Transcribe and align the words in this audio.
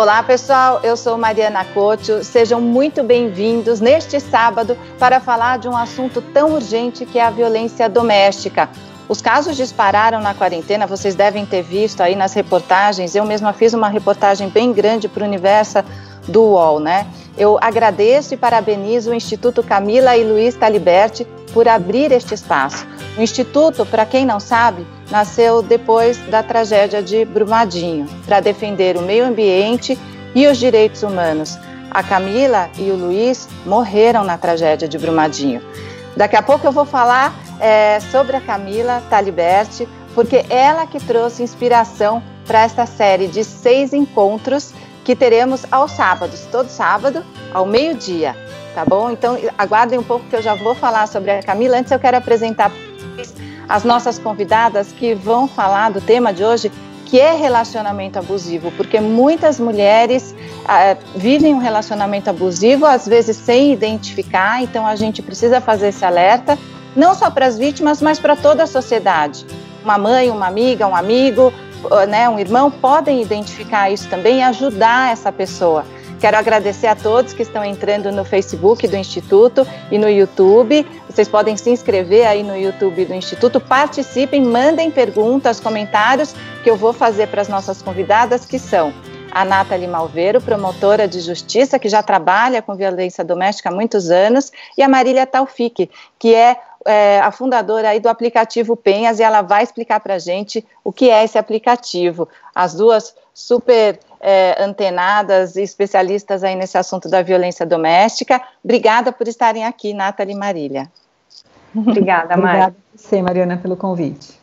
Olá, 0.00 0.22
pessoal. 0.22 0.80
Eu 0.82 0.96
sou 0.96 1.18
Mariana 1.18 1.62
Couto. 1.62 2.24
Sejam 2.24 2.58
muito 2.58 3.02
bem-vindos 3.02 3.80
neste 3.80 4.18
sábado 4.18 4.74
para 4.98 5.20
falar 5.20 5.58
de 5.58 5.68
um 5.68 5.76
assunto 5.76 6.22
tão 6.22 6.54
urgente 6.54 7.04
que 7.04 7.18
é 7.18 7.22
a 7.22 7.28
violência 7.28 7.86
doméstica. 7.86 8.70
Os 9.10 9.20
casos 9.20 9.58
dispararam 9.58 10.18
na 10.18 10.32
quarentena, 10.32 10.86
vocês 10.86 11.14
devem 11.14 11.44
ter 11.44 11.60
visto 11.60 12.00
aí 12.00 12.16
nas 12.16 12.32
reportagens. 12.32 13.14
Eu 13.14 13.26
mesma 13.26 13.52
fiz 13.52 13.74
uma 13.74 13.90
reportagem 13.90 14.48
bem 14.48 14.72
grande 14.72 15.06
para 15.06 15.22
o 15.22 15.26
universo 15.26 15.84
do 16.26 16.44
UOL, 16.44 16.80
né? 16.80 17.06
Eu 17.36 17.58
agradeço 17.60 18.32
e 18.32 18.38
parabenizo 18.38 19.10
o 19.10 19.14
Instituto 19.14 19.62
Camila 19.62 20.16
e 20.16 20.24
Luiz 20.24 20.54
Taliberti 20.54 21.26
por 21.52 21.68
abrir 21.68 22.10
este 22.10 22.32
espaço. 22.32 22.86
O 23.16 23.22
Instituto, 23.22 23.84
para 23.84 24.06
quem 24.06 24.24
não 24.24 24.38
sabe, 24.38 24.86
nasceu 25.10 25.62
depois 25.62 26.16
da 26.28 26.42
tragédia 26.42 27.02
de 27.02 27.24
Brumadinho, 27.24 28.06
para 28.24 28.40
defender 28.40 28.96
o 28.96 29.02
meio 29.02 29.26
ambiente 29.26 29.98
e 30.34 30.46
os 30.46 30.58
direitos 30.58 31.02
humanos. 31.02 31.58
A 31.90 32.02
Camila 32.02 32.70
e 32.78 32.90
o 32.90 32.94
Luiz 32.94 33.48
morreram 33.66 34.22
na 34.22 34.38
tragédia 34.38 34.86
de 34.86 34.96
Brumadinho. 34.96 35.60
Daqui 36.16 36.36
a 36.36 36.42
pouco 36.42 36.66
eu 36.66 36.72
vou 36.72 36.84
falar 36.84 37.34
é, 37.58 37.98
sobre 38.12 38.36
a 38.36 38.40
Camila 38.40 39.02
Taliberti, 39.10 39.88
porque 40.14 40.44
ela 40.48 40.86
que 40.86 41.00
trouxe 41.00 41.42
inspiração 41.42 42.22
para 42.46 42.62
essa 42.62 42.86
série 42.86 43.26
de 43.26 43.42
seis 43.44 43.92
encontros 43.92 44.72
que 45.04 45.16
teremos 45.16 45.64
aos 45.70 45.92
sábados, 45.92 46.46
todo 46.50 46.68
sábado, 46.68 47.24
ao 47.52 47.66
meio-dia, 47.66 48.36
tá 48.74 48.84
bom? 48.84 49.10
Então 49.10 49.36
aguardem 49.58 49.98
um 49.98 50.02
pouco 50.02 50.26
que 50.26 50.36
eu 50.36 50.42
já 50.42 50.54
vou 50.54 50.74
falar 50.74 51.08
sobre 51.08 51.30
a 51.30 51.42
Camila. 51.42 51.78
Antes 51.78 51.90
eu 51.90 51.98
quero 51.98 52.16
apresentar 52.16 52.70
as 53.70 53.84
nossas 53.84 54.18
convidadas 54.18 54.90
que 54.90 55.14
vão 55.14 55.46
falar 55.46 55.92
do 55.92 56.00
tema 56.00 56.32
de 56.32 56.42
hoje, 56.42 56.72
que 57.06 57.20
é 57.20 57.34
relacionamento 57.34 58.18
abusivo, 58.18 58.72
porque 58.72 59.00
muitas 59.00 59.60
mulheres 59.60 60.34
ah, 60.66 60.96
vivem 61.14 61.54
um 61.54 61.58
relacionamento 61.58 62.28
abusivo, 62.28 62.84
às 62.84 63.06
vezes 63.06 63.36
sem 63.36 63.72
identificar, 63.72 64.60
então 64.60 64.84
a 64.84 64.96
gente 64.96 65.22
precisa 65.22 65.60
fazer 65.60 65.88
esse 65.88 66.04
alerta, 66.04 66.58
não 66.96 67.14
só 67.14 67.30
para 67.30 67.46
as 67.46 67.56
vítimas, 67.56 68.02
mas 68.02 68.18
para 68.18 68.34
toda 68.34 68.64
a 68.64 68.66
sociedade. 68.66 69.46
Uma 69.84 69.96
mãe, 69.96 70.30
uma 70.30 70.48
amiga, 70.48 70.88
um 70.88 70.96
amigo, 70.96 71.52
né, 72.08 72.28
um 72.28 72.40
irmão 72.40 72.72
podem 72.72 73.22
identificar 73.22 73.88
isso 73.88 74.08
também 74.08 74.38
e 74.38 74.42
ajudar 74.42 75.12
essa 75.12 75.30
pessoa. 75.30 75.84
Quero 76.20 76.36
agradecer 76.36 76.86
a 76.86 76.94
todos 76.94 77.32
que 77.32 77.42
estão 77.42 77.64
entrando 77.64 78.12
no 78.12 78.26
Facebook 78.26 78.86
do 78.86 78.94
Instituto 78.94 79.66
e 79.90 79.96
no 79.96 80.06
YouTube. 80.08 80.86
Vocês 81.10 81.26
podem 81.26 81.56
se 81.56 81.68
inscrever 81.68 82.24
aí 82.24 82.44
no 82.44 82.56
YouTube 82.56 83.04
do 83.04 83.12
Instituto, 83.12 83.60
participem, 83.60 84.40
mandem 84.44 84.92
perguntas, 84.92 85.58
comentários 85.58 86.32
que 86.62 86.70
eu 86.70 86.76
vou 86.76 86.92
fazer 86.92 87.26
para 87.26 87.42
as 87.42 87.48
nossas 87.48 87.82
convidadas, 87.82 88.46
que 88.46 88.60
são 88.60 88.94
a 89.32 89.44
Nathalie 89.44 89.88
Malveiro, 89.88 90.40
promotora 90.40 91.08
de 91.08 91.18
justiça, 91.18 91.80
que 91.80 91.88
já 91.88 92.00
trabalha 92.00 92.62
com 92.62 92.76
violência 92.76 93.24
doméstica 93.24 93.70
há 93.70 93.72
muitos 93.72 94.08
anos, 94.08 94.52
e 94.78 94.84
a 94.84 94.88
Marília 94.88 95.26
Taufik, 95.26 95.90
que 96.16 96.32
é, 96.32 96.56
é 96.86 97.18
a 97.18 97.32
fundadora 97.32 97.88
aí 97.88 97.98
do 97.98 98.08
aplicativo 98.08 98.76
Penhas, 98.76 99.18
e 99.18 99.24
ela 99.24 99.42
vai 99.42 99.64
explicar 99.64 99.98
para 99.98 100.14
a 100.14 100.18
gente 100.20 100.64
o 100.84 100.92
que 100.92 101.10
é 101.10 101.24
esse 101.24 101.36
aplicativo. 101.36 102.28
As 102.54 102.74
duas 102.74 103.16
super 103.34 103.98
é, 104.20 104.62
antenadas 104.62 105.56
e 105.56 105.62
especialistas 105.62 106.44
aí 106.44 106.54
nesse 106.54 106.78
assunto 106.78 107.08
da 107.08 107.20
violência 107.20 107.66
doméstica. 107.66 108.40
Obrigada 108.62 109.10
por 109.10 109.26
estarem 109.26 109.64
aqui, 109.64 109.92
Nathalie 109.92 110.36
e 110.36 110.38
Marília. 110.38 110.88
Obrigada, 111.74 112.36
Mari. 112.36 112.58
Obrigada 112.58 112.76
a 112.76 112.98
você, 112.98 113.22
Mariana, 113.22 113.56
pelo 113.56 113.76
convite. 113.76 114.40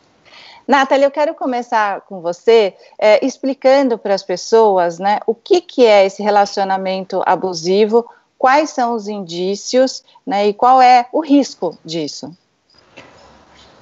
Nathalie, 0.66 1.04
eu 1.04 1.10
quero 1.10 1.34
começar 1.34 2.02
com 2.02 2.20
você 2.20 2.74
é, 2.98 3.24
explicando 3.24 3.96
para 3.96 4.14
as 4.14 4.22
pessoas 4.22 4.98
né, 4.98 5.18
o 5.26 5.34
que, 5.34 5.62
que 5.62 5.86
é 5.86 6.04
esse 6.04 6.22
relacionamento 6.22 7.22
abusivo, 7.24 8.04
quais 8.36 8.68
são 8.68 8.94
os 8.94 9.08
indícios 9.08 10.04
né, 10.26 10.48
e 10.48 10.52
qual 10.52 10.82
é 10.82 11.06
o 11.10 11.20
risco 11.20 11.76
disso. 11.82 12.36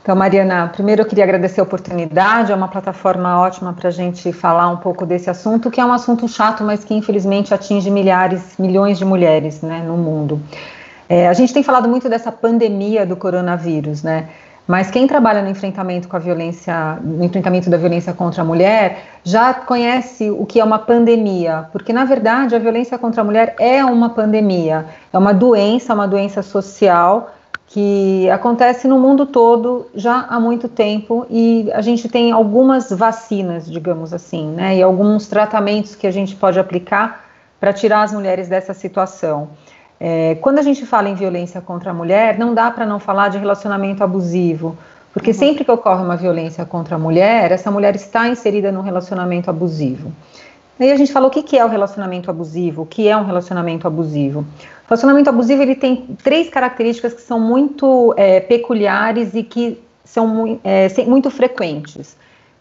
Então, 0.00 0.14
Mariana, 0.14 0.68
primeiro 0.68 1.02
eu 1.02 1.06
queria 1.06 1.24
agradecer 1.24 1.58
a 1.58 1.64
oportunidade, 1.64 2.52
é 2.52 2.54
uma 2.54 2.68
plataforma 2.68 3.40
ótima 3.40 3.72
para 3.72 3.88
a 3.88 3.90
gente 3.90 4.32
falar 4.32 4.68
um 4.68 4.76
pouco 4.76 5.04
desse 5.04 5.28
assunto, 5.28 5.68
que 5.68 5.80
é 5.80 5.84
um 5.84 5.92
assunto 5.92 6.28
chato, 6.28 6.62
mas 6.62 6.84
que 6.84 6.94
infelizmente 6.94 7.52
atinge 7.52 7.90
milhares, 7.90 8.56
milhões 8.56 8.98
de 8.98 9.04
mulheres 9.04 9.62
né, 9.62 9.82
no 9.84 9.96
mundo. 9.96 10.40
É, 11.08 11.28
a 11.28 11.32
gente 11.32 11.52
tem 11.52 11.62
falado 11.62 11.88
muito 11.88 12.08
dessa 12.08 12.32
pandemia 12.32 13.06
do 13.06 13.16
coronavírus, 13.16 14.02
né? 14.02 14.28
Mas 14.66 14.90
quem 14.90 15.06
trabalha 15.06 15.42
no 15.42 15.48
enfrentamento 15.48 16.08
com 16.08 16.16
a 16.16 16.18
violência, 16.18 16.98
no 17.00 17.24
enfrentamento 17.24 17.70
da 17.70 17.76
violência 17.76 18.12
contra 18.12 18.42
a 18.42 18.44
mulher, 18.44 19.04
já 19.22 19.54
conhece 19.54 20.28
o 20.28 20.44
que 20.44 20.58
é 20.58 20.64
uma 20.64 20.78
pandemia, 20.78 21.68
porque 21.70 21.92
na 21.92 22.04
verdade 22.04 22.56
a 22.56 22.58
violência 22.58 22.98
contra 22.98 23.20
a 23.20 23.24
mulher 23.24 23.54
é 23.60 23.84
uma 23.84 24.10
pandemia, 24.10 24.86
é 25.12 25.18
uma 25.18 25.32
doença, 25.32 25.94
uma 25.94 26.08
doença 26.08 26.42
social 26.42 27.32
que 27.68 28.28
acontece 28.30 28.88
no 28.88 28.98
mundo 28.98 29.26
todo 29.26 29.86
já 29.94 30.26
há 30.28 30.40
muito 30.40 30.68
tempo 30.68 31.26
e 31.30 31.70
a 31.72 31.80
gente 31.80 32.08
tem 32.08 32.32
algumas 32.32 32.90
vacinas, 32.90 33.70
digamos 33.70 34.12
assim, 34.12 34.48
né, 34.48 34.76
e 34.76 34.82
alguns 34.82 35.28
tratamentos 35.28 35.94
que 35.94 36.06
a 36.06 36.10
gente 36.10 36.34
pode 36.34 36.58
aplicar 36.58 37.24
para 37.60 37.72
tirar 37.72 38.02
as 38.02 38.12
mulheres 38.12 38.48
dessa 38.48 38.74
situação. 38.74 39.48
É, 39.98 40.36
quando 40.36 40.58
a 40.58 40.62
gente 40.62 40.84
fala 40.84 41.08
em 41.08 41.14
violência 41.14 41.60
contra 41.60 41.90
a 41.90 41.94
mulher, 41.94 42.38
não 42.38 42.54
dá 42.54 42.70
para 42.70 42.84
não 42.84 42.98
falar 42.98 43.28
de 43.28 43.38
relacionamento 43.38 44.04
abusivo, 44.04 44.76
porque 45.12 45.30
uhum. 45.30 45.36
sempre 45.36 45.64
que 45.64 45.70
ocorre 45.70 46.02
uma 46.02 46.16
violência 46.16 46.64
contra 46.66 46.96
a 46.96 46.98
mulher, 46.98 47.50
essa 47.50 47.70
mulher 47.70 47.96
está 47.96 48.28
inserida 48.28 48.70
num 48.70 48.82
relacionamento 48.82 49.48
abusivo. 49.48 50.12
Aí 50.78 50.92
a 50.92 50.96
gente 50.96 51.10
falou 51.10 51.28
o 51.28 51.32
que, 51.32 51.42
que 51.42 51.56
é 51.56 51.64
o 51.64 51.68
relacionamento 51.68 52.30
abusivo, 52.30 52.82
o 52.82 52.86
que 52.86 53.08
é 53.08 53.16
um 53.16 53.24
relacionamento 53.24 53.86
abusivo. 53.86 54.40
O 54.40 54.88
relacionamento 54.88 55.30
abusivo 55.30 55.62
ele 55.62 55.74
tem 55.74 56.06
três 56.22 56.50
características 56.50 57.14
que 57.14 57.22
são 57.22 57.40
muito 57.40 58.12
é, 58.16 58.40
peculiares 58.40 59.34
e 59.34 59.42
que 59.42 59.82
são 60.04 60.60
é, 60.62 60.88
muito 61.06 61.30
frequentes. 61.30 62.14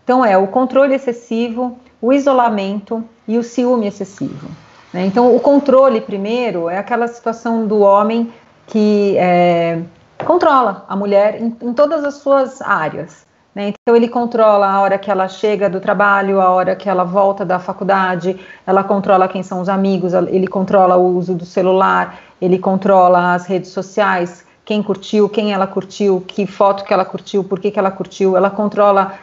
Então 0.04 0.24
é 0.24 0.38
o 0.38 0.48
controle 0.48 0.96
excessivo, 0.96 1.78
o 2.02 2.14
isolamento 2.14 3.04
e 3.28 3.38
o 3.38 3.44
ciúme 3.44 3.88
excessivo. 3.88 4.48
Né? 4.96 5.06
Então 5.06 5.36
o 5.36 5.42
controle 5.42 6.00
primeiro 6.00 6.70
é 6.70 6.78
aquela 6.78 7.06
situação 7.10 7.68
do 7.68 7.82
homem 7.82 8.32
que 8.66 9.18
é, 9.18 9.82
controla 10.26 10.86
a 10.88 10.96
mulher 10.96 11.42
em, 11.42 11.54
em 11.62 11.74
todas 11.74 12.06
as 12.06 12.16
suas 12.16 12.62
áreas. 12.62 13.26
Né? 13.54 13.74
Então, 13.74 13.94
ele 13.96 14.08
controla 14.08 14.68
a 14.68 14.80
hora 14.80 14.98
que 14.98 15.12
ela 15.12 15.28
chega 15.28 15.70
do 15.70 15.82
trabalho, 15.82 16.40
a 16.40 16.50
hora 16.50 16.78
que 16.78 16.90
ela 16.90 17.04
volta 17.04 17.44
da 17.44 17.60
faculdade, 17.60 18.40
ela 18.66 18.86
controla 18.86 19.28
quem 19.28 19.44
são 19.44 19.60
os 19.60 19.68
amigos, 19.68 20.14
ele 20.14 20.48
controla 20.48 20.96
o 20.96 21.18
uso 21.18 21.34
do 21.34 21.46
celular, 21.46 22.18
ele 22.42 22.58
controla 22.58 23.34
as 23.34 23.46
redes 23.46 23.72
sociais, 23.72 24.46
quem 24.64 24.82
curtiu, 24.82 25.28
quem 25.28 25.54
ela 25.54 25.68
curtiu, 25.68 26.24
que 26.26 26.48
foto 26.48 26.86
que 26.86 26.94
ela 26.94 27.06
curtiu, 27.06 27.44
por 27.44 27.60
que, 27.60 27.70
que 27.70 27.80
ela 27.80 27.92
curtiu, 27.92 28.36
ela 28.36 28.50
controla 28.50 29.14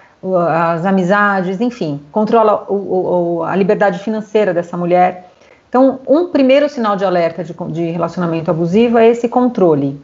as 0.51 0.87
amizades, 0.87 1.61
enfim, 1.61 2.01
controla 2.13 2.65
o, 2.69 3.39
o, 3.41 3.43
a 3.43 3.57
liberdade 3.57 3.99
financeira 3.99 4.55
dessa 4.55 4.77
mulher. 4.77 5.32
Então, 5.73 6.01
um 6.07 6.27
primeiro 6.27 6.69
sinal 6.69 6.97
de 6.97 7.05
alerta 7.07 7.43
de, 7.43 7.55
de 7.71 7.91
relacionamento 7.93 8.51
abusivo 8.51 8.99
é 8.99 9.09
esse 9.09 9.27
controle. 9.27 9.99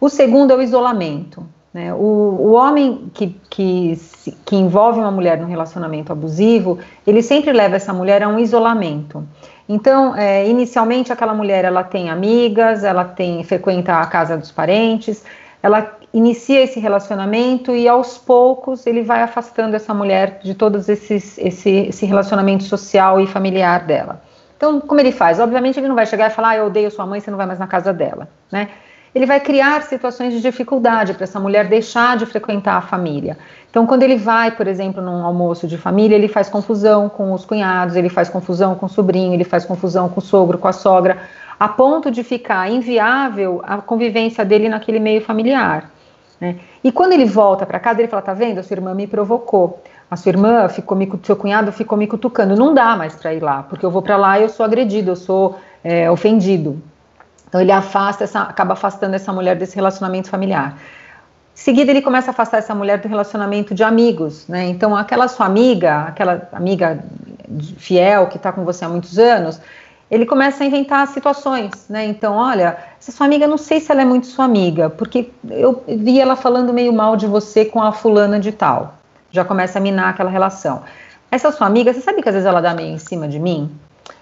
O 0.00 0.08
segundo 0.08 0.52
é 0.52 0.56
o 0.56 0.62
isolamento. 0.62 1.44
Né? 1.74 1.92
O, 1.92 1.96
o 1.96 2.52
homem 2.52 3.10
que, 3.12 3.34
que, 3.50 4.00
que 4.44 4.54
envolve 4.54 5.00
uma 5.00 5.10
mulher 5.10 5.36
num 5.40 5.48
relacionamento 5.48 6.12
abusivo, 6.12 6.78
ele 7.04 7.22
sempre 7.22 7.52
leva 7.52 7.74
essa 7.74 7.92
mulher 7.92 8.22
a 8.22 8.28
um 8.28 8.38
isolamento. 8.38 9.26
Então, 9.68 10.14
é, 10.14 10.48
inicialmente, 10.48 11.12
aquela 11.12 11.34
mulher 11.34 11.64
ela 11.64 11.82
tem 11.82 12.08
amigas, 12.08 12.84
ela 12.84 13.04
tem 13.04 13.42
frequenta 13.42 13.96
a 13.96 14.06
casa 14.06 14.36
dos 14.36 14.52
parentes, 14.52 15.24
ela 15.60 15.92
inicia 16.14 16.62
esse 16.62 16.78
relacionamento 16.78 17.72
e 17.74 17.88
aos 17.88 18.16
poucos 18.16 18.86
ele 18.86 19.02
vai 19.02 19.22
afastando 19.22 19.74
essa 19.74 19.92
mulher 19.92 20.38
de 20.40 20.54
todos 20.54 20.88
esses 20.88 21.36
esse, 21.36 21.68
esse 21.88 22.06
relacionamento 22.06 22.62
social 22.62 23.20
e 23.20 23.26
familiar 23.26 23.84
dela. 23.84 24.27
Então, 24.58 24.80
como 24.80 25.00
ele 25.00 25.12
faz? 25.12 25.40
Obviamente 25.40 25.80
ele 25.80 25.88
não 25.88 25.94
vai 25.94 26.04
chegar 26.04 26.26
e 26.26 26.34
falar, 26.34 26.50
ah, 26.50 26.56
eu 26.56 26.66
odeio 26.66 26.90
sua 26.90 27.06
mãe, 27.06 27.20
você 27.20 27.30
não 27.30 27.38
vai 27.38 27.46
mais 27.46 27.58
na 27.58 27.66
casa 27.66 27.92
dela, 27.92 28.28
né? 28.52 28.68
ele 29.14 29.26
vai 29.26 29.40
criar 29.40 29.82
situações 29.82 30.32
de 30.32 30.40
dificuldade 30.40 31.14
para 31.14 31.24
essa 31.24 31.40
mulher 31.40 31.66
deixar 31.66 32.16
de 32.16 32.26
frequentar 32.26 32.76
a 32.76 32.80
família. 32.80 33.38
Então, 33.70 33.86
quando 33.86 34.02
ele 34.02 34.16
vai, 34.16 34.50
por 34.50 34.66
exemplo, 34.66 35.02
num 35.02 35.24
almoço 35.24 35.66
de 35.66 35.78
família, 35.78 36.14
ele 36.14 36.28
faz 36.28 36.48
confusão 36.48 37.08
com 37.08 37.32
os 37.32 37.44
cunhados, 37.44 37.96
ele 37.96 38.08
faz 38.08 38.28
confusão 38.28 38.74
com 38.74 38.86
o 38.86 38.88
sobrinho, 38.88 39.34
ele 39.34 39.44
faz 39.44 39.64
confusão 39.64 40.08
com 40.08 40.20
o 40.20 40.22
sogro, 40.22 40.58
com 40.58 40.68
a 40.68 40.72
sogra, 40.72 41.18
a 41.58 41.68
ponto 41.68 42.10
de 42.10 42.22
ficar 42.22 42.70
inviável 42.70 43.60
a 43.64 43.78
convivência 43.78 44.44
dele 44.44 44.68
naquele 44.68 45.00
meio 45.00 45.20
familiar. 45.20 45.90
Né? 46.40 46.56
E 46.84 46.92
quando 46.92 47.12
ele 47.12 47.24
volta 47.24 47.66
para 47.66 47.80
casa, 47.80 48.00
ele 48.00 48.08
fala: 48.08 48.22
tá 48.22 48.34
vendo? 48.34 48.58
A 48.58 48.62
sua 48.62 48.74
irmã 48.74 48.94
me 48.94 49.06
provocou. 49.06 49.82
A 50.10 50.16
sua 50.16 50.30
irmã 50.30 50.68
ficou 50.68 50.96
me, 50.96 51.10
seu 51.22 51.36
cunhado 51.36 51.70
ficou 51.70 51.98
me 51.98 52.06
cutucando. 52.06 52.56
Não 52.56 52.72
dá 52.72 52.96
mais 52.96 53.14
para 53.14 53.34
ir 53.34 53.42
lá, 53.42 53.62
porque 53.62 53.84
eu 53.84 53.90
vou 53.90 54.00
para 54.00 54.16
lá 54.16 54.38
e 54.38 54.42
eu 54.42 54.48
sou 54.48 54.64
agredido, 54.64 55.10
eu 55.10 55.16
sou 55.16 55.58
é, 55.84 56.10
ofendido. 56.10 56.80
Então 57.48 57.60
ele 57.60 57.72
afasta 57.72 58.24
essa, 58.24 58.42
acaba 58.42 58.74
afastando 58.74 59.14
essa 59.14 59.32
mulher 59.32 59.56
desse 59.56 59.74
relacionamento 59.74 60.28
familiar. 60.28 60.78
Em 61.54 61.60
seguida 61.60 61.90
ele 61.90 62.02
começa 62.02 62.30
a 62.30 62.32
afastar 62.32 62.58
essa 62.58 62.74
mulher 62.74 62.98
do 62.98 63.08
relacionamento 63.08 63.74
de 63.74 63.82
amigos, 63.82 64.46
né? 64.46 64.66
Então 64.68 64.96
aquela 64.96 65.28
sua 65.28 65.46
amiga, 65.46 66.04
aquela 66.04 66.48
amiga 66.52 67.04
fiel, 67.76 68.26
que 68.28 68.36
está 68.36 68.52
com 68.52 68.64
você 68.64 68.84
há 68.84 68.88
muitos 68.88 69.18
anos, 69.18 69.60
ele 70.10 70.24
começa 70.24 70.64
a 70.64 70.66
inventar 70.66 71.06
situações, 71.08 71.86
né? 71.88 72.06
Então, 72.06 72.34
olha, 72.34 72.78
essa 72.98 73.12
sua 73.12 73.26
amiga, 73.26 73.46
não 73.46 73.58
sei 73.58 73.78
se 73.78 73.92
ela 73.92 74.02
é 74.02 74.04
muito 74.04 74.26
sua 74.26 74.46
amiga, 74.46 74.88
porque 74.88 75.30
eu 75.50 75.82
vi 75.86 76.18
ela 76.18 76.34
falando 76.34 76.72
meio 76.72 76.92
mal 76.92 77.16
de 77.16 77.26
você 77.26 77.64
com 77.64 77.82
a 77.82 77.92
fulana 77.92 78.40
de 78.40 78.52
tal. 78.52 78.97
Já 79.30 79.44
começa 79.44 79.78
a 79.78 79.82
minar 79.82 80.10
aquela 80.10 80.30
relação. 80.30 80.82
Essa 81.30 81.52
sua 81.52 81.66
amiga, 81.66 81.92
você 81.92 82.00
sabe 82.00 82.22
que 82.22 82.28
às 82.28 82.34
vezes 82.34 82.46
ela 82.46 82.60
dá 82.60 82.74
meio 82.74 82.94
em 82.94 82.98
cima 82.98 83.28
de 83.28 83.38
mim? 83.38 83.70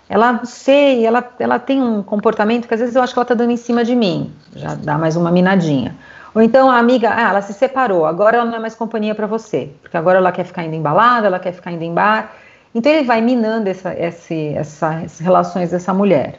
Ela, 0.09 0.41
sei, 0.45 1.05
ela, 1.05 1.25
ela 1.39 1.59
tem 1.59 1.83
um 1.83 2.03
comportamento 2.03 2.69
que 2.69 2.75
às 2.75 2.81
vezes 2.81 2.95
eu 2.95 3.03
acho 3.03 3.13
que 3.13 3.19
ela 3.19 3.27
tá 3.27 3.35
dando 3.35 3.51
em 3.51 3.57
cima 3.57 3.85
de 3.85 3.95
mim. 3.95 4.33
Já 4.55 4.75
dá 4.75 4.97
mais 4.97 5.17
uma 5.17 5.31
minadinha. 5.31 5.95
Ou 6.35 6.43
então 6.43 6.71
a 6.71 6.79
amiga, 6.79 7.11
ah, 7.15 7.31
ela 7.31 7.43
se 7.43 7.55
separou, 7.55 8.05
agora 8.05 8.37
ela 8.37 8.45
não 8.45 8.57
é 8.57 8.59
mais 8.59 8.75
companhia 8.75 9.15
para 9.15 9.27
você, 9.27 9.71
porque 9.81 9.97
agora 9.97 10.19
ela 10.19 10.31
quer 10.31 10.45
ficar 10.45 10.65
indo 10.65 10.75
em 10.75 10.83
balada, 10.83 11.27
ela 11.27 11.39
quer 11.39 11.53
ficar 11.53 11.73
indo 11.73 11.83
em 11.83 11.95
bar. 11.95 12.31
Então 12.75 12.93
ele 12.93 13.05
vai 13.07 13.23
minando 13.23 13.71
essa, 13.71 13.95
esse, 13.99 14.49
essa, 14.55 14.95
essas 15.03 15.19
relações 15.19 15.71
dessa 15.71 15.95
mulher. 15.95 16.39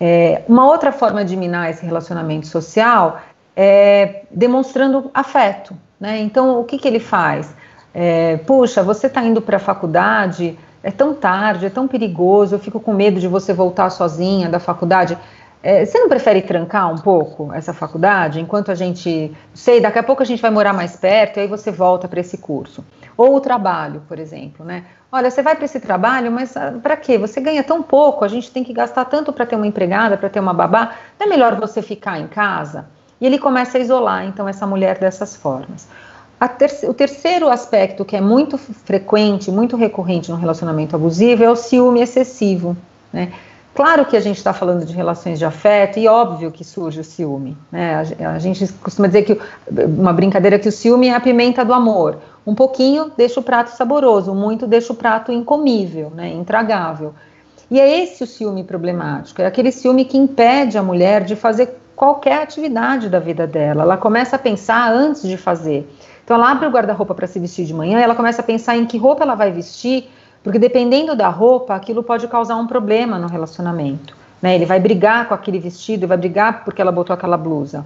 É, 0.00 0.42
uma 0.48 0.66
outra 0.66 0.92
forma 0.92 1.24
de 1.24 1.36
minar 1.36 1.68
esse 1.68 1.84
relacionamento 1.84 2.46
social 2.46 3.20
é 3.56 4.22
demonstrando 4.30 5.10
afeto. 5.12 5.76
Né? 5.98 6.20
Então 6.20 6.60
o 6.60 6.64
que, 6.64 6.78
que 6.78 6.86
ele 6.86 7.00
faz? 7.00 7.52
É, 8.00 8.36
Puxa, 8.36 8.80
você 8.80 9.08
está 9.08 9.20
indo 9.24 9.42
para 9.42 9.56
a 9.56 9.58
faculdade, 9.58 10.56
é 10.84 10.90
tão 10.92 11.12
tarde, 11.14 11.66
é 11.66 11.68
tão 11.68 11.88
perigoso, 11.88 12.54
eu 12.54 12.58
fico 12.60 12.78
com 12.78 12.92
medo 12.92 13.18
de 13.18 13.26
você 13.26 13.52
voltar 13.52 13.90
sozinha 13.90 14.48
da 14.48 14.60
faculdade. 14.60 15.18
É, 15.60 15.84
você 15.84 15.98
não 15.98 16.08
prefere 16.08 16.42
trancar 16.42 16.94
um 16.94 16.98
pouco 16.98 17.52
essa 17.52 17.72
faculdade 17.72 18.38
enquanto 18.38 18.70
a 18.70 18.76
gente, 18.76 19.36
sei, 19.52 19.80
daqui 19.80 19.98
a 19.98 20.04
pouco 20.04 20.22
a 20.22 20.24
gente 20.24 20.40
vai 20.40 20.52
morar 20.52 20.72
mais 20.72 20.94
perto 20.94 21.38
e 21.38 21.40
aí 21.40 21.48
você 21.48 21.72
volta 21.72 22.06
para 22.06 22.20
esse 22.20 22.38
curso? 22.38 22.84
Ou 23.16 23.34
o 23.34 23.40
trabalho, 23.40 24.00
por 24.06 24.20
exemplo, 24.20 24.64
né? 24.64 24.84
Olha, 25.10 25.28
você 25.28 25.42
vai 25.42 25.56
para 25.56 25.64
esse 25.64 25.80
trabalho, 25.80 26.30
mas 26.30 26.56
ah, 26.56 26.74
para 26.80 26.96
quê? 26.96 27.18
Você 27.18 27.40
ganha 27.40 27.64
tão 27.64 27.82
pouco, 27.82 28.24
a 28.24 28.28
gente 28.28 28.52
tem 28.52 28.62
que 28.62 28.72
gastar 28.72 29.06
tanto 29.06 29.32
para 29.32 29.44
ter 29.44 29.56
uma 29.56 29.66
empregada, 29.66 30.16
para 30.16 30.28
ter 30.28 30.38
uma 30.38 30.54
babá. 30.54 30.92
Não 31.18 31.26
é 31.26 31.28
melhor 31.28 31.56
você 31.56 31.82
ficar 31.82 32.20
em 32.20 32.28
casa? 32.28 32.86
E 33.20 33.26
ele 33.26 33.40
começa 33.40 33.76
a 33.76 33.80
isolar, 33.80 34.24
então, 34.24 34.48
essa 34.48 34.64
mulher 34.68 34.98
dessas 34.98 35.34
formas. 35.34 35.88
O 36.88 36.94
terceiro 36.94 37.48
aspecto 37.48 38.04
que 38.04 38.16
é 38.16 38.20
muito 38.20 38.56
frequente, 38.56 39.50
muito 39.50 39.76
recorrente 39.76 40.30
no 40.30 40.36
relacionamento 40.36 40.94
abusivo 40.94 41.42
é 41.42 41.50
o 41.50 41.56
ciúme 41.56 42.00
excessivo, 42.00 42.76
né? 43.12 43.32
Claro 43.78 44.04
que 44.06 44.16
a 44.16 44.20
gente 44.20 44.38
está 44.38 44.52
falando 44.52 44.84
de 44.84 44.92
relações 44.92 45.38
de 45.38 45.44
afeto 45.44 46.00
e 46.00 46.08
óbvio 46.08 46.50
que 46.50 46.64
surge 46.64 46.98
o 46.98 47.04
ciúme. 47.04 47.56
Né? 47.70 47.94
A, 47.94 48.30
a, 48.30 48.38
gente 48.40 48.66
costuma 48.82 49.06
dizer 49.06 49.22
que 49.22 49.40
uma 49.96 50.12
brincadeira 50.12 50.58
que 50.58 50.68
o 50.68 50.72
ciúme 50.72 51.06
é 51.06 51.14
a 51.14 51.20
pimenta 51.20 51.64
do 51.64 51.72
amor. 51.72 52.18
Um 52.44 52.56
pouquinho 52.56 53.12
deixa 53.16 53.38
o 53.38 53.42
prato 53.42 53.68
saboroso, 53.68 54.34
muito 54.34 54.66
deixa 54.66 54.92
o 54.92 54.96
prato 54.96 55.30
incomível, 55.30 56.10
né? 56.12 56.28
intragável. 56.28 57.14
E 57.70 57.78
é 57.78 58.02
esse 58.02 58.24
o 58.24 58.26
ciúme 58.26 58.64
problemático, 58.64 59.40
é 59.42 59.46
aquele 59.46 59.70
ciúme 59.70 60.04
que 60.04 60.18
impede 60.18 60.76
a 60.76 60.82
mulher 60.82 61.22
de 61.22 61.36
fazer 61.36 61.77
qualquer 61.98 62.42
atividade 62.42 63.08
da 63.08 63.18
vida 63.18 63.44
dela. 63.44 63.82
Ela 63.82 63.96
começa 63.96 64.36
a 64.36 64.38
pensar 64.38 64.88
antes 64.92 65.22
de 65.22 65.36
fazer. 65.36 65.92
Então 66.22 66.36
ela 66.36 66.48
abre 66.48 66.68
o 66.68 66.70
guarda-roupa 66.70 67.12
para 67.12 67.26
se 67.26 67.40
vestir 67.40 67.66
de 67.66 67.74
manhã, 67.74 67.98
ela 67.98 68.14
começa 68.14 68.40
a 68.40 68.44
pensar 68.44 68.76
em 68.76 68.86
que 68.86 68.96
roupa 68.96 69.24
ela 69.24 69.34
vai 69.34 69.50
vestir 69.50 70.08
porque 70.44 70.60
dependendo 70.60 71.16
da 71.16 71.28
roupa, 71.28 71.74
aquilo 71.74 72.02
pode 72.02 72.28
causar 72.28 72.54
um 72.54 72.68
problema 72.68 73.18
no 73.18 73.26
relacionamento. 73.26 74.16
Né? 74.40 74.54
Ele 74.54 74.64
vai 74.64 74.78
brigar 74.78 75.26
com 75.26 75.34
aquele 75.34 75.58
vestido, 75.58 76.06
vai 76.06 76.16
brigar 76.16 76.64
porque 76.64 76.80
ela 76.80 76.92
botou 76.92 77.12
aquela 77.12 77.36
blusa. 77.36 77.84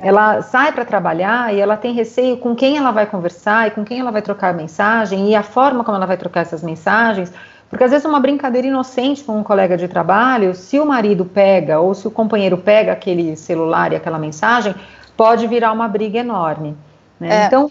Ela 0.00 0.40
sai 0.40 0.72
para 0.72 0.86
trabalhar 0.86 1.54
e 1.54 1.60
ela 1.60 1.76
tem 1.76 1.92
receio 1.92 2.38
com 2.38 2.54
quem 2.56 2.78
ela 2.78 2.90
vai 2.90 3.04
conversar 3.04 3.68
e 3.68 3.72
com 3.72 3.84
quem 3.84 4.00
ela 4.00 4.10
vai 4.10 4.22
trocar 4.22 4.54
mensagem 4.54 5.28
e 5.28 5.34
a 5.34 5.42
forma 5.42 5.84
como 5.84 5.96
ela 5.96 6.06
vai 6.06 6.16
trocar 6.16 6.40
essas 6.40 6.62
mensagens. 6.62 7.30
Porque 7.70 7.84
às 7.84 7.92
vezes 7.92 8.04
uma 8.04 8.18
brincadeira 8.18 8.66
inocente 8.66 9.22
com 9.22 9.38
um 9.38 9.44
colega 9.44 9.76
de 9.76 9.86
trabalho, 9.86 10.56
se 10.56 10.80
o 10.80 10.84
marido 10.84 11.24
pega 11.24 11.78
ou 11.78 11.94
se 11.94 12.06
o 12.08 12.10
companheiro 12.10 12.58
pega 12.58 12.92
aquele 12.92 13.36
celular 13.36 13.92
e 13.92 13.96
aquela 13.96 14.18
mensagem, 14.18 14.74
pode 15.16 15.46
virar 15.46 15.70
uma 15.70 15.86
briga 15.86 16.18
enorme. 16.18 16.76
Né? 17.18 17.44
É. 17.44 17.46
Então, 17.46 17.70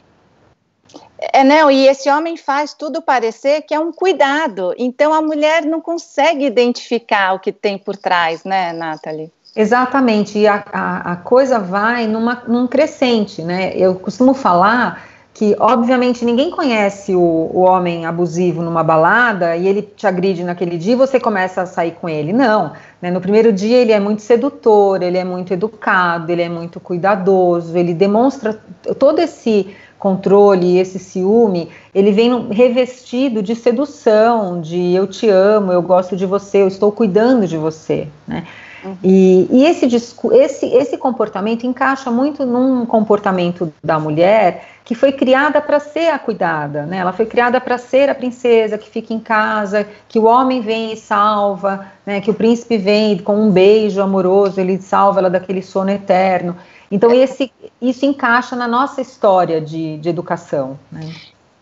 é, 1.34 1.44
não, 1.44 1.70
e 1.70 1.86
esse 1.86 2.10
homem 2.10 2.38
faz 2.38 2.74
tudo 2.74 3.02
parecer 3.02 3.64
que 3.64 3.74
é 3.74 3.80
um 3.80 3.92
cuidado. 3.92 4.74
Então 4.78 5.14
a 5.14 5.22
mulher 5.22 5.66
não 5.66 5.82
consegue 5.82 6.46
identificar 6.46 7.34
o 7.34 7.40
que 7.40 7.52
tem 7.52 7.78
por 7.78 7.98
trás, 7.98 8.46
né, 8.46 8.72
Nathalie? 8.72 9.30
Exatamente, 9.54 10.38
e 10.38 10.48
a, 10.48 10.64
a, 10.72 11.12
a 11.14 11.16
coisa 11.18 11.60
vai 11.60 12.08
numa, 12.08 12.44
num 12.48 12.68
crescente, 12.68 13.42
né? 13.42 13.76
Eu 13.76 13.96
costumo 13.96 14.34
falar 14.34 15.09
que, 15.34 15.56
obviamente, 15.60 16.26
ninguém 16.26 16.52
conhece 16.52 17.16
o, 17.16 17.20
o, 17.54 17.60
homem 17.62 18.06
abusivo 18.06 18.62
numa 18.62 18.84
balada 18.84 19.56
e 19.56 19.68
ele 19.68 19.82
te 19.82 20.06
agride 20.06 20.44
naquele 20.44 20.78
dia 20.78 20.94
e 20.94 20.96
você 20.96 21.20
começa 21.20 21.62
a 21.62 21.66
sair 21.66 21.92
com 21.92 22.10
ele. 22.10 22.34
Não, 22.34 22.74
né? 23.02 23.10
No 23.10 23.22
primeiro 23.22 23.54
dia 23.54 23.78
ele 23.78 23.92
é 23.92 24.00
muito 24.00 24.22
sedutor, 24.22 25.02
ele 25.02 25.18
é 25.18 25.24
muito 25.24 25.54
educado, 25.54 26.32
ele 26.32 26.42
é 26.42 26.50
muito 26.50 26.80
cuidadoso, 26.80 27.78
ele 27.78 27.94
demonstra 27.94 28.60
todo 28.98 29.20
esse 29.20 29.74
controle, 29.98 30.78
esse 30.78 30.98
ciúme, 30.98 31.70
ele 31.94 32.12
vem 32.12 32.50
revestido 32.50 33.44
de 33.44 33.54
sedução, 33.54 34.62
de 34.62 34.94
eu 34.94 35.06
te 35.06 35.30
amo, 35.30 35.74
eu 35.74 35.82
gosto 35.82 36.16
de 36.16 36.26
você, 36.26 36.62
eu 36.62 36.68
estou 36.68 36.92
cuidando 36.92 37.46
de 37.46 37.58
você, 37.58 38.08
né? 38.28 38.46
Uhum. 38.84 38.98
E, 39.04 39.48
e 39.52 39.66
esse, 39.66 39.86
esse, 39.86 40.66
esse 40.66 40.98
comportamento 40.98 41.66
encaixa 41.66 42.10
muito 42.10 42.46
num 42.46 42.86
comportamento 42.86 43.74
da 43.84 44.00
mulher 44.00 44.66
que 44.84 44.96
foi 44.96 45.12
criada 45.12 45.62
para 45.62 45.80
ser 45.80 46.10
a 46.10 46.18
cuidada, 46.18 46.84
né? 46.84 46.98
Ela 46.98 47.14
foi 47.14 47.28
criada 47.28 47.62
para 47.62 47.78
ser 47.78 48.10
a 48.10 48.16
princesa 48.16 48.76
que 48.76 48.90
fica 48.90 49.14
em 49.14 49.20
casa, 49.20 49.88
que 50.08 50.18
o 50.18 50.26
homem 50.26 50.62
vem 50.62 50.94
e 50.94 50.98
salva, 50.98 51.86
né? 52.04 52.20
Que 52.22 52.32
o 52.32 52.34
príncipe 52.34 52.76
vem 52.76 53.18
com 53.20 53.36
um 53.36 53.52
beijo 53.52 54.02
amoroso, 54.02 54.60
ele 54.60 54.82
salva 54.82 55.20
ela 55.20 55.30
daquele 55.30 55.62
sono 55.62 55.92
eterno. 55.92 56.56
Então, 56.92 57.14
esse, 57.14 57.52
isso 57.80 58.04
encaixa 58.04 58.56
na 58.56 58.68
nossa 58.68 59.00
história 59.00 59.62
de, 59.62 59.98
de 60.00 60.10
educação. 60.10 60.80
Né? 60.92 61.08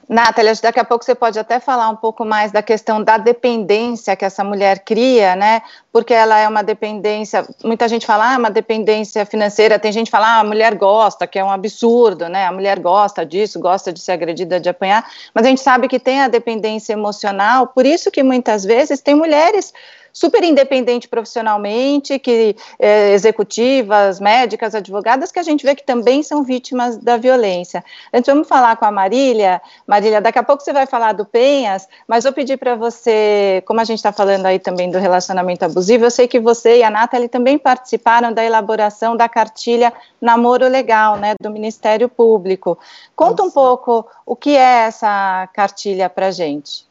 Nátalia, 0.09 0.53
daqui 0.61 0.79
a 0.79 0.85
pouco 0.85 1.03
você 1.03 1.13
pode 1.13 1.37
até 1.37 1.59
falar 1.59 1.89
um 1.89 1.95
pouco 1.95 2.23
mais 2.23 2.49
da 2.49 2.61
questão 2.61 3.03
da 3.03 3.17
dependência 3.17 4.15
que 4.15 4.23
essa 4.23 4.41
mulher 4.41 4.79
cria, 4.79 5.35
né? 5.35 5.61
Porque 5.91 6.13
ela 6.13 6.39
é 6.39 6.47
uma 6.47 6.63
dependência, 6.63 7.45
muita 7.61 7.89
gente 7.89 8.05
fala, 8.05 8.29
ah, 8.29 8.33
é 8.35 8.37
uma 8.37 8.49
dependência 8.49 9.25
financeira, 9.25 9.77
tem 9.77 9.91
gente 9.91 10.05
que 10.05 10.11
fala, 10.11 10.37
ah, 10.37 10.39
a 10.39 10.43
mulher 10.45 10.75
gosta, 10.75 11.27
que 11.27 11.37
é 11.37 11.43
um 11.43 11.51
absurdo, 11.51 12.29
né? 12.29 12.45
A 12.45 12.51
mulher 12.53 12.79
gosta 12.79 13.25
disso, 13.25 13.59
gosta 13.59 13.91
de 13.91 13.99
ser 13.99 14.13
agredida, 14.13 14.61
de 14.61 14.69
apanhar, 14.69 15.05
mas 15.33 15.45
a 15.45 15.49
gente 15.49 15.61
sabe 15.61 15.89
que 15.89 15.99
tem 15.99 16.21
a 16.21 16.29
dependência 16.29 16.93
emocional, 16.93 17.67
por 17.67 17.85
isso 17.85 18.09
que 18.09 18.23
muitas 18.23 18.63
vezes 18.63 19.01
tem 19.01 19.13
mulheres 19.13 19.73
super 20.11 20.43
independente 20.43 21.07
profissionalmente, 21.07 22.19
que 22.19 22.55
é, 22.79 23.13
executivas, 23.13 24.19
médicas, 24.19 24.73
advogadas, 24.73 25.31
que 25.31 25.39
a 25.39 25.43
gente 25.43 25.65
vê 25.65 25.75
que 25.75 25.83
também 25.83 26.23
são 26.23 26.43
vítimas 26.43 26.97
da 26.97 27.17
violência. 27.17 27.83
Antes, 28.13 28.31
vamos 28.31 28.47
falar 28.47 28.75
com 28.77 28.85
a 28.85 28.91
Marília. 28.91 29.61
Marília, 29.85 30.21
daqui 30.21 30.39
a 30.39 30.43
pouco 30.43 30.63
você 30.63 30.73
vai 30.73 30.85
falar 30.85 31.13
do 31.13 31.25
Penhas, 31.25 31.87
mas 32.07 32.23
vou 32.23 32.33
pedir 32.33 32.57
para 32.57 32.75
você, 32.75 33.63
como 33.65 33.79
a 33.79 33.83
gente 33.83 33.99
está 33.99 34.11
falando 34.11 34.45
aí 34.45 34.59
também 34.59 34.89
do 34.89 34.97
relacionamento 34.97 35.65
abusivo, 35.65 36.05
eu 36.05 36.11
sei 36.11 36.27
que 36.27 36.39
você 36.39 36.79
e 36.79 36.83
a 36.83 36.89
Nathalie 36.89 37.27
também 37.27 37.57
participaram 37.57 38.31
da 38.33 38.43
elaboração 38.43 39.15
da 39.15 39.29
cartilha 39.29 39.93
Namoro 40.21 40.67
Legal, 40.67 41.17
né, 41.17 41.35
do 41.39 41.49
Ministério 41.49 42.09
Público. 42.09 42.77
Conta 43.15 43.43
um 43.43 43.51
pouco 43.51 44.05
o 44.25 44.35
que 44.35 44.55
é 44.55 44.87
essa 44.87 45.47
cartilha 45.53 46.09
para 46.09 46.31
gente. 46.31 46.86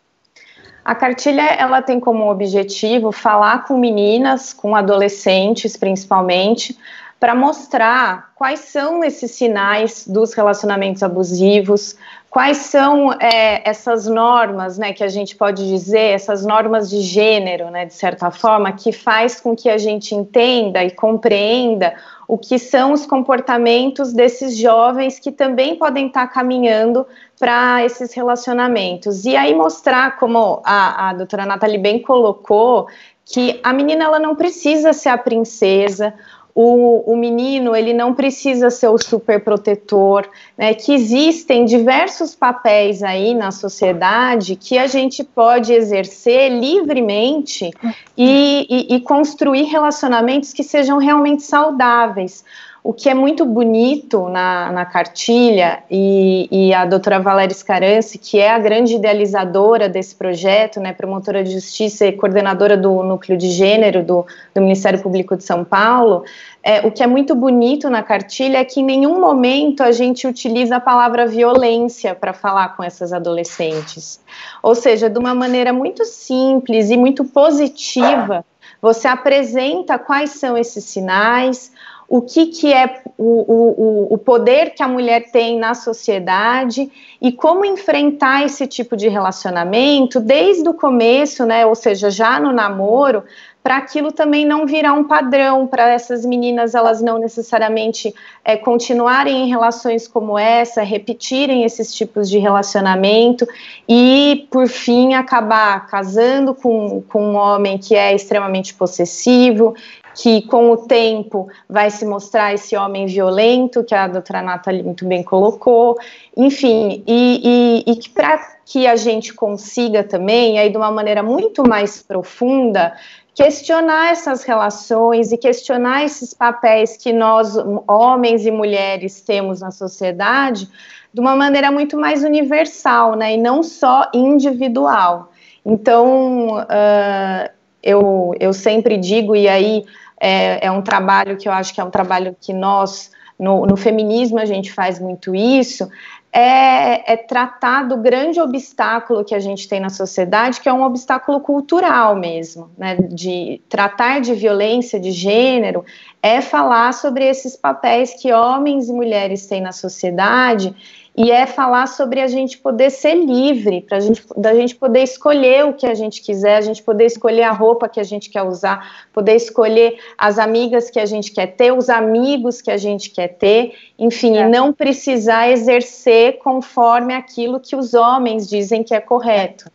A 0.87 0.95
cartilha 0.95 1.43
ela 1.43 1.83
tem 1.83 1.99
como 1.99 2.31
objetivo 2.31 3.11
falar 3.11 3.65
com 3.65 3.77
meninas, 3.77 4.53
com 4.53 4.77
adolescentes 4.77 5.77
principalmente, 5.77 6.79
para 7.19 7.35
mostrar 7.35 8.31
quais 8.37 8.61
são 8.61 9.03
esses 9.03 9.33
sinais 9.33 10.07
dos 10.07 10.33
relacionamentos 10.33 11.03
abusivos, 11.03 11.97
quais 12.37 12.59
são 12.59 13.15
é, 13.15 13.67
essas 13.67 14.07
normas, 14.07 14.77
né, 14.77 14.93
que 14.93 15.03
a 15.03 15.09
gente 15.09 15.35
pode 15.35 15.67
dizer, 15.67 16.13
essas 16.13 16.45
normas 16.45 16.91
de 16.91 17.01
gênero, 17.01 17.71
né, 17.71 17.87
de 17.87 17.95
certa 17.95 18.31
forma, 18.31 18.71
que 18.73 18.93
faz 18.93 19.41
com 19.41 19.57
que 19.57 19.71
a 19.71 19.79
gente 19.79 20.15
entenda 20.15 20.85
e 20.85 20.91
compreenda 20.91 21.95
o 22.29 22.37
que 22.37 22.59
são 22.59 22.93
os 22.93 23.07
comportamentos 23.07 24.13
desses 24.13 24.55
jovens 24.55 25.19
que 25.19 25.33
também 25.33 25.77
podem 25.77 26.09
estar 26.09 26.27
caminhando 26.27 27.07
para 27.39 27.83
esses 27.83 28.13
relacionamentos. 28.13 29.25
E 29.25 29.35
aí 29.35 29.55
mostrar, 29.55 30.19
como 30.19 30.61
a, 30.63 31.09
a 31.09 31.15
doutora 31.15 31.47
Nathalie 31.47 31.79
bem 31.79 32.03
colocou, 32.03 32.87
que 33.25 33.59
a 33.63 33.73
menina 33.73 34.05
ela 34.05 34.19
não 34.19 34.37
precisa 34.37 34.93
ser 34.93 35.09
a 35.09 35.17
princesa, 35.17 36.13
o, 36.59 37.13
o, 37.13 37.17
menino 37.19 37.77
ele 37.77 37.93
não 37.93 38.15
precisa 38.15 38.71
ser 38.71 38.89
o 38.89 38.97
super 38.97 39.45
protetor, 39.45 40.27
né? 40.57 40.73
Que 40.73 40.95
existem 40.95 41.67
diversos 41.67 42.35
papéis 42.35 43.03
aí 43.03 43.35
na 43.35 43.51
sociedade 43.51 44.57
que 44.57 44.79
a 44.79 44.87
gente 44.87 45.23
pode 45.23 45.75
exercer 45.75 46.51
livremente 46.51 47.71
e, 48.17 48.67
e, 48.71 48.97
e 48.97 49.01
construir 49.03 49.65
relacionamentos 49.65 50.55
que 50.55 50.65
sejam 50.65 50.97
realmente 50.97 51.43
saudáveis. 51.43 52.43
O 52.87 52.93
que 52.93 53.09
é 53.09 53.15
muito 53.15 53.45
bonito 53.45 54.29
na, 54.29 54.71
na 54.71 54.85
cartilha, 54.85 55.83
e, 55.91 56.49
e, 56.53 56.73
a 56.73 56.85
doutora 56.85 57.19
Valéria 57.19 57.53
Scarance, 57.53 58.17
que 58.17 58.39
é 58.39 58.49
a 58.49 58.61
grande 58.61 58.95
idealizadora 58.95 59.89
desse 59.89 60.15
projeto, 60.15 60.79
né, 60.79 60.93
promotora 60.93 61.43
de 61.43 61.51
justiça 61.51 62.07
e 62.07 62.13
coordenadora 62.13 62.77
do 62.77 63.03
núcleo 63.03 63.37
de 63.37 63.51
gênero 63.51 64.05
do, 64.05 64.25
do 64.55 64.61
Ministério 64.61 65.03
Público 65.03 65.37
de 65.37 65.43
São 65.43 65.65
Paulo, 65.65 66.23
é, 66.63 66.87
o 66.87 66.93
que 66.93 67.03
é 67.03 67.09
muito 67.09 67.35
bonito 67.35 67.91
na 67.91 68.05
cartilha 68.05 68.59
é 68.59 68.65
que 68.65 68.79
em 68.79 68.85
nenhum 68.85 69.21
momento 69.21 69.83
a 69.83 69.91
gente 69.91 70.25
utiliza 70.25 70.77
a 70.77 70.81
palavra 70.81 71.27
violência 71.27 72.15
para 72.15 72.33
falar 72.33 72.77
com 72.77 72.85
essas 72.85 73.13
adolescentes. 73.13 74.21
Ou 74.63 74.77
seja, 74.77 75.11
de 75.11 75.19
uma 75.19 75.35
maneira 75.35 75.73
muito 75.73 76.05
simples 76.05 76.89
e 76.91 76.97
muito 76.97 77.25
positiva, 77.25 78.45
você 78.81 79.09
apresenta 79.09 79.99
quais 79.99 80.31
são 80.31 80.57
esses 80.57 80.85
sinais, 80.85 81.73
o 82.09 82.23
que, 82.23 82.47
que 82.47 82.73
é 82.73 83.03
o, 83.19 83.25
o, 83.25 84.15
o 84.15 84.19
poder 84.19 84.71
que 84.71 84.83
a 84.83 84.89
mulher 84.89 85.31
tem 85.31 85.59
na 85.59 85.75
sociedade 85.75 86.91
e 87.21 87.33
como 87.33 87.65
enfrentar 87.65 88.45
esse 88.45 88.67
tipo 88.67 88.97
de 88.97 89.09
relacionamento 89.09 90.21
desde 90.21 90.69
o 90.69 90.75
começo, 90.75 91.45
né? 91.45 91.67
Ou 91.67 91.75
seja, 91.75 92.11
já 92.11 92.39
no 92.39 92.53
namoro, 92.53 93.25
para 93.67 93.79
aquilo 93.79 94.13
também 94.13 94.47
não 94.47 94.65
virar 94.65 94.93
um 94.93 95.03
padrão, 95.03 95.67
para 95.67 95.89
essas 95.89 96.25
meninas 96.25 96.73
elas 96.73 97.03
não 97.03 97.19
necessariamente 97.19 98.15
é, 98.45 98.57
continuarem 98.57 99.43
em 99.43 99.49
relações 99.49 100.07
como 100.07 100.39
essa, 100.39 100.83
repetirem 100.83 101.65
esses 101.65 101.93
tipos 101.93 102.31
de 102.31 102.39
relacionamento 102.39 103.45
e, 103.89 104.47
por 104.53 104.69
fim, 104.69 105.15
acabar 105.15 105.89
casando 105.89 106.55
com, 106.55 107.03
com 107.09 107.33
um 107.33 107.35
homem 107.35 107.77
que 107.77 107.97
é 107.97 108.15
extremamente 108.15 108.73
possessivo, 108.73 109.75
que 110.17 110.43
com 110.43 110.71
o 110.71 110.79
tempo 110.79 111.47
vai 111.69 111.91
se 111.91 112.07
mostrar 112.07 112.55
esse 112.55 112.75
homem 112.75 113.07
violento, 113.07 113.85
que 113.85 113.95
a 113.95 114.09
doutora 114.09 114.41
Nathalie 114.41 114.83
muito 114.83 115.05
bem 115.05 115.23
colocou, 115.23 115.97
enfim, 116.35 117.05
e, 117.07 117.85
e, 117.87 117.93
e 117.93 117.97
que 117.97 118.09
para 118.09 118.57
que 118.65 118.87
a 118.87 118.97
gente 118.97 119.35
consiga 119.35 120.03
também, 120.03 120.59
aí 120.59 120.71
de 120.71 120.77
uma 120.77 120.91
maneira 120.91 121.23
muito 121.23 121.69
mais 121.69 122.03
profunda, 122.03 122.95
questionar 123.35 124.11
essas 124.11 124.43
relações 124.43 125.31
e 125.33 125.37
questionar 125.37 126.03
esses 126.03 126.33
papéis 126.33 126.97
que 126.97 127.13
nós, 127.13 127.55
homens 127.87 128.47
e 128.47 128.51
mulheres, 128.51 129.21
temos 129.21 129.61
na 129.61 129.71
sociedade 129.71 130.67
de 131.13 131.21
uma 131.21 131.37
maneira 131.37 131.71
muito 131.71 131.99
mais 131.99 132.25
universal, 132.25 133.15
né, 133.15 133.35
e 133.35 133.37
não 133.37 133.63
só 133.63 134.11
individual. 134.15 135.31
Então, 135.65 136.59
uh, 136.59 137.51
eu, 137.83 138.35
eu 138.41 138.53
sempre 138.53 138.97
digo, 138.97 139.37
e 139.37 139.49
aí 139.49 139.85
é, 140.21 140.67
é 140.67 140.71
um 140.71 140.83
trabalho 140.83 141.37
que 141.37 141.49
eu 141.49 141.53
acho 141.53 141.75
que 141.75 141.81
é 141.81 141.85
um 141.85 141.91
trabalho 141.91 142.37
que 142.41 142.53
nós, 142.53 143.11
no, 143.39 143.67
no 143.67 143.77
feminismo, 143.77 144.39
a 144.39 144.45
gente 144.45 144.73
faz 144.73 144.99
muito 144.99 145.35
isso, 145.35 145.89
é, 146.33 147.15
é, 147.15 147.17
tratar 147.17 147.85
do 147.85 147.97
grande 147.97 148.39
obstáculo 148.39 149.25
que 149.25 149.35
a 149.35 149.41
gente 149.41 149.67
tem 149.67 149.81
na 149.81 149.89
sociedade, 149.89 150.61
que 150.61 150.69
é 150.69 150.73
um 150.73 150.83
obstáculo 150.83 151.41
cultural 151.41 152.15
mesmo, 152.15 152.71
né? 152.77 152.97
De 152.97 153.63
tratar 153.71 154.21
de 154.21 154.35
violência 154.35 155.01
de 155.01 155.13
gênero 155.13 155.83
é 156.23 156.43
falar 156.43 156.93
sobre 156.93 157.25
esses 157.25 157.57
papéis 157.57 158.13
que 158.21 158.33
homens 158.35 158.91
e 158.91 158.93
mulheres 158.93 159.47
têm 159.47 159.63
na 159.63 159.73
sociedade 159.73 160.77
e 161.17 161.31
é 161.31 161.47
falar 161.47 161.87
sobre 161.89 162.21
a 162.21 162.27
gente 162.27 162.59
poder 162.59 162.91
ser 162.91 163.15
livre, 163.15 163.81
para 163.81 163.99
gente, 164.01 164.23
da 164.37 164.55
gente 164.55 164.75
poder 164.77 165.03
escolher 165.03 165.65
o 165.65 165.73
que 165.73 165.87
a 165.87 165.95
gente 165.95 166.21
quiser, 166.21 166.57
a 166.57 166.61
gente 166.61 166.83
poder 166.83 167.07
escolher 167.07 167.45
a 167.45 167.53
roupa 167.53 167.89
que 167.89 167.99
a 167.99 168.05
gente 168.05 168.29
quer 168.29 168.43
usar, 168.43 169.07
poder 169.15 169.35
escolher 169.35 169.99
as 170.19 170.39
amigas 170.39 170.91
que 170.91 171.01
a 171.01 171.07
gente 171.07 171.33
quer 171.33 171.47
ter, 171.47 171.73
os 171.73 171.89
amigos 171.89 172.61
que 172.61 172.71
a 172.71 172.77
gente 172.77 173.09
quer 173.11 173.29
ter, 173.29 173.73
enfim, 173.99 174.37
é. 174.37 174.43
e 174.43 174.49
não 174.49 174.75
precisar 174.75 175.51
exercer 175.51 176.39
conforme 176.39 177.15
aquilo 177.15 177.61
que 177.61 177.75
os 177.75 177.95
homens 177.95 178.47
dizem 178.47 178.83
que 178.83 178.95
é 178.95 179.01
correto. 179.01 179.71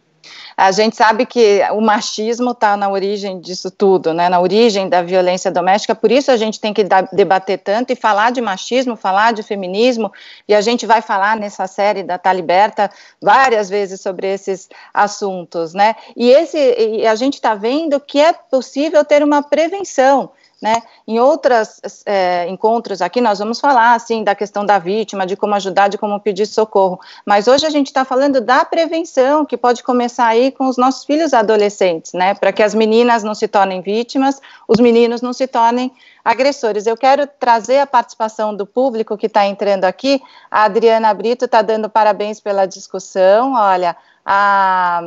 A 0.62 0.72
gente 0.72 0.96
sabe 0.96 1.26
que 1.26 1.60
o 1.72 1.82
machismo 1.82 2.52
está 2.52 2.78
na 2.78 2.88
origem 2.88 3.40
disso 3.40 3.72
tudo, 3.72 4.14
né? 4.14 4.30
na 4.30 4.40
origem 4.40 4.88
da 4.88 5.02
violência 5.02 5.50
doméstica, 5.50 5.96
por 5.96 6.12
isso 6.12 6.30
a 6.30 6.38
gente 6.38 6.60
tem 6.60 6.72
que 6.72 6.86
debater 7.12 7.58
tanto 7.58 7.92
e 7.92 7.96
falar 7.96 8.32
de 8.32 8.42
machismo, 8.42 8.96
falar 8.96 9.34
de 9.34 9.42
feminismo, 9.42 10.14
e 10.48 10.54
a 10.54 10.62
gente 10.62 10.86
vai 10.86 11.02
falar 11.02 11.36
nessa 11.36 11.66
série 11.66 12.04
da 12.04 12.20
Tá 12.20 12.32
Liberta 12.32 12.92
várias 13.20 13.72
vezes 13.72 14.02
sobre 14.02 14.32
esses 14.32 14.70
assuntos, 14.94 15.74
né? 15.74 15.96
E, 16.16 16.30
esse, 16.30 16.60
e 16.60 17.08
a 17.08 17.16
gente 17.16 17.34
está 17.34 17.56
vendo 17.56 18.00
que 18.00 18.20
é 18.20 18.32
possível 18.32 19.04
ter 19.04 19.24
uma 19.24 19.42
prevenção. 19.42 20.30
Né? 20.62 20.84
Em 21.08 21.20
outros 21.20 21.82
é, 22.06 22.48
encontros 22.48 23.02
aqui, 23.02 23.20
nós 23.20 23.40
vamos 23.40 23.60
falar 23.60 23.96
assim 23.96 24.24
da 24.24 24.36
questão 24.36 24.64
da 24.64 24.78
vítima, 24.78 25.26
de 25.26 25.36
como 25.36 25.56
ajudar, 25.56 25.88
de 25.88 25.98
como 25.98 26.20
pedir 26.20 26.46
socorro. 26.46 27.00
Mas 27.26 27.48
hoje 27.48 27.66
a 27.66 27.70
gente 27.72 27.88
está 27.88 28.06
falando 28.06 28.40
da 28.40 28.64
prevenção, 28.64 29.44
que 29.44 29.58
pode 29.58 29.82
começar 29.82 30.28
aí 30.28 30.52
com 30.52 30.68
os 30.68 30.78
nossos 30.78 31.04
filhos 31.04 31.34
adolescentes, 31.34 32.14
né? 32.14 32.36
Para 32.36 32.54
que 32.54 32.62
as 32.62 32.76
meninas 32.76 33.24
não 33.24 33.34
se 33.34 33.48
tornem 33.48 33.82
vítimas, 33.82 34.40
os 34.68 34.80
meninos 34.80 35.20
não 35.20 35.34
se 35.34 35.48
tornem 35.48 35.92
agressores. 36.24 36.86
Eu 36.86 36.96
quero 36.96 37.26
trazer 37.40 37.80
a 37.80 37.88
participação 37.88 38.56
do 38.56 38.66
público 38.68 39.18
que 39.18 39.26
está 39.26 39.48
entrando 39.48 39.86
aqui. 39.86 40.22
A 40.50 40.66
Adriana 40.66 41.12
Brito 41.12 41.46
está 41.46 41.64
dando 41.64 41.90
parabéns 41.90 42.40
pela 42.40 42.68
discussão. 42.68 43.54
Olha, 43.54 43.96
a 44.24 45.02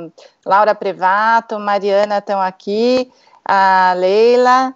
Laura 0.45 0.75
Prevato, 0.75 1.59
Mariana 1.61 2.19
estão 2.19 2.41
aqui, 2.41 3.11
a 3.45 3.95
Leila. 3.97 4.75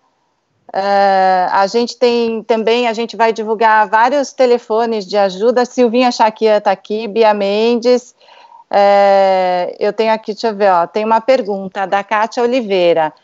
Uh, 0.68 1.48
a 1.50 1.66
gente 1.66 1.96
tem 1.96 2.42
também, 2.42 2.88
a 2.88 2.92
gente 2.92 3.16
vai 3.16 3.32
divulgar 3.32 3.88
vários 3.88 4.32
telefones 4.32 5.06
de 5.06 5.16
ajuda. 5.16 5.64
Silvinha 5.64 6.12
Chaquia 6.12 6.58
está 6.58 6.70
aqui, 6.70 7.08
Bia 7.08 7.32
Mendes. 7.32 8.14
Uh, 8.70 9.74
eu 9.78 9.92
tenho 9.94 10.12
aqui, 10.12 10.32
deixa 10.32 10.48
eu 10.48 10.54
ver, 10.54 10.70
ó, 10.70 10.86
tem 10.86 11.04
uma 11.04 11.22
pergunta 11.22 11.86
da 11.86 12.04
Kátia 12.04 12.42
Oliveira. 12.42 13.14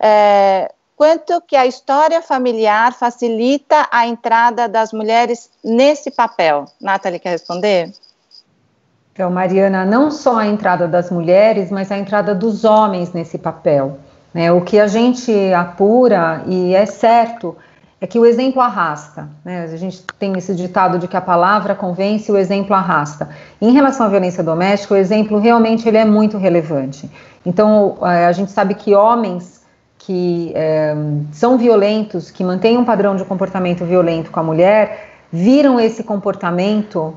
Uh, 0.00 0.72
quanto 0.96 1.40
que 1.42 1.54
a 1.54 1.64
história 1.64 2.20
familiar 2.20 2.92
facilita 2.92 3.86
a 3.92 4.06
entrada 4.06 4.68
das 4.68 4.92
mulheres 4.92 5.48
nesse 5.62 6.10
papel? 6.10 6.64
Nathalie, 6.80 7.20
quer 7.20 7.30
responder? 7.30 7.92
Então, 9.12 9.30
Mariana, 9.30 9.84
não 9.84 10.10
só 10.10 10.38
a 10.38 10.46
entrada 10.46 10.88
das 10.88 11.08
mulheres, 11.10 11.70
mas 11.70 11.92
a 11.92 11.98
entrada 11.98 12.34
dos 12.34 12.64
homens 12.64 13.12
nesse 13.12 13.38
papel. 13.38 13.98
Né? 14.32 14.52
O 14.52 14.60
que 14.60 14.78
a 14.78 14.86
gente 14.86 15.32
apura, 15.52 16.42
e 16.46 16.74
é 16.74 16.86
certo, 16.86 17.56
é 18.00 18.06
que 18.06 18.18
o 18.18 18.24
exemplo 18.24 18.62
arrasta. 18.62 19.28
Né? 19.44 19.64
A 19.64 19.76
gente 19.76 20.02
tem 20.18 20.36
esse 20.38 20.54
ditado 20.54 20.98
de 20.98 21.06
que 21.06 21.16
a 21.16 21.20
palavra 21.20 21.74
convence, 21.74 22.30
o 22.32 22.38
exemplo 22.38 22.74
arrasta. 22.74 23.28
Em 23.60 23.72
relação 23.72 24.06
à 24.06 24.08
violência 24.08 24.42
doméstica, 24.42 24.94
o 24.94 24.96
exemplo 24.96 25.38
realmente 25.38 25.86
ele 25.86 25.98
é 25.98 26.04
muito 26.04 26.38
relevante. 26.38 27.10
Então, 27.44 27.98
é, 28.02 28.26
a 28.26 28.32
gente 28.32 28.50
sabe 28.50 28.74
que 28.74 28.94
homens 28.94 29.60
que 29.98 30.52
é, 30.54 30.94
são 31.30 31.58
violentos, 31.58 32.30
que 32.30 32.42
mantêm 32.42 32.78
um 32.78 32.84
padrão 32.84 33.16
de 33.16 33.24
comportamento 33.24 33.84
violento 33.84 34.30
com 34.30 34.40
a 34.40 34.42
mulher, 34.42 35.10
viram 35.30 35.78
esse 35.78 36.02
comportamento 36.02 37.14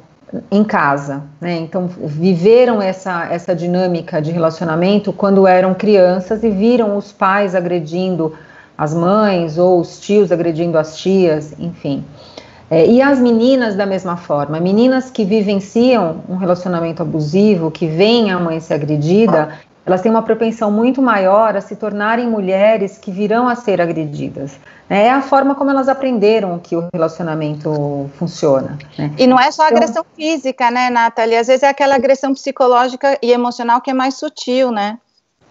em 0.51 0.63
casa, 0.63 1.23
né? 1.39 1.57
Então 1.57 1.87
viveram 1.87 2.81
essa 2.81 3.25
essa 3.25 3.55
dinâmica 3.55 4.21
de 4.21 4.31
relacionamento 4.31 5.13
quando 5.13 5.45
eram 5.45 5.73
crianças 5.73 6.43
e 6.43 6.49
viram 6.49 6.97
os 6.97 7.11
pais 7.11 7.53
agredindo 7.55 8.33
as 8.77 8.93
mães 8.93 9.57
ou 9.57 9.79
os 9.79 9.99
tios 9.99 10.31
agredindo 10.31 10.77
as 10.77 10.97
tias, 10.97 11.53
enfim. 11.59 12.03
É, 12.69 12.87
e 12.87 13.01
as 13.01 13.19
meninas 13.19 13.75
da 13.75 13.85
mesma 13.85 14.17
forma, 14.17 14.59
meninas 14.59 15.11
que 15.11 15.23
vivenciam 15.23 16.21
um 16.27 16.37
relacionamento 16.37 17.03
abusivo, 17.03 17.69
que 17.69 17.85
veem 17.85 18.31
a 18.31 18.39
mãe 18.39 18.59
ser 18.59 18.73
agredida, 18.73 19.49
elas 19.85 20.01
têm 20.01 20.09
uma 20.09 20.23
propensão 20.23 20.71
muito 20.71 21.01
maior 21.01 21.55
a 21.55 21.61
se 21.61 21.75
tornarem 21.75 22.27
mulheres 22.27 22.97
que 22.97 23.11
virão 23.11 23.47
a 23.47 23.55
ser 23.55 23.81
agredidas. 23.81 24.57
É 24.89 25.09
a 25.09 25.21
forma 25.21 25.55
como 25.55 25.71
elas 25.71 25.87
aprenderam 25.87 26.59
que 26.59 26.75
o 26.75 26.87
relacionamento 26.93 28.09
funciona. 28.15 28.77
Né? 28.97 29.11
E 29.17 29.25
não 29.25 29.39
é 29.39 29.49
só 29.51 29.65
então, 29.65 29.77
agressão 29.77 30.05
física, 30.15 30.69
né, 30.69 30.89
Nathalie? 30.89 31.37
Às 31.37 31.47
vezes 31.47 31.63
é 31.63 31.69
aquela 31.69 31.95
agressão 31.95 32.33
psicológica 32.33 33.17
e 33.21 33.31
emocional 33.31 33.81
que 33.81 33.89
é 33.89 33.93
mais 33.93 34.15
sutil, 34.15 34.71
né? 34.71 34.97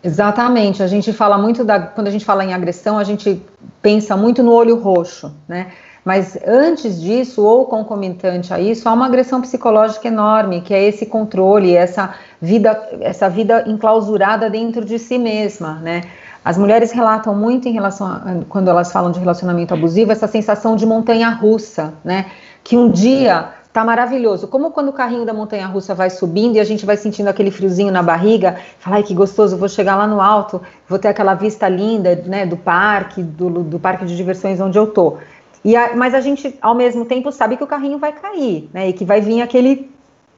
Exatamente. 0.04 0.82
A 0.82 0.86
gente 0.86 1.12
fala 1.12 1.38
muito 1.38 1.64
da. 1.64 1.80
Quando 1.80 2.08
a 2.08 2.10
gente 2.10 2.24
fala 2.24 2.44
em 2.44 2.52
agressão, 2.52 2.98
a 2.98 3.04
gente 3.04 3.42
pensa 3.80 4.16
muito 4.16 4.42
no 4.42 4.52
olho 4.52 4.76
roxo, 4.76 5.34
né? 5.48 5.72
Mas 6.04 6.36
antes 6.44 7.00
disso, 7.00 7.44
ou 7.44 7.64
concomitante 7.64 8.52
a 8.52 8.58
isso, 8.58 8.88
há 8.88 8.92
uma 8.92 9.06
agressão 9.06 9.40
psicológica 9.40 10.08
enorme, 10.08 10.60
que 10.60 10.74
é 10.74 10.82
esse 10.82 11.06
controle, 11.06 11.76
essa 11.76 12.14
vida, 12.40 12.88
essa 13.00 13.28
vida 13.28 13.64
enclausurada 13.68 14.50
dentro 14.50 14.84
de 14.84 14.98
si 14.98 15.16
mesma, 15.16 15.74
né? 15.74 16.02
As 16.44 16.58
mulheres 16.58 16.90
relatam 16.90 17.34
muito 17.34 17.68
em 17.68 17.72
relação 17.72 18.06
a, 18.06 18.20
quando 18.48 18.68
elas 18.68 18.90
falam 18.92 19.12
de 19.12 19.20
relacionamento 19.20 19.72
abusivo, 19.72 20.12
essa 20.12 20.26
sensação 20.26 20.76
de 20.76 20.84
montanha 20.84 21.30
russa, 21.30 21.94
né? 22.04 22.26
Que 22.64 22.76
um 22.76 22.90
dia 22.90 23.50
tá 23.72 23.84
maravilhoso. 23.84 24.46
Como 24.48 24.70
quando 24.70 24.88
o 24.88 24.92
carrinho 24.92 25.24
da 25.24 25.32
montanha 25.32 25.66
russa 25.66 25.94
vai 25.94 26.10
subindo 26.10 26.56
e 26.56 26.60
a 26.60 26.64
gente 26.64 26.84
vai 26.84 26.96
sentindo 26.96 27.28
aquele 27.28 27.50
friozinho 27.50 27.90
na 27.90 28.02
barriga, 28.02 28.56
fala, 28.78 28.96
ai 28.96 29.02
que 29.02 29.14
gostoso, 29.14 29.56
vou 29.56 29.68
chegar 29.68 29.96
lá 29.96 30.06
no 30.06 30.20
alto, 30.20 30.60
vou 30.86 30.98
ter 30.98 31.08
aquela 31.08 31.34
vista 31.34 31.68
linda, 31.68 32.14
né, 32.26 32.44
do 32.44 32.56
parque, 32.56 33.22
do, 33.22 33.48
do 33.62 33.78
parque 33.78 34.04
de 34.04 34.16
diversões 34.16 34.60
onde 34.60 34.78
eu 34.78 34.86
tô. 34.86 35.16
A, 35.64 35.96
mas 35.96 36.12
a 36.12 36.20
gente, 36.20 36.58
ao 36.60 36.74
mesmo 36.74 37.04
tempo, 37.04 37.30
sabe 37.32 37.56
que 37.56 37.64
o 37.64 37.66
carrinho 37.66 37.98
vai 37.98 38.12
cair, 38.12 38.68
né? 38.74 38.88
E 38.88 38.92
que 38.92 39.04
vai 39.04 39.20
vir 39.20 39.40
aquele, 39.40 39.90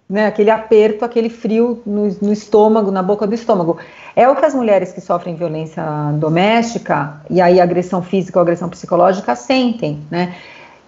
né, 0.09 0.27
aquele 0.27 0.51
aperto, 0.51 1.05
aquele 1.05 1.29
frio 1.29 1.83
no, 1.87 2.09
no 2.21 2.33
estômago, 2.33 2.91
na 2.91 3.03
boca 3.03 3.27
do 3.27 3.35
estômago. 3.35 3.79
É 4.15 4.29
o 4.29 4.37
que 4.37 4.45
as 4.45 4.55
mulheres 4.55 4.93
que 4.93 5.01
sofrem 5.01 5.35
violência 5.35 5.83
doméstica, 6.15 7.21
e 7.29 7.41
aí 7.41 7.61
agressão 7.61 8.03
física 8.03 8.39
ou 8.39 8.43
agressão 8.43 8.69
psicológica, 8.69 9.35
sentem, 9.35 10.01
né? 10.11 10.35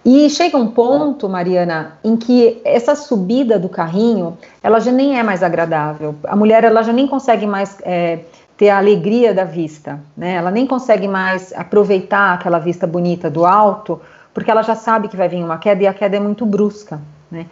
E 0.05 0.29
chega 0.29 0.55
um 0.55 0.67
ponto, 0.67 1.27
Mariana, 1.27 1.97
em 2.01 2.15
que 2.15 2.61
essa 2.63 2.95
subida 2.95 3.59
do 3.59 3.67
carrinho, 3.67 4.37
ela 4.63 4.79
já 4.79 4.91
nem 4.91 5.19
é 5.19 5.23
mais 5.23 5.43
agradável. 5.43 6.15
A 6.23 6.35
mulher, 6.35 6.63
ela 6.63 6.81
já 6.81 6.93
nem 6.93 7.05
consegue 7.05 7.45
mais 7.45 7.77
é, 7.81 8.19
ter 8.55 8.69
a 8.69 8.77
alegria 8.77 9.33
da 9.33 9.43
vista, 9.43 9.99
né? 10.15 10.35
Ela 10.35 10.49
nem 10.49 10.65
consegue 10.65 11.07
mais 11.07 11.51
aproveitar 11.53 12.35
aquela 12.35 12.59
vista 12.59 12.87
bonita 12.87 13.29
do 13.29 13.45
alto, 13.45 13.99
porque 14.33 14.49
ela 14.49 14.61
já 14.61 14.75
sabe 14.75 15.09
que 15.09 15.17
vai 15.17 15.27
vir 15.27 15.43
uma 15.43 15.57
queda 15.57 15.83
e 15.83 15.87
a 15.87 15.93
queda 15.93 16.15
é 16.15 16.19
muito 16.19 16.45
brusca, 16.45 17.01
né? 17.29 17.45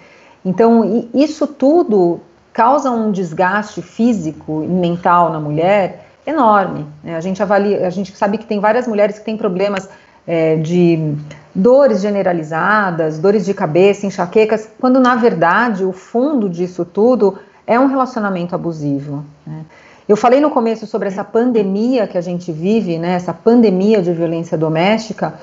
Então, 0.45 1.09
isso 1.13 1.47
tudo 1.47 2.21
causa 2.53 2.91
um 2.91 3.11
desgaste 3.11 3.81
físico 3.81 4.63
e 4.63 4.67
mental 4.67 5.31
na 5.31 5.39
mulher 5.39 6.05
enorme. 6.25 6.85
Né? 7.03 7.17
A 7.17 7.19
gente 7.19 7.41
avalia, 7.41 7.85
a 7.85 7.89
gente 7.89 8.15
sabe 8.15 8.37
que 8.37 8.45
tem 8.45 8.59
várias 8.59 8.87
mulheres 8.87 9.17
que 9.19 9.25
têm 9.25 9.35
problemas 9.35 9.89
é, 10.27 10.55
de 10.55 11.15
dores 11.53 12.01
generalizadas, 12.01 13.19
dores 13.19 13.43
de 13.43 13.53
cabeça, 13.53 14.05
enxaquecas, 14.05 14.69
quando 14.79 14.99
na 14.99 15.15
verdade 15.15 15.83
o 15.83 15.91
fundo 15.91 16.49
disso 16.49 16.85
tudo 16.85 17.37
é 17.65 17.79
um 17.79 17.87
relacionamento 17.87 18.53
abusivo. 18.53 19.25
Né? 19.45 19.65
Eu 20.07 20.15
falei 20.15 20.39
no 20.39 20.51
começo 20.51 20.85
sobre 20.85 21.07
essa 21.07 21.23
pandemia 21.23 22.07
que 22.07 22.17
a 22.17 22.21
gente 22.21 22.51
vive, 22.51 22.99
né, 22.99 23.13
essa 23.13 23.33
pandemia 23.33 24.03
de 24.03 24.13
violência 24.13 24.55
doméstica, 24.55 25.33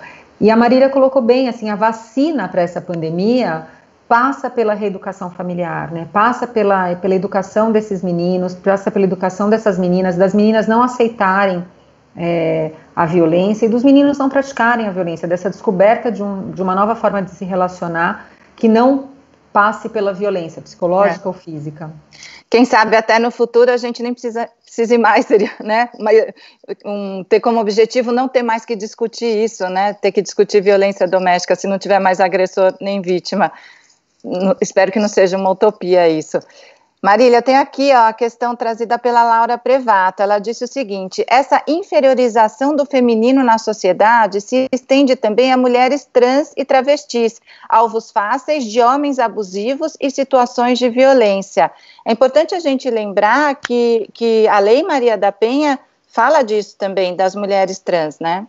e 0.40 0.50
a 0.50 0.56
Marília 0.56 0.88
colocou 0.88 1.21
bem, 1.21 1.49
assim, 1.49 1.68
a 1.68 1.75
vacina 1.75 2.47
para 2.49 2.62
essa 2.62 2.80
pandemia 2.80 3.66
passa 4.12 4.50
pela 4.50 4.75
reeducação 4.75 5.31
familiar, 5.31 5.90
né? 5.90 6.07
Passa 6.12 6.47
pela, 6.47 6.95
pela 6.97 7.14
educação 7.14 7.73
desses 7.73 8.02
meninos, 8.02 8.54
passa 8.54 8.90
pela 8.90 9.07
educação 9.07 9.49
dessas 9.49 9.78
meninas, 9.78 10.16
das 10.16 10.35
meninas 10.35 10.66
não 10.66 10.83
aceitarem 10.83 11.64
é, 12.14 12.73
a 12.95 13.07
violência 13.07 13.64
e 13.64 13.71
dos 13.71 13.83
meninos 13.83 14.19
não 14.19 14.28
praticarem 14.28 14.87
a 14.87 14.90
violência, 14.90 15.26
dessa 15.26 15.49
descoberta 15.49 16.12
de, 16.12 16.23
um, 16.23 16.50
de 16.50 16.61
uma 16.61 16.75
nova 16.75 16.95
forma 16.95 17.23
de 17.23 17.31
se 17.31 17.47
relacionar 17.47 18.26
que 18.54 18.69
não 18.69 19.09
passe 19.50 19.88
pela 19.88 20.12
violência 20.12 20.61
psicológica 20.61 21.25
é. 21.25 21.28
ou 21.28 21.33
física. 21.33 21.90
Quem 22.50 22.66
sabe 22.66 22.95
até 22.97 23.19
no 23.19 23.31
futuro 23.31 23.71
a 23.71 23.78
gente 23.78 24.02
nem 24.02 24.12
precisa 24.12 24.47
precise 24.62 24.99
mais, 24.99 25.26
né? 25.59 25.88
Um, 26.85 27.25
ter 27.25 27.40
como 27.40 27.59
objetivo 27.59 28.12
não 28.12 28.28
ter 28.28 28.42
mais 28.42 28.66
que 28.66 28.76
discutir 28.76 29.42
isso, 29.42 29.66
né? 29.71 29.95
Ter 29.95 30.12
que 30.12 30.21
discutir 30.21 30.61
violência 30.61 31.09
doméstica 31.09 31.57
se 31.57 31.66
não 31.66 31.78
tiver 31.78 31.99
mais 31.99 32.21
agressor 32.21 32.75
nem 32.78 33.00
vítima. 33.00 33.50
Espero 34.61 34.93
que 34.93 34.99
não 34.99 35.09
seja 35.09 35.37
uma 35.37 35.50
utopia 35.50 36.09
isso. 36.09 36.38
Marília, 37.02 37.43
tem 37.43 37.57
aqui 37.57 37.93
ó, 37.93 38.07
a 38.07 38.12
questão 38.12 38.55
trazida 38.55 38.97
pela 38.97 39.25
Laura 39.25 39.59
Prevato. 39.59 40.23
Ela 40.23 40.38
disse 40.38 40.62
o 40.62 40.69
seguinte: 40.69 41.25
essa 41.29 41.61
inferiorização 41.67 42.76
do 42.76 42.87
feminino 42.87 43.43
na 43.43 43.59
sociedade 43.59 44.41
se 44.41 44.69
estende 44.71 45.17
também 45.17 45.52
a 45.52 45.57
mulheres 45.57 46.09
trans 46.12 46.52
e 46.57 46.64
travestis, 46.64 47.41
alvos 47.69 48.12
fáceis 48.12 48.64
de 48.64 48.81
homens 48.81 49.19
abusivos 49.19 49.97
e 50.00 50.12
situações 50.12 50.79
de 50.79 50.88
violência. 50.88 51.73
É 52.07 52.12
importante 52.12 52.55
a 52.55 52.61
gente 52.61 52.88
lembrar 52.88 53.57
que, 53.57 54.09
que 54.14 54.47
a 54.47 54.61
Lei 54.61 54.85
Maria 54.85 55.19
da 55.19 55.32
Penha 55.32 55.80
fala 56.06 56.45
disso 56.45 56.76
também, 56.78 57.17
das 57.17 57.35
mulheres 57.35 57.80
trans, 57.80 58.21
né? 58.21 58.47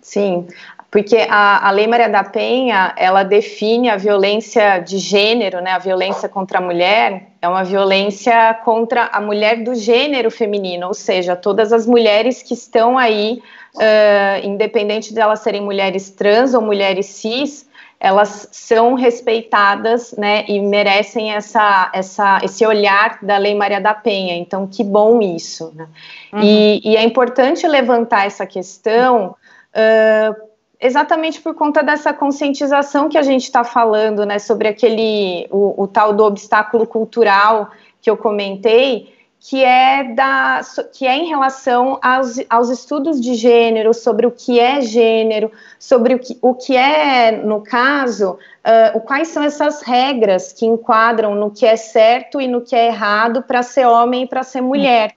Sim, 0.00 0.46
porque 0.90 1.24
a, 1.28 1.68
a 1.68 1.70
Lei 1.70 1.86
Maria 1.86 2.08
da 2.08 2.24
Penha, 2.24 2.92
ela 2.96 3.22
define 3.22 3.88
a 3.88 3.96
violência 3.96 4.80
de 4.80 4.98
gênero, 4.98 5.60
né, 5.60 5.70
a 5.70 5.78
violência 5.78 6.28
contra 6.28 6.58
a 6.58 6.60
mulher, 6.60 7.28
é 7.40 7.48
uma 7.48 7.62
violência 7.62 8.54
contra 8.64 9.04
a 9.04 9.20
mulher 9.20 9.62
do 9.62 9.74
gênero 9.74 10.30
feminino, 10.30 10.88
ou 10.88 10.94
seja, 10.94 11.36
todas 11.36 11.72
as 11.72 11.86
mulheres 11.86 12.42
que 12.42 12.54
estão 12.54 12.98
aí, 12.98 13.40
uh, 13.76 14.46
independente 14.46 15.14
de 15.14 15.20
elas 15.20 15.40
serem 15.40 15.60
mulheres 15.60 16.10
trans 16.10 16.54
ou 16.54 16.60
mulheres 16.60 17.06
cis, 17.06 17.70
elas 18.00 18.48
são 18.50 18.94
respeitadas, 18.94 20.12
né, 20.16 20.44
e 20.48 20.58
merecem 20.58 21.32
essa, 21.32 21.90
essa, 21.94 22.40
esse 22.42 22.66
olhar 22.66 23.18
da 23.22 23.36
Lei 23.36 23.54
Maria 23.54 23.80
da 23.80 23.94
Penha. 23.94 24.34
Então, 24.34 24.66
que 24.66 24.82
bom 24.82 25.20
isso. 25.20 25.70
Né? 25.76 25.86
Uhum. 26.32 26.40
E, 26.42 26.80
e, 26.82 26.96
é 26.96 27.04
importante 27.04 27.68
levantar 27.68 28.26
essa 28.26 28.46
questão 28.46 29.36
uh, 29.76 30.49
exatamente 30.80 31.40
por 31.40 31.54
conta 31.54 31.82
dessa 31.82 32.12
conscientização 32.12 33.08
que 33.08 33.18
a 33.18 33.22
gente 33.22 33.42
está 33.42 33.62
falando, 33.62 34.24
né, 34.24 34.38
sobre 34.38 34.68
aquele, 34.68 35.46
o, 35.50 35.82
o, 35.82 35.86
tal 35.86 36.12
do 36.12 36.24
obstáculo 36.24 36.86
cultural 36.86 37.70
que 38.00 38.08
eu 38.08 38.16
comentei, 38.16 39.12
que 39.38 39.64
é, 39.64 40.04
da, 40.04 40.60
que 40.92 41.06
é 41.06 41.16
em 41.16 41.28
relação 41.28 41.98
aos, 42.02 42.38
aos 42.48 42.68
estudos 42.68 43.20
de 43.20 43.34
gênero, 43.34 43.94
sobre 43.94 44.26
o 44.26 44.30
que 44.30 44.60
é 44.60 44.82
gênero, 44.82 45.50
sobre 45.78 46.14
o 46.14 46.18
que, 46.18 46.38
o 46.42 46.54
que 46.54 46.76
é, 46.76 47.32
no 47.32 47.62
caso, 47.62 48.38
uh, 48.94 49.00
quais 49.00 49.28
são 49.28 49.42
essas 49.42 49.80
regras 49.80 50.52
que 50.52 50.66
enquadram 50.66 51.34
no 51.34 51.50
que 51.50 51.64
é 51.64 51.76
certo 51.76 52.38
e 52.38 52.46
no 52.46 52.60
que 52.60 52.76
é 52.76 52.88
errado 52.88 53.42
para 53.42 53.62
ser 53.62 53.86
homem 53.86 54.24
e 54.24 54.26
para 54.26 54.42
ser 54.42 54.60
mulher. 54.60 55.14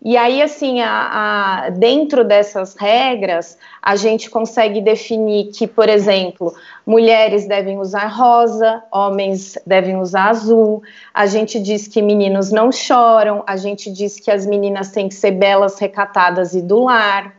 E 0.00 0.16
aí, 0.16 0.40
assim, 0.40 0.80
a, 0.80 1.66
a, 1.66 1.70
dentro 1.70 2.24
dessas 2.24 2.76
regras, 2.76 3.58
a 3.82 3.96
gente 3.96 4.30
consegue 4.30 4.80
definir 4.80 5.50
que, 5.50 5.66
por 5.66 5.88
exemplo, 5.88 6.54
mulheres 6.86 7.48
devem 7.48 7.80
usar 7.80 8.06
rosa, 8.06 8.82
homens 8.92 9.58
devem 9.66 9.96
usar 9.96 10.30
azul. 10.30 10.82
A 11.12 11.26
gente 11.26 11.58
diz 11.58 11.88
que 11.88 12.00
meninos 12.00 12.52
não 12.52 12.70
choram, 12.70 13.42
a 13.44 13.56
gente 13.56 13.90
diz 13.90 14.20
que 14.20 14.30
as 14.30 14.46
meninas 14.46 14.92
têm 14.92 15.08
que 15.08 15.16
ser 15.16 15.32
belas, 15.32 15.80
recatadas 15.80 16.54
e 16.54 16.62
do 16.62 16.84
lar. 16.84 17.34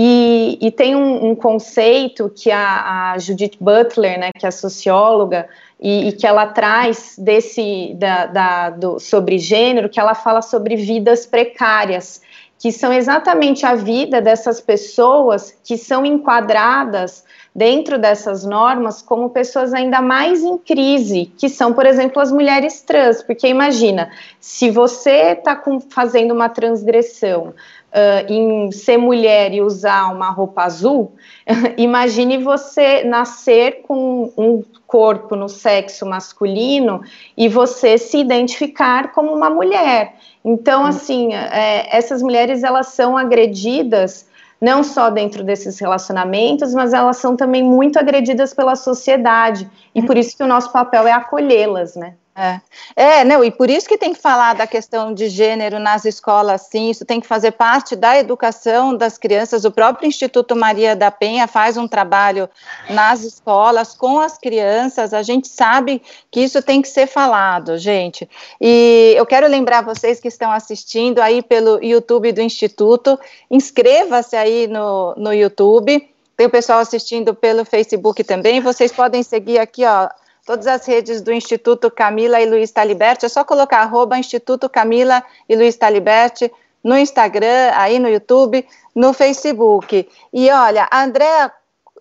E, 0.00 0.56
e 0.60 0.70
tem 0.70 0.94
um, 0.94 1.30
um, 1.30 1.34
conceito 1.34 2.30
que 2.32 2.52
a, 2.52 3.14
a 3.14 3.18
Judith 3.18 3.56
Butler, 3.60 4.16
né, 4.16 4.30
que 4.32 4.46
é 4.46 4.50
socióloga, 4.52 5.48
e, 5.80 6.06
e, 6.08 6.12
que 6.12 6.24
ela 6.24 6.46
traz 6.46 7.16
desse 7.18 7.94
da, 7.96 8.26
da, 8.26 8.70
do, 8.70 9.00
sobre 9.00 9.38
gênero, 9.38 9.88
que 9.88 9.98
ela 9.98 10.14
fala 10.14 10.40
sobre 10.40 10.76
vidas 10.76 11.26
precárias, 11.26 12.22
que 12.60 12.70
são 12.70 12.92
exatamente 12.92 13.66
a 13.66 13.74
vida 13.74 14.20
dessas 14.20 14.60
pessoas 14.60 15.52
que 15.64 15.76
são 15.76 16.06
enquadradas 16.06 17.24
dentro 17.52 17.98
dessas 17.98 18.44
normas 18.44 19.02
como 19.02 19.30
pessoas 19.30 19.74
ainda 19.74 20.00
mais 20.00 20.44
em 20.44 20.56
crise, 20.58 21.32
que 21.36 21.48
são, 21.48 21.72
por 21.72 21.86
exemplo, 21.86 22.22
as 22.22 22.30
mulheres 22.30 22.82
trans, 22.82 23.20
porque 23.20 23.48
imagina, 23.48 24.12
se 24.38 24.70
você 24.70 25.32
está 25.32 25.60
fazendo 25.90 26.32
uma 26.32 26.48
transgressão 26.48 27.52
uh, 27.92 28.32
em 28.32 28.70
ser 28.72 28.96
mulher 28.96 29.52
e 29.52 29.60
usar 29.60 30.12
uma 30.12 30.30
roupa 30.30 30.62
azul, 30.62 31.12
imagine 31.76 32.38
você 32.38 33.04
nascer 33.04 33.82
com 33.82 34.32
um 34.36 34.62
corpo 34.86 35.36
no 35.36 35.48
sexo 35.48 36.06
masculino 36.06 37.02
e 37.36 37.48
você 37.48 37.98
se 37.98 38.18
identificar 38.18 39.12
como 39.12 39.32
uma 39.32 39.50
mulher. 39.50 40.14
Então, 40.44 40.86
assim, 40.86 41.34
é, 41.34 41.94
essas 41.94 42.22
mulheres 42.22 42.62
elas 42.62 42.88
são 42.88 43.16
agredidas 43.16 44.26
não 44.60 44.82
só 44.82 45.08
dentro 45.10 45.44
desses 45.44 45.78
relacionamentos, 45.78 46.74
mas 46.74 46.92
elas 46.92 47.18
são 47.18 47.36
também 47.36 47.62
muito 47.62 47.98
agredidas 47.98 48.52
pela 48.52 48.74
sociedade 48.74 49.68
e 49.94 50.02
por 50.02 50.16
isso 50.16 50.36
que 50.36 50.42
o 50.42 50.48
nosso 50.48 50.72
papel 50.72 51.06
é 51.06 51.12
acolhê-las, 51.12 51.94
né? 51.94 52.14
É. 52.40 52.60
é, 52.94 53.24
não, 53.24 53.42
e 53.42 53.50
por 53.50 53.68
isso 53.68 53.88
que 53.88 53.98
tem 53.98 54.14
que 54.14 54.20
falar 54.20 54.54
da 54.54 54.64
questão 54.64 55.12
de 55.12 55.28
gênero 55.28 55.80
nas 55.80 56.04
escolas, 56.04 56.68
sim, 56.70 56.88
isso 56.88 57.04
tem 57.04 57.20
que 57.20 57.26
fazer 57.26 57.50
parte 57.50 57.96
da 57.96 58.16
educação 58.16 58.96
das 58.96 59.18
crianças. 59.18 59.64
O 59.64 59.72
próprio 59.72 60.06
Instituto 60.06 60.54
Maria 60.54 60.94
da 60.94 61.10
Penha 61.10 61.48
faz 61.48 61.76
um 61.76 61.88
trabalho 61.88 62.48
nas 62.88 63.24
escolas 63.24 63.92
com 63.92 64.20
as 64.20 64.38
crianças, 64.38 65.12
a 65.12 65.20
gente 65.20 65.48
sabe 65.48 66.00
que 66.30 66.38
isso 66.38 66.62
tem 66.62 66.80
que 66.80 66.86
ser 66.86 67.08
falado, 67.08 67.76
gente. 67.76 68.30
E 68.60 69.14
eu 69.16 69.26
quero 69.26 69.48
lembrar 69.48 69.82
vocês 69.82 70.20
que 70.20 70.28
estão 70.28 70.52
assistindo 70.52 71.18
aí 71.18 71.42
pelo 71.42 71.82
YouTube 71.82 72.30
do 72.30 72.40
Instituto, 72.40 73.18
inscreva-se 73.50 74.36
aí 74.36 74.68
no, 74.68 75.12
no 75.16 75.32
YouTube. 75.32 76.08
Tem 76.36 76.46
o 76.46 76.50
pessoal 76.50 76.78
assistindo 76.78 77.34
pelo 77.34 77.64
Facebook 77.64 78.22
também. 78.22 78.60
Vocês 78.60 78.92
podem 78.92 79.24
seguir 79.24 79.58
aqui, 79.58 79.84
ó 79.84 80.08
todas 80.48 80.66
as 80.66 80.86
redes 80.86 81.20
do 81.20 81.30
Instituto 81.30 81.90
Camila 81.90 82.40
e 82.40 82.46
Luiz 82.46 82.70
Taliberti, 82.70 83.26
é 83.26 83.28
só 83.28 83.44
colocar 83.44 83.80
arroba 83.80 84.18
Instituto 84.18 84.66
Camila 84.66 85.22
e 85.46 85.54
Luiz 85.54 85.76
Taliberti 85.76 86.50
no 86.82 86.96
Instagram, 86.96 87.70
aí 87.74 87.98
no 87.98 88.08
YouTube, 88.08 88.66
no 88.94 89.12
Facebook. 89.12 90.08
E 90.32 90.50
olha, 90.50 90.88
a 90.90 91.02
Andrea, 91.02 91.52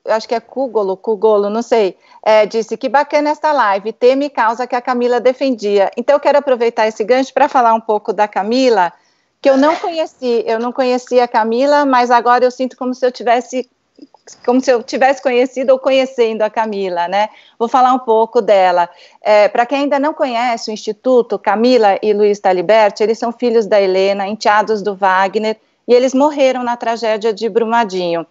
acho 0.06 0.30
que 0.30 0.34
é 0.34 0.40
Cugolo, 0.40 0.96
Cugolo, 0.96 1.50
não 1.50 1.62
sei, 1.62 1.98
é, 2.24 2.46
disse 2.46 2.78
que 2.78 2.88
bacana 2.88 3.32
esta 3.32 3.52
live, 3.52 3.92
teme 3.92 4.30
causa 4.30 4.66
que 4.66 4.78
a 4.78 4.82
Camila 4.82 5.20
defendia. 5.20 5.92
Então 5.98 6.16
eu 6.16 6.20
quero 6.22 6.38
aproveitar 6.38 6.88
esse 6.88 7.04
gancho 7.04 7.34
para 7.34 7.50
falar 7.50 7.74
um 7.74 7.82
pouco 7.82 8.14
da 8.14 8.30
Camila, 8.30 8.94
que 9.42 9.50
eu 9.50 9.58
não 9.58 9.76
conheci, 9.76 10.46
eu 10.48 10.58
não 10.58 10.72
conhecia 10.72 11.26
a 11.26 11.28
Camila, 11.28 11.86
mas 11.86 12.10
agora 12.10 12.46
eu 12.46 12.52
sinto 12.52 12.78
como 12.78 12.94
se 12.94 13.06
eu 13.06 13.12
tivesse 13.12 13.70
como 14.46 14.62
se 14.62 14.72
eu 14.72 14.84
tivesse 14.84 15.22
conhecido 15.22 15.72
ou 15.72 15.80
conhecendo 15.80 16.42
a 16.42 16.50
Camila, 16.50 17.08
né? 17.08 17.30
Vou 17.58 17.68
falar 17.68 17.94
um 17.94 18.00
pouco 18.00 18.42
dela. 18.42 18.90
É, 19.22 19.48
Para 19.48 19.66
quem 19.66 19.82
ainda 19.82 20.00
não 20.00 20.13
conhece 20.13 20.70
o 20.70 20.74
Instituto, 20.74 21.40
Camila 21.40 21.98
e 22.02 22.13
Luiz 22.13 22.40
Taliberti, 22.40 23.04
eles 23.04 23.18
são 23.18 23.32
filhos 23.32 23.66
da 23.66 23.82
Helena, 23.82 24.28
enteados 24.28 24.82
do 24.82 24.96
Wagner, 24.96 25.58
e 25.88 25.94
eles 25.94 26.13
morreram 26.13 26.63
na 26.63 26.76
tragédia 26.76 27.34
de 27.34 27.48
Brumadinho. 27.48 28.26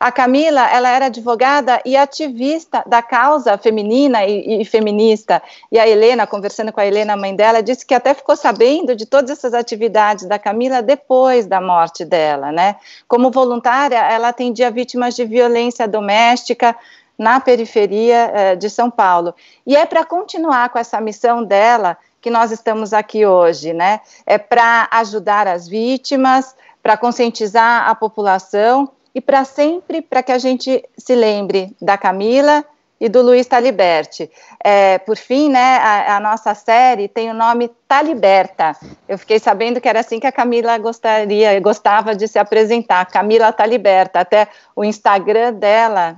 A 0.00 0.12
Camila, 0.12 0.70
ela 0.70 0.88
era 0.90 1.06
advogada 1.06 1.80
e 1.84 1.96
ativista 1.96 2.84
da 2.86 3.02
causa 3.02 3.58
feminina 3.58 4.24
e, 4.24 4.62
e, 4.62 4.64
feminista. 4.64 5.42
E 5.72 5.78
a 5.78 5.88
Helena, 5.88 6.26
conversando 6.26 6.72
com 6.72 6.80
a 6.80 6.86
Helena, 6.86 7.14
a 7.14 7.16
mãe 7.16 7.34
dela, 7.34 7.62
disse 7.62 7.84
que 7.84 7.94
até 7.94 8.14
ficou 8.14 8.36
sabendo 8.36 8.94
de 8.94 9.06
todas 9.06 9.30
essas 9.30 9.54
atividades 9.54 10.26
da 10.26 10.38
Camila 10.38 10.80
depois 10.80 11.46
da 11.46 11.60
morte 11.60 12.04
dela, 12.04 12.52
né? 12.52 12.76
Como 13.08 13.30
voluntária, 13.30 13.98
ela 13.98 14.28
atendia 14.28 14.70
vítimas 14.70 15.16
de 15.16 15.24
violência 15.24 15.88
doméstica 15.88 16.76
na 17.18 17.40
periferia 17.40 18.30
eh, 18.32 18.56
de 18.56 18.70
São 18.70 18.88
Paulo. 18.88 19.34
E 19.66 19.76
é 19.76 19.84
para 19.84 20.04
continuar 20.04 20.68
com 20.68 20.78
essa 20.78 21.00
missão 21.00 21.42
dela 21.42 21.98
que 22.20 22.30
nós 22.30 22.52
estamos 22.52 22.92
aqui 22.92 23.26
hoje, 23.26 23.72
né? 23.72 24.00
É 24.24 24.38
para 24.38 24.88
ajudar 24.92 25.48
as 25.48 25.66
vítimas, 25.66 26.54
para 26.80 26.96
conscientizar 26.96 27.88
a 27.88 27.94
população 27.96 28.88
e 29.18 29.20
para 29.20 29.44
sempre, 29.44 30.00
para 30.00 30.22
que 30.22 30.30
a 30.30 30.38
gente 30.38 30.80
se 30.96 31.12
lembre 31.16 31.74
da 31.82 31.98
Camila 31.98 32.64
e 33.00 33.08
do 33.08 33.20
Luiz 33.20 33.48
Taliberti. 33.48 34.30
É, 34.62 34.96
por 34.98 35.16
fim, 35.16 35.48
né, 35.48 35.78
a, 35.78 36.16
a, 36.16 36.20
nossa 36.20 36.54
série 36.54 37.08
tem 37.08 37.28
o 37.28 37.34
nome 37.34 37.68
Taliberta. 37.88 38.76
Eu 39.08 39.18
fiquei 39.18 39.40
sabendo 39.40 39.80
que 39.80 39.88
era 39.88 39.98
assim 39.98 40.20
que 40.20 40.26
a 40.28 40.30
Camila 40.30 40.78
gostaria, 40.78 41.58
gostava 41.58 42.14
de 42.14 42.28
se 42.28 42.38
apresentar, 42.38 43.04
Camila 43.06 43.52
Taliberta. 43.52 44.20
Até 44.20 44.46
o 44.76 44.84
Instagram 44.84 45.54
dela 45.54 46.16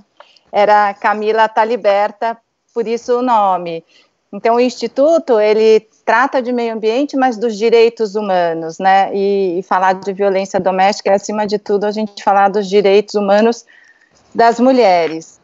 era 0.52 0.92
Camila 0.92 1.48
Taliberta, 1.48 2.36
por 2.74 2.86
isso 2.86 3.20
o 3.20 3.22
nome. 3.22 3.82
Então, 4.32 4.56
o 4.56 4.60
Instituto, 4.60 5.40
ele 5.40 5.88
trata 6.04 6.40
de 6.40 6.52
meio 6.52 6.74
ambiente, 6.74 7.16
mas 7.16 7.36
dos 7.36 7.56
direitos 7.56 8.14
humanos, 8.14 8.78
né? 8.78 9.14
E, 9.14 9.58
e, 9.58 9.62
falar 9.62 9.94
de 9.94 10.12
violência 10.12 10.60
doméstica 10.60 11.10
é, 11.10 11.14
acima 11.14 11.46
de 11.46 11.58
tudo, 11.58 11.84
a 11.84 11.90
gente 11.90 12.22
falar 12.22 12.48
dos 12.48 12.68
direitos 12.68 13.14
humanos 13.14 13.66
das 14.34 14.60
mulheres. 14.60 15.40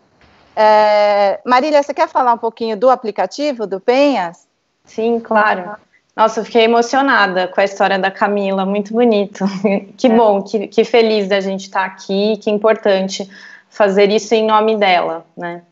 É, 0.55 1.41
Marília, 1.45 1.83
você 1.83 1.93
quer 1.93 2.09
falar 2.09 2.33
um 2.33 2.39
pouquinho 2.39 2.77
do 2.77 2.89
aplicativo 2.89 3.67
do 3.67 3.81
Penhas? 3.81 4.47
Sim, 4.85 5.21
claro. 5.21 5.77
Nossa, 6.15 6.41
eu 6.41 6.45
fiquei 6.45 6.65
emocionada 6.65 7.47
com 7.49 7.61
a 7.61 7.65
história 7.65 7.99
da 7.99 8.11
Camila, 8.11 8.65
muito 8.65 8.95
bonito. 8.95 9.45
que 9.99 10.07
é. 10.07 10.11
bom, 10.11 10.43
que, 10.43 10.67
que 10.69 10.85
feliz 10.85 11.29
da 11.29 11.41
gente 11.41 11.63
estar 11.63 11.85
aqui, 11.85 12.39
que 12.39 12.51
importante 12.51 13.29
fazer 13.69 14.11
isso 14.11 14.35
em 14.35 14.47
nome 14.47 14.77
dela, 14.77 15.27
né? 15.37 15.63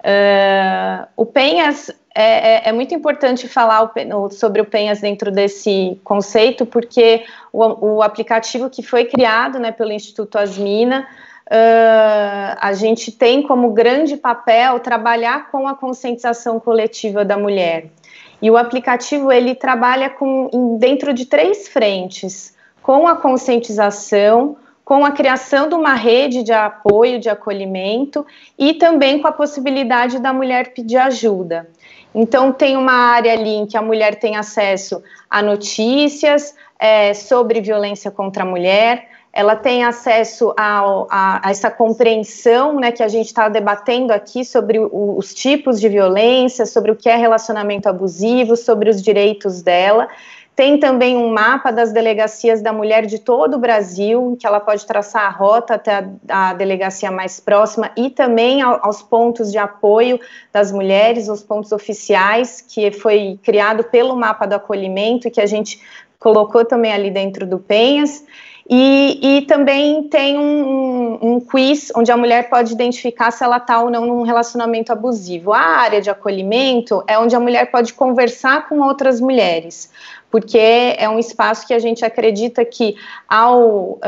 Uh, 0.00 1.08
o 1.16 1.24
Penhas 1.24 1.90
é, 2.14 2.22
é, 2.22 2.68
é, 2.68 2.72
muito 2.72 2.94
importante 2.94 3.48
falar 3.48 3.90
o, 4.14 4.30
sobre 4.30 4.60
o 4.60 4.64
Penhas 4.64 5.00
dentro 5.00 5.32
desse 5.32 6.00
conceito, 6.04 6.64
porque 6.64 7.24
o, 7.52 7.96
o 7.96 8.02
aplicativo 8.02 8.70
que 8.70 8.84
foi 8.84 9.04
criado 9.04 9.58
né, 9.58 9.72
pelo 9.72 9.90
Instituto 9.90 10.38
Asmina, 10.38 11.00
uh, 11.00 12.56
a 12.60 12.72
gente 12.72 13.10
tem 13.10 13.42
como 13.42 13.72
grande 13.72 14.16
papel 14.16 14.78
trabalhar 14.78 15.50
com 15.50 15.66
a 15.66 15.74
conscientização 15.74 16.60
coletiva 16.60 17.24
da 17.24 17.36
mulher. 17.36 17.86
E 18.40 18.48
o 18.48 18.56
aplicativo 18.56 19.32
ele 19.32 19.54
trabalha 19.54 20.08
com, 20.08 20.76
dentro 20.78 21.12
de 21.12 21.26
três 21.26 21.66
frentes, 21.66 22.54
com 22.80 23.08
a 23.08 23.16
conscientização, 23.16 24.56
com 24.84 25.04
a 25.04 25.10
criação 25.10 25.68
de 25.68 25.74
uma 25.74 25.94
rede 25.94 26.42
de 26.42 26.52
apoio, 26.52 27.18
de 27.18 27.30
acolhimento 27.30 28.24
e 28.58 28.74
também 28.74 29.18
com 29.18 29.26
a 29.26 29.32
possibilidade 29.32 30.18
da 30.18 30.32
mulher 30.32 30.74
pedir 30.74 30.98
ajuda. 30.98 31.66
Então, 32.14 32.52
tem 32.52 32.76
uma 32.76 32.92
área 32.92 33.32
ali 33.32 33.50
em 33.50 33.66
que 33.66 33.76
a 33.76 33.82
mulher 33.82 34.14
tem 34.14 34.36
acesso 34.36 35.02
a 35.28 35.42
notícias 35.42 36.54
é, 36.78 37.12
sobre 37.12 37.60
violência 37.60 38.10
contra 38.10 38.44
a 38.44 38.46
mulher, 38.46 39.08
ela 39.32 39.56
tem 39.56 39.82
acesso 39.82 40.54
a, 40.56 40.80
a, 41.10 41.48
a 41.48 41.50
essa 41.50 41.68
compreensão 41.68 42.78
né, 42.78 42.92
que 42.92 43.02
a 43.02 43.08
gente 43.08 43.26
está 43.26 43.48
debatendo 43.48 44.12
aqui 44.12 44.44
sobre 44.44 44.78
o, 44.78 45.16
os 45.18 45.34
tipos 45.34 45.80
de 45.80 45.88
violência, 45.88 46.64
sobre 46.64 46.92
o 46.92 46.96
que 46.96 47.08
é 47.08 47.16
relacionamento 47.16 47.88
abusivo, 47.88 48.56
sobre 48.56 48.88
os 48.88 49.02
direitos 49.02 49.60
dela. 49.60 50.08
Tem 50.56 50.78
também 50.78 51.16
um 51.16 51.32
mapa 51.32 51.72
das 51.72 51.92
delegacias 51.92 52.62
da 52.62 52.72
mulher 52.72 53.06
de 53.06 53.18
todo 53.18 53.54
o 53.54 53.58
Brasil, 53.58 54.36
que 54.38 54.46
ela 54.46 54.60
pode 54.60 54.86
traçar 54.86 55.22
a 55.22 55.28
rota 55.28 55.74
até 55.74 56.08
a, 56.28 56.50
a 56.50 56.54
delegacia 56.54 57.10
mais 57.10 57.40
próxima 57.40 57.90
e 57.96 58.08
também 58.08 58.62
ao, 58.62 58.78
aos 58.86 59.02
pontos 59.02 59.50
de 59.50 59.58
apoio 59.58 60.20
das 60.52 60.70
mulheres, 60.70 61.28
os 61.28 61.42
pontos 61.42 61.72
oficiais, 61.72 62.60
que 62.60 62.92
foi 62.92 63.38
criado 63.42 63.82
pelo 63.84 64.14
mapa 64.14 64.46
do 64.46 64.54
acolhimento, 64.54 65.28
que 65.28 65.40
a 65.40 65.46
gente 65.46 65.80
colocou 66.20 66.64
também 66.64 66.92
ali 66.92 67.10
dentro 67.10 67.44
do 67.44 67.58
Penhas. 67.58 68.24
E, 68.70 69.18
e 69.20 69.42
também 69.42 70.04
tem 70.04 70.38
um, 70.38 71.18
um, 71.20 71.40
quiz 71.40 71.92
onde 71.94 72.10
a 72.10 72.16
mulher 72.16 72.48
pode 72.48 72.72
identificar 72.72 73.30
se 73.30 73.44
ela 73.44 73.58
está 73.58 73.82
ou 73.82 73.90
não 73.90 74.06
num 74.06 74.22
relacionamento 74.22 74.90
abusivo. 74.90 75.52
A 75.52 75.58
área 75.58 76.00
de 76.00 76.08
acolhimento 76.08 77.04
é 77.06 77.18
onde 77.18 77.36
a 77.36 77.40
mulher 77.40 77.70
pode 77.70 77.92
conversar 77.92 78.66
com 78.66 78.80
outras 78.80 79.20
mulheres 79.20 79.90
porque 80.34 80.58
é 80.58 81.08
um 81.08 81.16
espaço 81.16 81.64
que 81.64 81.72
a 81.72 81.78
gente 81.78 82.04
acredita 82.04 82.64
que 82.64 82.96
ao, 83.28 83.92
uh, 83.92 84.00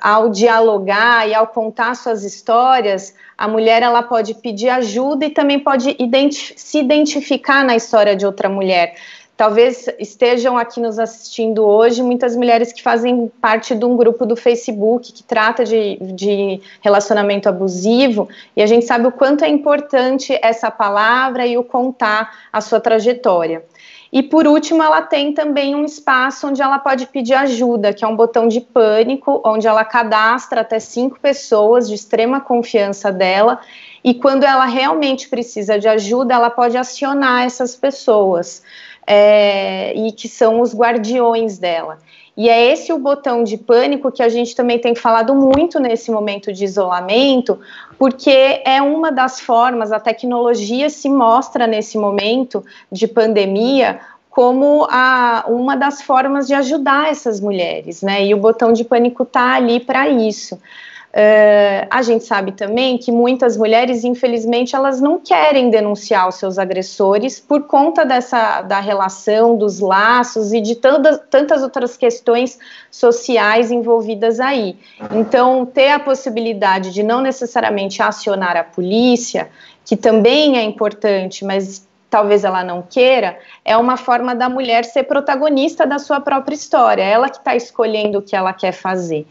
ao 0.00 0.30
dialogar 0.30 1.28
e 1.28 1.34
ao 1.34 1.48
contar 1.48 1.96
suas 1.96 2.22
histórias, 2.22 3.12
a 3.36 3.48
mulher 3.48 3.82
ela 3.82 4.00
pode 4.00 4.34
pedir 4.34 4.68
ajuda 4.68 5.26
e 5.26 5.30
também 5.30 5.58
pode 5.58 5.96
identi 5.98 6.54
se 6.56 6.78
identificar 6.78 7.64
na 7.64 7.74
história 7.74 8.14
de 8.14 8.24
outra 8.24 8.48
mulher. 8.48 8.94
Talvez 9.36 9.88
estejam 9.98 10.56
aqui 10.56 10.78
nos 10.78 11.00
assistindo 11.00 11.66
hoje 11.66 12.00
muitas 12.00 12.36
mulheres 12.36 12.72
que 12.72 12.80
fazem 12.80 13.30
parte 13.40 13.74
de 13.74 13.84
um 13.84 13.96
grupo 13.96 14.24
do 14.24 14.36
Facebook 14.36 15.12
que 15.12 15.24
trata 15.24 15.64
de, 15.64 15.96
de 16.00 16.60
relacionamento 16.80 17.48
abusivo, 17.48 18.28
e 18.56 18.62
a 18.62 18.66
gente 18.66 18.86
sabe 18.86 19.08
o 19.08 19.12
quanto 19.12 19.44
é 19.44 19.48
importante 19.48 20.38
essa 20.40 20.70
palavra 20.70 21.44
e 21.44 21.58
o 21.58 21.64
contar 21.64 22.46
a 22.52 22.60
sua 22.60 22.78
trajetória. 22.78 23.64
E 24.16 24.22
por 24.22 24.46
último, 24.46 24.82
ela 24.82 25.02
tem 25.02 25.34
também 25.34 25.74
um 25.74 25.84
espaço 25.84 26.46
onde 26.46 26.62
ela 26.62 26.78
pode 26.78 27.04
pedir 27.04 27.34
ajuda, 27.34 27.92
que 27.92 28.02
é 28.02 28.08
um 28.08 28.16
botão 28.16 28.48
de 28.48 28.62
pânico, 28.62 29.42
onde 29.44 29.66
ela 29.66 29.84
cadastra 29.84 30.62
até 30.62 30.80
cinco 30.80 31.20
pessoas 31.20 31.86
de 31.86 31.94
extrema 31.94 32.40
confiança 32.40 33.12
dela. 33.12 33.60
E 34.02 34.14
quando 34.14 34.44
ela 34.44 34.64
realmente 34.64 35.28
precisa 35.28 35.78
de 35.78 35.86
ajuda, 35.86 36.32
ela 36.32 36.48
pode 36.48 36.78
acionar 36.78 37.44
essas 37.44 37.76
pessoas, 37.76 38.62
é, 39.06 39.92
e 39.94 40.10
que 40.12 40.30
são 40.30 40.62
os 40.62 40.74
guardiões 40.74 41.58
dela. 41.58 41.98
E 42.36 42.50
é 42.50 42.70
esse 42.70 42.92
o 42.92 42.98
botão 42.98 43.42
de 43.42 43.56
pânico 43.56 44.12
que 44.12 44.22
a 44.22 44.28
gente 44.28 44.54
também 44.54 44.78
tem 44.78 44.94
falado 44.94 45.34
muito 45.34 45.80
nesse 45.80 46.10
momento 46.10 46.52
de 46.52 46.64
isolamento, 46.64 47.58
porque 47.98 48.60
é 48.64 48.82
uma 48.82 49.10
das 49.10 49.40
formas, 49.40 49.90
a 49.90 49.98
tecnologia 49.98 50.90
se 50.90 51.08
mostra 51.08 51.66
nesse 51.66 51.96
momento 51.96 52.62
de 52.92 53.08
pandemia 53.08 54.00
como 54.28 54.86
a, 54.90 55.46
uma 55.48 55.74
das 55.74 56.02
formas 56.02 56.46
de 56.46 56.52
ajudar 56.52 57.10
essas 57.10 57.40
mulheres, 57.40 58.02
né? 58.02 58.22
E 58.22 58.34
o 58.34 58.36
botão 58.36 58.70
de 58.70 58.84
pânico 58.84 59.22
está 59.22 59.54
ali 59.54 59.80
para 59.80 60.10
isso. 60.10 60.58
Uh, 61.16 61.88
a 61.88 62.02
gente 62.02 62.24
sabe 62.24 62.52
também 62.52 62.98
que 62.98 63.10
muitas 63.10 63.56
mulheres, 63.56 64.04
infelizmente, 64.04 64.76
elas 64.76 65.00
não 65.00 65.18
querem 65.18 65.70
denunciar 65.70 66.28
os 66.28 66.34
seus 66.34 66.58
agressores 66.58 67.40
por 67.40 67.62
conta 67.62 68.04
dessa 68.04 68.60
da 68.60 68.80
relação, 68.80 69.56
dos 69.56 69.80
laços 69.80 70.52
e 70.52 70.60
de 70.60 70.74
tantas, 70.74 71.18
tantas 71.30 71.62
outras 71.62 71.96
questões 71.96 72.58
sociais 72.90 73.70
envolvidas 73.70 74.40
aí. 74.40 74.76
Então, 75.10 75.64
ter 75.64 75.88
a 75.88 75.98
possibilidade 75.98 76.92
de 76.92 77.02
não 77.02 77.22
necessariamente 77.22 78.02
acionar 78.02 78.54
a 78.54 78.62
polícia, 78.62 79.48
que 79.86 79.96
também 79.96 80.58
é 80.58 80.62
importante, 80.62 81.46
mas 81.46 81.88
talvez 82.10 82.44
ela 82.44 82.62
não 82.62 82.82
queira, 82.82 83.38
é 83.64 83.74
uma 83.74 83.96
forma 83.96 84.34
da 84.34 84.50
mulher 84.50 84.84
ser 84.84 85.04
protagonista 85.04 85.86
da 85.86 85.98
sua 85.98 86.20
própria 86.20 86.54
história, 86.54 87.02
ela 87.02 87.30
que 87.30 87.38
está 87.38 87.56
escolhendo 87.56 88.18
o 88.18 88.22
que 88.22 88.36
ela 88.36 88.52
quer 88.52 88.72
fazer. 88.72 89.26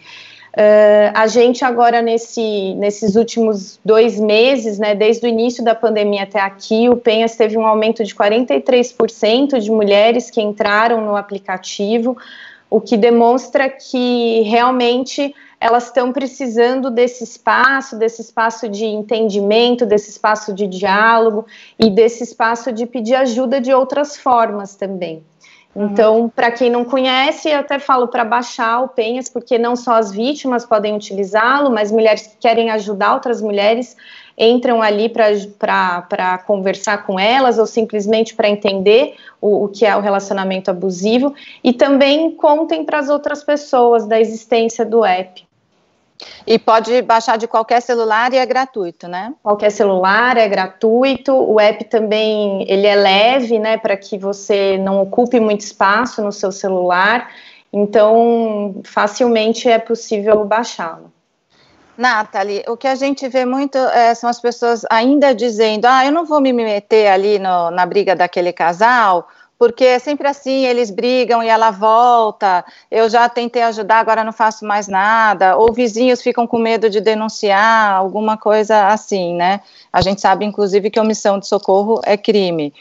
Uh, 0.56 1.12
a 1.14 1.28
gente 1.28 1.66
agora 1.66 2.02
nesse, 2.02 2.74
nesses 2.76 3.18
últimos 3.18 3.78
dois 3.84 4.18
meses, 4.18 4.80
né, 4.80 4.96
desde 4.96 5.26
o 5.26 5.28
início 5.28 5.62
da 5.62 5.76
pandemia 5.76 6.24
até 6.24 6.40
aqui, 6.40 6.88
o 6.88 6.96
Penhas 6.96 7.36
teve 7.36 7.58
um 7.58 7.66
aumento 7.66 8.06
de 8.06 8.16
43% 8.16 9.60
de 9.60 9.70
mulheres 9.70 10.32
que 10.32 10.42
entraram 10.42 11.02
no 11.02 11.18
aplicativo, 11.18 12.18
o 12.70 12.80
que 12.80 12.96
demonstra 12.96 13.70
que 13.70 14.44
realmente 14.44 15.36
elas 15.60 15.88
estão 15.88 16.14
precisando 16.14 16.90
desse 16.90 17.26
espaço, 17.26 17.98
desse 17.98 18.22
espaço 18.22 18.70
de 18.70 18.86
entendimento, 18.86 19.86
desse 19.86 20.10
espaço 20.10 20.54
de 20.54 20.68
diálogo 20.68 21.46
e 21.78 21.90
desse 21.90 22.24
espaço 22.24 22.72
de 22.72 22.86
pedir 22.86 23.16
ajuda 23.16 23.60
de 23.60 23.74
outras 23.74 24.16
formas 24.16 24.76
também. 24.76 25.22
Então, 25.76 26.32
para 26.34 26.52
quem 26.52 26.70
não 26.70 26.86
conhece, 26.86 27.50
eu 27.50 27.60
até 27.60 27.78
falo 27.80 28.08
para 28.08 28.24
baixar 28.24 28.80
o 28.82 28.88
Penhas, 28.88 29.28
porque 29.28 29.58
não 29.58 29.76
só 29.76 29.96
as 29.96 30.10
vítimas 30.10 30.66
podem 30.66 30.96
utilizá-lo, 30.96 31.70
mas 31.70 31.92
mulheres 31.92 32.28
que 32.28 32.38
querem 32.38 32.72
ajudar 32.72 33.14
outras 33.14 33.42
mulheres 33.42 33.98
entram 34.38 34.82
ali 34.82 35.10
para 35.10 36.38
conversar 36.46 37.06
com 37.06 37.20
elas 37.20 37.58
ou 37.58 37.66
simplesmente 37.66 38.36
para 38.36 38.50
entender 38.50 39.16
o, 39.42 39.66
o, 39.66 39.68
que 39.70 39.86
é 39.86 39.96
o 39.96 40.02
relacionamento 40.02 40.72
abusivo 40.72 41.34
e 41.64 41.74
também 41.74 42.32
contem 42.32 42.84
para 42.84 43.00
as 43.00 43.10
outras 43.10 43.44
pessoas 43.44 44.06
da 44.06 44.20
existência 44.20 44.86
do 44.86 45.04
app. 45.04 45.45
E 46.48 46.58
pode 46.58 47.02
baixar 47.02 47.38
de 47.38 47.48
qualquer 47.48 47.82
celular 47.82 48.34
e 48.34 48.38
é 48.38 48.46
gratuito, 48.46 49.08
né? 49.08 49.34
Qualquer 49.44 49.70
celular 49.70 50.38
é 50.38 50.48
gratuito. 50.48 51.34
O 51.34 51.60
app 51.60 51.84
também 51.86 52.66
ele 52.70 52.88
é 52.88 52.96
leve, 52.96 53.60
né, 53.60 53.78
para 53.78 53.98
que 53.98 54.18
você 54.18 54.78
não 54.78 55.02
ocupe 55.02 55.40
muito 55.40 55.62
espaço 55.62 56.22
no 56.22 56.32
seu 56.32 56.52
celular. 56.52 57.30
Então, 57.72 58.82
facilmente 58.86 59.70
é 59.70 59.78
possível 59.78 60.46
baixá-lo. 60.46 61.12
Nathalie, 61.98 62.64
o 62.68 62.76
que 62.76 62.88
a 62.88 62.96
gente 62.96 63.28
vê 63.30 63.46
muito 63.46 63.78
é, 63.78 64.14
são 64.14 64.30
as 64.30 64.40
pessoas 64.40 64.86
ainda 64.90 65.34
dizendo: 65.34 65.86
ah, 65.86 66.06
eu 66.06 66.12
não 66.12 66.26
vou 66.26 66.42
me 66.42 66.52
meter 66.52 67.08
ali 67.08 67.40
no, 67.40 67.72
na 67.72 67.86
briga 67.86 68.16
daquele 68.16 68.52
casal, 68.52 69.28
porque 69.58 69.86
é 69.86 70.00
sempre 70.00 70.28
assim, 70.28 70.66
eles 70.66 70.92
brigam 70.92 71.42
e 71.42 71.48
ela 71.48 71.72
volta, 71.72 72.64
eu 72.92 73.10
já 73.10 73.28
tentei 73.30 73.62
ajudar, 73.64 74.00
agora 74.00 74.24
não 74.24 74.34
faço 74.34 74.66
mais 74.66 74.88
nada, 74.88 75.56
ou 75.58 75.72
vizinhos 75.72 76.22
ficam 76.22 76.46
com 76.46 76.58
medo 76.58 76.90
de 76.90 77.00
denunciar, 77.00 77.94
alguma 77.94 78.38
coisa 78.38 78.88
assim, 78.88 79.34
né? 79.36 79.62
A 79.92 80.02
gente 80.02 80.22
sabe, 80.22 80.46
inclusive, 80.46 80.90
que 80.90 81.00
omissão 81.00 81.40
de 81.40 81.48
socorro 81.48 82.02
é 82.04 82.18
crime. 82.18 82.74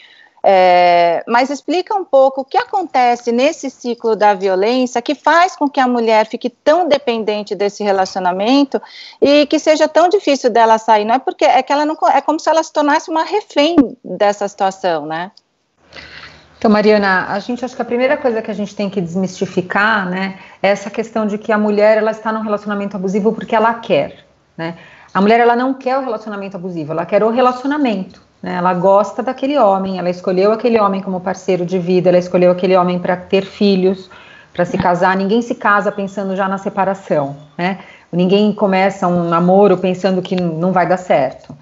É, 0.47 1.23
mas 1.27 1.49
explica 1.49 1.95
um 1.95 2.05
pouco 2.05 2.41
o 2.41 2.45
que 2.45 2.55
acontece 2.55 3.31
nesse 3.31 3.67
ciclo 3.67 4.15
da 4.15 4.35
violência 4.35 5.01
que 5.01 5.15
faz 5.15 5.55
com 5.55 5.67
que 5.67 5.79
a 5.79 5.87
mulher 5.87 6.27
fique 6.27 6.51
tão 6.51 6.87
dependente 6.87 7.55
desse 7.55 7.83
relacionamento 7.83 8.79
e 9.19 9.47
que 9.47 9.57
seja 9.57 9.87
tão 9.87 10.07
difícil 10.07 10.51
dela 10.51 10.77
sair. 10.77 11.03
Não 11.03 11.15
é 11.15 11.19
porque 11.19 11.45
é 11.45 11.63
que 11.63 11.73
ela 11.73 11.83
não 11.83 11.97
é 12.13 12.21
como 12.21 12.39
se 12.39 12.47
ela 12.47 12.61
se 12.61 12.71
tornasse 12.71 13.09
uma 13.09 13.23
refém 13.23 13.75
dessa 14.03 14.47
situação, 14.47 15.07
né? 15.07 15.31
Então, 16.65 16.73
Mariana, 16.73 17.27
a 17.29 17.37
gente 17.37 17.63
acha 17.63 17.75
que 17.75 17.81
a 17.83 17.85
primeira 17.85 18.17
coisa 18.17 18.41
que 18.41 18.49
a 18.49 18.53
gente 18.55 18.75
tem 18.75 18.89
que 18.89 18.99
desmistificar, 18.99 20.09
né, 20.09 20.39
é 20.63 20.69
essa 20.69 20.89
questão 20.89 21.27
de 21.27 21.37
que 21.37 21.51
a 21.51 21.59
mulher 21.59 21.95
ela 21.95 22.09
está 22.09 22.31
num 22.31 22.41
relacionamento 22.41 22.97
abusivo 22.97 23.31
porque 23.31 23.55
ela 23.55 23.71
quer, 23.75 24.25
né? 24.57 24.73
A 25.13 25.21
mulher 25.21 25.39
ela 25.39 25.55
não 25.55 25.75
quer 25.75 25.95
o 25.95 26.03
relacionamento 26.03 26.57
abusivo, 26.57 26.91
ela 26.91 27.05
quer 27.05 27.23
o 27.23 27.29
relacionamento. 27.29 28.19
Né? 28.41 28.55
Ela 28.55 28.73
gosta 28.73 29.21
daquele 29.21 29.59
homem, 29.59 29.99
ela 29.99 30.09
escolheu 30.09 30.51
aquele 30.51 30.79
homem 30.79 31.03
como 31.03 31.21
parceiro 31.21 31.67
de 31.67 31.77
vida, 31.77 32.09
ela 32.09 32.17
escolheu 32.17 32.51
aquele 32.51 32.75
homem 32.75 32.97
para 32.97 33.15
ter 33.15 33.45
filhos, 33.45 34.09
para 34.51 34.65
se 34.65 34.75
casar. 34.75 35.15
Ninguém 35.15 35.43
se 35.43 35.53
casa 35.53 35.91
pensando 35.91 36.35
já 36.35 36.47
na 36.47 36.57
separação, 36.57 37.35
né? 37.55 37.77
Ninguém 38.11 38.51
começa 38.51 39.07
um 39.07 39.29
namoro 39.29 39.77
pensando 39.77 40.19
que 40.19 40.35
não 40.35 40.71
vai 40.71 40.87
dar 40.87 40.97
certo. 40.97 41.55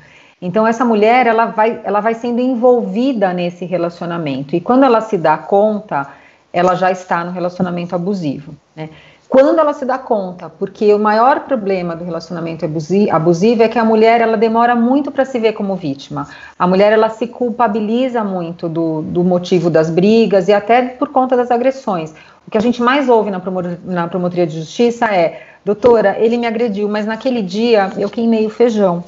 Então 0.45 0.67
essa 0.67 0.83
mulher 0.83 1.25
ela 1.25 1.45
vai, 1.45 1.79
ela 1.83 2.01
vai 2.01 2.13
sendo 2.13 2.41
envolvida 2.41 3.31
nesse 3.33 3.63
relacionamento 3.63 4.55
e 4.55 4.61
quando 4.61 4.83
ela 4.83 4.99
se 4.99 5.17
dá 5.17 5.37
conta, 5.37 6.07
ela 6.51 6.75
já 6.75 6.91
está 6.91 7.23
no 7.23 7.31
relacionamento 7.31 7.95
abusivo. 7.95 8.53
Né? 8.75 8.89
quando 9.33 9.57
ela 9.57 9.73
se 9.73 9.83
dá 9.83 9.97
conta, 9.97 10.47
porque 10.47 10.93
o 10.93 10.99
maior 10.99 11.39
problema 11.39 11.95
do 11.95 12.03
relacionamento 12.03 12.65
abusivo 12.65 13.63
é 13.63 13.67
que 13.67 13.79
a 13.79 13.83
mulher 13.83 14.21
ela 14.21 14.37
demora 14.37 14.75
muito 14.75 15.09
para 15.09 15.25
se 15.25 15.39
ver 15.39 15.53
como 15.53 15.75
vítima. 15.75 16.27
A 16.59 16.67
mulher 16.67 16.93
ela 16.93 17.09
se 17.09 17.25
culpabiliza 17.25 18.23
muito 18.23 18.69
do, 18.69 19.01
do 19.01 19.23
motivo 19.23 19.71
das 19.71 19.89
brigas 19.89 20.49
e 20.49 20.53
até 20.53 20.83
por 20.83 21.09
conta 21.09 21.35
das 21.35 21.49
agressões. 21.49 22.13
O 22.47 22.51
que 22.51 22.59
a 22.59 22.61
gente 22.61 22.79
mais 22.79 23.09
ouve 23.09 23.31
na, 23.31 23.41
na 23.85 24.07
promotoria 24.07 24.45
de 24.45 24.59
justiça 24.59 25.07
é: 25.07 25.41
doutora, 25.65 26.15
ele 26.19 26.37
me 26.37 26.45
agrediu, 26.45 26.87
mas 26.87 27.07
naquele 27.07 27.41
dia 27.41 27.91
eu 27.97 28.11
queimei 28.11 28.45
o 28.45 28.51
feijão. 28.51 29.03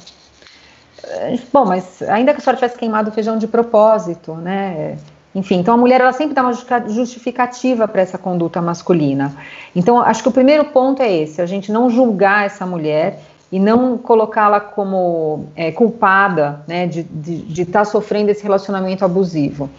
Bom, 1.52 1.64
mas 1.64 2.02
ainda 2.02 2.32
que 2.32 2.40
a 2.40 2.42
senhora 2.42 2.56
tivesse 2.56 2.78
queimado 2.78 3.10
o 3.10 3.12
feijão 3.12 3.38
de 3.38 3.46
propósito, 3.46 4.34
né? 4.34 4.98
Enfim, 5.34 5.56
então 5.56 5.74
a 5.74 5.76
mulher 5.76 6.00
ela 6.00 6.12
sempre 6.12 6.34
dá 6.34 6.42
uma 6.42 6.54
justificativa 6.88 7.86
para 7.86 8.00
essa 8.00 8.16
conduta 8.16 8.60
masculina. 8.62 9.36
Então, 9.74 10.00
acho 10.00 10.22
que 10.22 10.28
o 10.28 10.32
primeiro 10.32 10.64
ponto 10.66 11.02
é 11.02 11.14
esse: 11.14 11.42
a 11.42 11.46
gente 11.46 11.70
não 11.70 11.90
julgar 11.90 12.46
essa 12.46 12.64
mulher 12.64 13.20
e 13.52 13.60
não 13.60 13.98
colocá-la 13.98 14.60
como 14.60 15.46
é, 15.54 15.70
culpada 15.70 16.62
né, 16.66 16.86
de 16.86 17.62
estar 17.62 17.80
tá 17.80 17.84
sofrendo 17.84 18.30
esse 18.30 18.42
relacionamento 18.42 19.04
abusivo. 19.04 19.70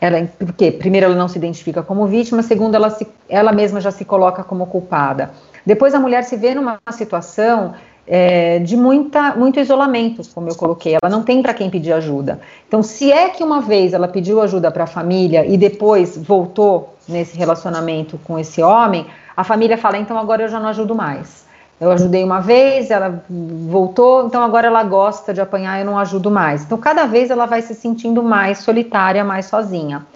Ela, 0.00 0.28
porque, 0.36 0.72
primeiro, 0.72 1.06
ela 1.06 1.14
não 1.14 1.28
se 1.28 1.38
identifica 1.38 1.80
como 1.82 2.06
vítima, 2.06 2.42
segundo, 2.42 2.74
ela, 2.74 2.90
se, 2.90 3.06
ela 3.28 3.52
mesma 3.52 3.80
já 3.80 3.92
se 3.92 4.04
coloca 4.04 4.42
como 4.42 4.66
culpada. 4.66 5.30
Depois, 5.64 5.94
a 5.94 6.00
mulher 6.00 6.24
se 6.24 6.36
vê 6.36 6.54
numa 6.54 6.80
situação 6.90 7.74
é, 8.06 8.58
de 8.58 8.76
muita, 8.76 9.34
muito 9.36 9.60
isolamento, 9.60 10.22
como 10.34 10.48
eu 10.48 10.54
coloquei. 10.54 10.96
Ela 11.00 11.10
não 11.10 11.22
tem 11.22 11.42
para 11.42 11.54
quem 11.54 11.70
pedir 11.70 11.92
ajuda. 11.92 12.40
Então, 12.66 12.82
se 12.82 13.12
é 13.12 13.28
que 13.28 13.42
uma 13.42 13.60
vez 13.60 13.92
ela 13.92 14.08
pediu 14.08 14.40
ajuda 14.40 14.70
para 14.70 14.84
a 14.84 14.86
família 14.86 15.46
e 15.46 15.56
depois 15.56 16.16
voltou 16.16 16.94
nesse 17.08 17.36
relacionamento 17.36 18.18
com 18.24 18.38
esse 18.38 18.62
homem, 18.62 19.06
a 19.36 19.44
família 19.44 19.78
fala: 19.78 19.98
então 19.98 20.18
agora 20.18 20.42
eu 20.42 20.48
já 20.48 20.58
não 20.58 20.68
ajudo 20.68 20.94
mais. 20.94 21.42
Eu 21.80 21.90
ajudei 21.90 22.22
uma 22.22 22.38
vez, 22.38 22.92
ela 22.92 23.24
voltou, 23.28 24.26
então 24.26 24.40
agora 24.40 24.68
ela 24.68 24.84
gosta 24.84 25.34
de 25.34 25.40
apanhar, 25.40 25.80
eu 25.80 25.84
não 25.84 25.98
ajudo 25.98 26.30
mais. 26.30 26.62
Então, 26.62 26.78
cada 26.78 27.06
vez 27.06 27.28
ela 27.28 27.44
vai 27.44 27.60
se 27.60 27.74
sentindo 27.74 28.22
mais 28.22 28.58
solitária, 28.58 29.24
mais 29.24 29.46
sozinha. 29.46 30.06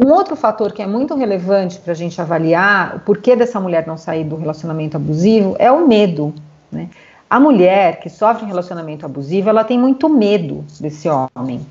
Um 0.00 0.10
outro 0.10 0.34
fator 0.34 0.72
que 0.72 0.80
é 0.80 0.86
muito 0.86 1.14
relevante 1.14 1.78
para 1.78 1.92
a 1.92 1.94
gente 1.94 2.18
avaliar 2.20 2.96
o 2.96 3.00
porquê 3.00 3.36
dessa 3.36 3.60
mulher 3.60 3.86
não 3.86 3.98
sair 3.98 4.24
do 4.24 4.34
relacionamento 4.34 4.96
abusivo 4.96 5.54
é 5.58 5.70
o 5.70 5.86
medo. 5.86 6.32
Né? 6.72 6.88
A 7.28 7.40
mulher 7.40 8.00
que 8.00 8.08
sofre 8.08 8.44
um 8.44 8.48
relacionamento 8.48 9.04
abusivo, 9.04 9.48
ela 9.48 9.64
tem 9.64 9.78
muito 9.78 10.08
medo 10.08 10.64
desse 10.80 11.08
homem. 11.08 11.66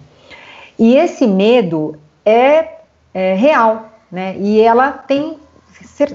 E 0.78 0.96
esse 0.96 1.28
medo 1.28 1.96
é, 2.26 2.80
é 3.14 3.34
real, 3.34 3.90
né? 4.12 4.36
E 4.38 4.60
ela 4.60 4.92
tem, 4.92 5.38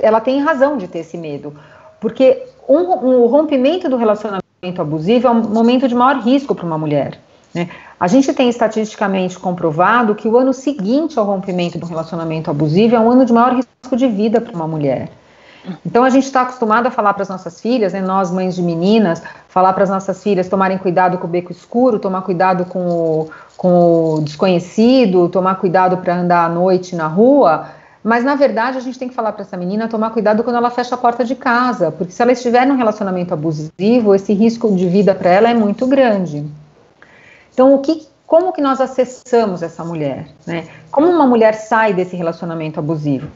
ela 0.03 0.21
tem 0.21 0.41
razão 0.41 0.77
de 0.77 0.89
ter 0.89 1.01
esse 1.01 1.17
medo, 1.17 1.55
porque 2.01 2.45
um, 2.69 2.77
um, 2.77 3.23
o 3.23 3.27
rompimento 3.27 3.89
do 3.89 3.97
relacionamento 3.97 4.43
abusivo 4.79 5.29
é 5.29 5.31
um 5.31 5.43
momento 5.49 5.89
de 5.89 5.95
maior 5.95 6.21
risco 6.21 6.55
para 6.55 6.67
uma 6.67 6.79
mulher. 6.79 7.19
Né? 7.55 7.69
A 7.99 8.07
gente 8.07 8.33
tem 8.33 8.49
estatisticamente 8.49 9.39
comprovado 9.39 10.15
que 10.15 10.29
o 10.29 10.37
ano 10.37 10.53
seguinte 10.53 11.19
ao 11.19 11.25
rompimento 11.25 11.79
do 11.79 11.87
relacionamento 11.87 12.51
abusivo 12.51 12.95
é 12.95 13.01
um 13.01 13.11
ano 13.11 13.25
de 13.25 13.33
maior 13.33 13.55
risco 13.55 13.97
de 13.97 14.07
vida 14.07 14.41
para 14.41 14.55
uma 14.55 14.67
mulher. 14.67 15.11
Então 15.85 16.05
a 16.05 16.11
gente 16.11 16.25
está 16.25 16.43
acostumado 16.43 16.87
a 16.87 16.91
falar 16.91 17.15
para 17.15 17.23
as 17.23 17.29
nossas 17.29 17.61
filhas, 17.61 17.93
né, 17.93 18.01
nós 18.01 18.31
mães 18.31 18.55
de 18.55 18.63
meninas, 18.63 19.23
falar 19.49 19.73
para 19.73 19.85
as 19.85 19.91
nossas 19.91 20.23
filhas 20.23 20.49
tomarem 20.49 20.79
cuidado 20.79 21.19
com 21.19 21.27
o 21.27 21.31
beco 21.31 21.53
escuro, 21.53 21.99
tomar 21.99 22.23
cuidado 22.23 22.65
com 22.65 22.89
o, 22.89 23.31
com 23.57 24.15
o 24.15 24.21
desconhecido, 24.23 25.29
tomar 25.29 25.57
cuidado 25.57 25.99
para 25.99 26.17
andar 26.17 26.45
à 26.45 26.49
noite 26.49 26.97
na 26.97 27.07
rua. 27.07 27.67
Mas 28.03 28.25
na 28.25 28.35
verdade 28.35 28.79
a 28.79 28.81
gente 28.81 28.99
tem 28.99 29.09
que 29.09 29.15
falar 29.15 29.33
para 29.33 29.43
essa 29.43 29.57
menina 29.57 29.89
tomar 29.89 30.11
cuidado 30.11 30.43
quando 30.43 30.57
ela 30.57 30.71
fecha 30.71 30.95
a 30.95 30.99
porta 30.99 31.25
de 31.25 31.35
casa, 31.35 31.91
porque 31.91 32.13
se 32.13 32.23
ela 32.23 32.33
estiver 32.33 32.67
num 32.67 32.77
relacionamento 32.77 33.35
abusivo, 33.35 34.15
esse 34.15 34.33
risco 34.33 34.75
de 34.75 34.89
vida 34.89 35.15
para 35.15 35.31
ela 35.31 35.51
é 35.51 35.55
muito 35.55 35.87
grande. 35.87 36.47
Então 37.53 37.75
o 37.75 37.81
que 37.81 38.08
como 38.29 38.53
que 38.53 38.61
nós 38.61 38.79
acessamos 38.79 39.63
essa 39.63 39.83
mulher, 39.83 40.27
né? 40.47 40.67
Como 40.91 41.09
uma 41.09 41.27
mulher 41.27 41.55
sai 41.55 41.95
desse 41.95 42.15
relacionamento 42.15 42.79
abusivo? 42.79 43.27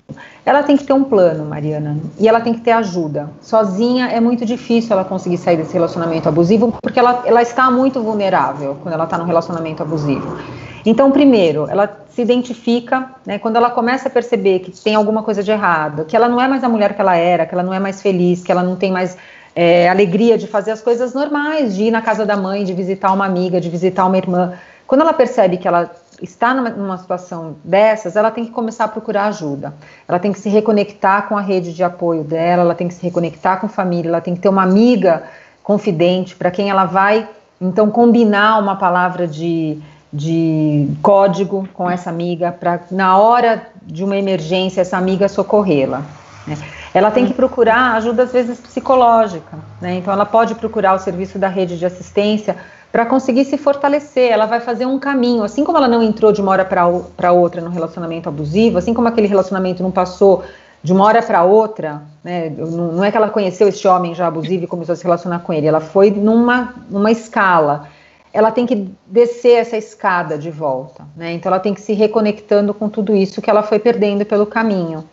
Ela 0.44 0.62
tem 0.62 0.76
que 0.76 0.84
ter 0.84 0.92
um 0.92 1.02
plano, 1.02 1.46
Mariana, 1.46 1.96
e 2.20 2.28
ela 2.28 2.42
tem 2.42 2.52
que 2.52 2.60
ter 2.60 2.72
ajuda. 2.72 3.30
Sozinha 3.40 4.08
é 4.08 4.20
muito 4.20 4.44
difícil 4.44 4.92
ela 4.92 5.02
conseguir 5.02 5.38
sair 5.38 5.56
desse 5.56 5.72
relacionamento 5.72 6.28
abusivo, 6.28 6.74
porque 6.82 6.98
ela, 6.98 7.22
ela 7.24 7.40
está 7.40 7.70
muito 7.70 8.02
vulnerável 8.02 8.76
quando 8.82 8.92
ela 8.92 9.04
está 9.04 9.16
no 9.16 9.24
relacionamento 9.24 9.82
abusivo. 9.82 10.36
Então, 10.84 11.10
primeiro, 11.10 11.66
ela 11.70 11.88
se 12.10 12.20
identifica, 12.20 13.12
né, 13.24 13.38
quando 13.38 13.56
ela 13.56 13.70
começa 13.70 14.08
a 14.08 14.10
perceber 14.10 14.58
que 14.58 14.72
tem 14.72 14.94
alguma 14.94 15.22
coisa 15.22 15.42
de 15.42 15.50
errado, 15.50 16.04
que 16.04 16.14
ela 16.14 16.28
não 16.28 16.38
é 16.38 16.46
mais 16.46 16.62
a 16.62 16.68
mulher 16.68 16.94
que 16.94 17.00
ela 17.00 17.16
era, 17.16 17.46
que 17.46 17.54
ela 17.54 17.62
não 17.62 17.72
é 17.72 17.80
mais 17.80 18.02
feliz, 18.02 18.42
que 18.42 18.52
ela 18.52 18.62
não 18.62 18.76
tem 18.76 18.92
mais 18.92 19.16
é, 19.56 19.88
alegria 19.88 20.36
de 20.36 20.46
fazer 20.46 20.70
as 20.70 20.82
coisas 20.82 21.14
normais, 21.14 21.74
de 21.74 21.84
ir 21.84 21.90
na 21.90 22.02
casa 22.02 22.26
da 22.26 22.36
mãe, 22.36 22.62
de 22.62 22.74
visitar 22.74 23.10
uma 23.10 23.24
amiga, 23.24 23.58
de 23.58 23.70
visitar 23.70 24.04
uma 24.04 24.18
irmã 24.18 24.52
quando 24.92 25.00
ela 25.00 25.14
percebe 25.14 25.56
que 25.56 25.66
ela 25.66 25.90
está 26.20 26.52
numa, 26.52 26.98
situação 26.98 27.56
dessas, 27.64 28.14
ela 28.14 28.30
tem 28.30 28.44
que 28.44 28.50
começar 28.50 28.84
a 28.84 28.88
procurar 28.88 29.24
ajuda. 29.24 29.72
Ela 30.06 30.18
tem 30.18 30.34
que 30.34 30.38
se 30.38 30.50
reconectar 30.50 31.30
com 31.30 31.38
a 31.38 31.40
rede 31.40 31.72
de 31.72 31.82
apoio 31.82 32.22
dela, 32.22 32.60
ela 32.60 32.74
tem 32.74 32.88
que 32.88 32.92
se 32.92 33.02
reconectar 33.02 33.58
com 33.58 33.64
a 33.64 33.68
família, 33.70 34.10
ela 34.10 34.20
tem 34.20 34.34
que 34.34 34.42
ter 34.42 34.50
uma 34.50 34.62
amiga 34.62 35.22
confidente 35.62 36.36
para 36.36 36.50
quem 36.50 36.68
ela 36.68 36.84
vai, 36.84 37.26
então, 37.58 37.90
combinar 37.90 38.58
uma 38.58 38.76
palavra 38.76 39.26
de, 39.26 39.78
de 40.12 40.86
código 41.00 41.66
com 41.72 41.90
essa 41.90 42.10
amiga 42.10 42.52
para, 42.52 42.80
na 42.90 43.16
hora 43.16 43.68
de 43.82 44.04
uma 44.04 44.18
emergência, 44.18 44.82
essa 44.82 44.98
amiga 44.98 45.26
socorrê-la. 45.26 46.02
Né? 46.46 46.58
Ela 46.92 47.10
tem 47.10 47.24
que 47.24 47.32
procurar 47.32 47.94
ajuda, 47.94 48.24
às 48.24 48.32
vezes, 48.32 48.60
psicológica. 48.60 49.58
Né? 49.80 49.94
Então, 49.94 50.12
ela 50.12 50.26
pode 50.26 50.54
procurar 50.54 50.92
o 50.92 50.98
serviço 50.98 51.38
da 51.38 51.48
rede 51.48 51.78
de 51.78 51.86
assistência 51.86 52.58
para 52.92 53.06
conseguir 53.06 53.46
se 53.46 53.56
fortalecer. 53.56 54.30
Ela 54.30 54.44
vai 54.44 54.60
fazer 54.60 54.84
um 54.84 54.98
caminho, 54.98 55.42
assim 55.42 55.64
como 55.64 55.78
ela 55.78 55.88
não 55.88 56.02
entrou 56.02 56.30
de 56.30 56.42
uma 56.42 56.52
hora 56.52 56.64
para 56.64 57.32
outra 57.32 57.62
no 57.62 57.70
relacionamento 57.70 58.28
abusivo, 58.28 58.76
assim 58.76 58.92
como 58.92 59.08
aquele 59.08 59.26
relacionamento 59.26 59.82
não 59.82 59.90
passou 59.90 60.44
de 60.82 60.92
uma 60.92 61.04
hora 61.04 61.22
para 61.22 61.44
outra, 61.44 62.02
né, 62.24 62.50
não 62.50 63.04
é 63.04 63.10
que 63.10 63.16
ela 63.16 63.30
conheceu 63.30 63.68
este 63.68 63.86
homem 63.86 64.14
já 64.14 64.26
abusivo 64.26 64.64
e 64.64 64.66
começou 64.66 64.94
a 64.94 64.96
se 64.96 65.04
relacionar 65.04 65.38
com 65.38 65.52
ele, 65.52 65.66
ela 65.66 65.80
foi 65.80 66.10
numa, 66.10 66.74
numa 66.90 67.10
escala. 67.10 67.88
Ela 68.32 68.50
tem 68.50 68.66
que 68.66 68.90
descer 69.06 69.58
essa 69.58 69.76
escada 69.76 70.36
de 70.36 70.50
volta, 70.50 71.04
né? 71.16 71.32
Então 71.32 71.52
ela 71.52 71.60
tem 71.60 71.74
que 71.74 71.80
se 71.80 71.92
reconectando 71.92 72.72
com 72.72 72.88
tudo 72.88 73.14
isso 73.14 73.42
que 73.42 73.50
ela 73.50 73.62
foi 73.62 73.78
perdendo 73.78 74.24
pelo 74.24 74.46
caminho. 74.46 75.04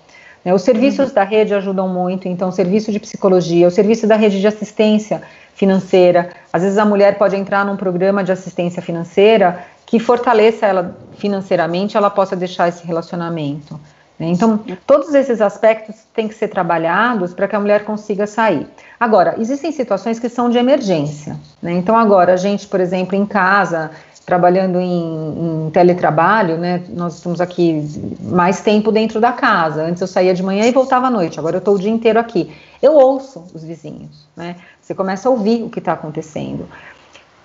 Né? 0.50 0.54
Os 0.54 0.64
serviços 0.64 1.10
uhum. 1.10 1.14
da 1.14 1.24
rede 1.24 1.54
ajudam 1.54 1.88
muito, 1.88 2.28
então 2.28 2.50
o 2.50 2.52
serviço 2.52 2.92
de 2.92 3.00
psicologia, 3.00 3.68
o 3.68 3.72
serviço 3.72 4.08
da 4.08 4.16
rede 4.16 4.42
de 4.42 4.48
assistência 4.48 5.22
financeira. 5.54 6.30
Às 6.52 6.64
vezes 6.64 6.78
a 6.78 6.86
mulher 6.86 7.18
pode 7.18 7.36
entrar 7.36 7.64
num 7.64 7.78
programa 7.78 8.24
de 8.24 8.32
assistência 8.32 8.82
financeira 8.82 9.64
que 9.86 10.00
fortaleça 10.00 10.66
ela 10.66 10.96
financeiramente, 11.18 11.98
ela 11.98 12.10
possa 12.10 12.36
deixar 12.36 12.68
esse 12.68 12.86
relacionamento. 12.86 13.80
Né? 14.20 14.28
Então, 14.28 14.60
todos 14.86 15.14
esses 15.14 15.42
aspectos 15.42 15.96
têm 16.14 16.28
que 16.28 16.36
ser 16.36 16.50
trabalhados 16.50 17.34
para 17.34 17.48
que 17.48 17.56
a 17.56 17.60
mulher 17.60 17.86
consiga 17.86 18.28
sair. 18.28 18.68
Agora, 19.00 19.36
existem 19.40 19.72
situações 19.72 20.20
que 20.20 20.30
são 20.30 20.50
de 20.50 20.58
emergência. 20.58 21.38
Né? 21.62 21.72
Então, 21.74 21.98
agora, 21.98 22.34
a 22.34 22.38
gente, 22.38 22.68
por 22.68 22.80
exemplo, 22.80 23.16
em 23.16 23.26
casa, 23.26 23.92
trabalhando 24.30 24.80
em, 24.80 25.66
em, 25.66 25.70
teletrabalho, 25.72 26.56
né? 26.56 26.84
Nós 26.90 27.16
estamos 27.16 27.42
aqui 27.42 27.84
mais 28.22 28.62
tempo 28.62 28.92
dentro 28.92 29.20
da 29.20 29.32
casa. 29.32 29.82
Antes 29.82 30.02
eu 30.02 30.08
saía 30.08 30.36
de 30.36 30.44
manhã 30.44 30.66
e 30.68 30.72
voltava 30.72 31.08
à 31.08 31.10
noite. 31.10 31.40
Agora 31.40 31.56
eu 31.56 31.60
estou 31.60 31.74
o 31.74 31.80
dia 31.80 31.90
inteiro 31.90 32.20
aqui. 32.20 32.56
Eu 32.80 32.94
ouço 32.94 33.44
os 33.52 33.64
vizinhos, 33.64 34.28
né? 34.38 34.58
Você 34.80 34.94
começa 34.94 35.28
a 35.28 35.32
ouvir 35.32 35.64
o 35.64 35.70
que 35.70 35.80
está 35.80 35.94
acontecendo. 35.94 36.70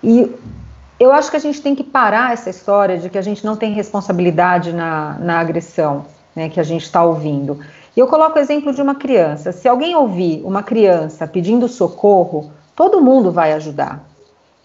E 0.02 0.30
eu 1.00 1.10
acho 1.10 1.30
que 1.30 1.38
a 1.38 1.40
gente 1.40 1.62
tem 1.62 1.74
que 1.74 1.82
parar 1.82 2.34
essa 2.34 2.50
história 2.50 2.98
de 2.98 3.08
que 3.08 3.16
a 3.16 3.22
gente 3.22 3.46
não 3.46 3.56
tem 3.56 3.72
responsabilidade 3.72 4.70
na, 4.70 5.16
na 5.18 5.40
agressão 5.40 6.04
né, 6.36 6.50
que 6.50 6.60
a 6.60 6.64
gente 6.64 6.82
está 6.82 7.02
ouvindo. 7.02 7.58
E 7.96 8.00
eu 8.00 8.06
coloco 8.06 8.38
o 8.38 8.42
exemplo 8.42 8.74
de 8.74 8.82
uma 8.82 8.94
criança. 8.94 9.52
Se 9.52 9.66
alguém 9.66 9.96
ouvir 9.96 10.42
uma 10.44 10.62
criança 10.62 11.26
pedindo 11.26 11.66
socorro, 11.66 12.52
todo 12.76 13.00
mundo 13.00 13.32
vai 13.32 13.54
ajudar. 13.54 14.04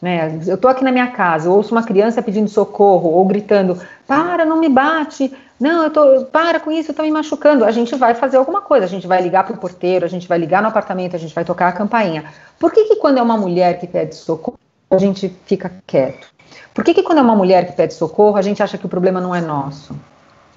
Né? 0.02 0.40
Eu 0.48 0.56
estou 0.56 0.72
aqui 0.72 0.84
na 0.84 0.92
minha 0.92 1.08
casa, 1.08 1.50
ouço 1.50 1.74
uma 1.74 1.84
criança 1.84 2.22
pedindo 2.22 2.50
socorro 2.50 3.10
ou 3.10 3.26
gritando: 3.26 3.78
para, 4.08 4.46
não 4.46 4.60
me 4.60 4.70
bate, 4.70 5.32
não, 5.60 5.84
eu 5.84 5.92
tô, 5.92 6.26
para 6.26 6.60
com 6.60 6.72
isso, 6.72 6.92
está 6.92 7.04
me 7.04 7.12
machucando. 7.12 7.66
A 7.66 7.72
gente 7.72 7.94
vai 7.96 8.16
fazer 8.16 8.38
alguma 8.38 8.62
coisa, 8.62 8.86
a 8.86 8.90
gente 8.90 9.06
vai 9.06 9.22
ligar 9.22 9.44
para 9.44 9.56
o 9.56 9.58
porteiro, 9.58 10.06
a 10.06 10.10
gente 10.10 10.28
vai 10.28 10.38
ligar 10.38 10.62
no 10.62 10.70
apartamento, 10.70 11.16
a 11.16 11.20
gente 11.20 11.36
vai 11.36 11.44
tocar 11.44 11.68
a 11.68 11.74
campainha. 11.74 12.24
Por 12.58 12.72
que, 12.72 12.86
que 12.86 12.96
quando 12.96 13.18
é 13.18 13.22
uma 13.22 13.38
mulher 13.38 13.78
que 13.78 13.86
pede 13.86 14.16
socorro, 14.16 14.58
a 14.90 14.98
gente 14.98 15.28
fica 15.46 15.72
quieto? 15.86 16.28
Por 16.74 16.84
que, 16.86 16.94
que 16.94 17.04
quando 17.04 17.18
é 17.18 17.22
uma 17.22 17.36
mulher 17.36 17.68
que 17.68 17.74
pede 17.74 17.94
socorro, 17.94 18.38
a 18.38 18.42
gente 18.42 18.64
acha 18.64 18.78
que 18.78 18.86
o 18.86 18.90
problema 18.90 19.20
não 19.20 19.36
é 19.36 19.42
nosso? 19.42 19.94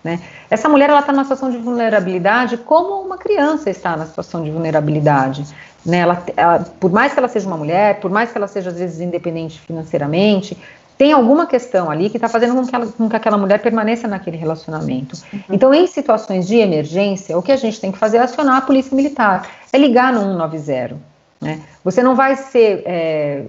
Né? 0.03 0.21
Essa 0.51 0.69
mulher 0.69 0.91
ela 0.91 1.01
está 1.01 1.12
numa 1.12 1.25
situação 1.25 1.51
de 1.51 1.59
vulnerabilidade 1.59 2.57
como 2.57 3.03
uma 3.03 3.17
criança 3.17 3.71
está 3.71 3.97
na 3.97 4.07
situação 4.07 4.43
de 4.43 4.51
vulnerabilidade. 4.51 5.45
Né? 5.87 5.99
Ela, 5.99 6.23
ela, 6.37 6.59
por 6.81 6.91
mais 6.91 7.12
que 7.12 7.19
ela 7.19 7.29
seja 7.29 7.47
uma 7.47 7.57
mulher, 7.57 8.01
por 8.01 8.11
mais 8.11 8.31
que 8.31 8.38
ela 8.38 8.49
seja 8.49 8.71
às 8.71 8.79
vezes 8.79 9.01
independente 9.01 9.61
financeiramente, 9.61 10.59
tem 10.99 11.12
alguma 11.12 11.47
questão 11.47 11.91
ali 11.91 12.11
que 12.11 12.17
está 12.17 12.29
fazendo 12.29 12.55
com 12.55 12.67
que, 12.67 12.75
ela, 12.75 12.87
com 12.87 13.09
que, 13.09 13.17
aquela 13.17 13.37
mulher 13.37 13.61
permaneça 13.61 14.07
naquele 14.07 14.37
relacionamento. 14.37 15.17
Uhum. 15.33 15.41
Então, 15.51 15.75
em 15.75 15.87
situações 15.87 16.47
de 16.47 16.57
emergência, 16.57 17.37
o 17.37 17.43
que 17.43 17.51
a 17.51 17.57
gente 17.57 17.81
tem 17.81 17.91
que 17.91 17.99
fazer 17.99 18.19
é 18.19 18.21
acionar 18.21 18.59
a 18.59 18.61
polícia 18.61 18.95
militar, 18.95 19.49
é 19.73 19.79
ligar 19.79 20.12
no 20.12 20.21
190. 20.21 21.12
Né? 21.42 21.61
Você 21.83 22.05
não 22.05 22.14
vai 22.14 22.37
ser, 22.37 22.85
é, 22.87 23.44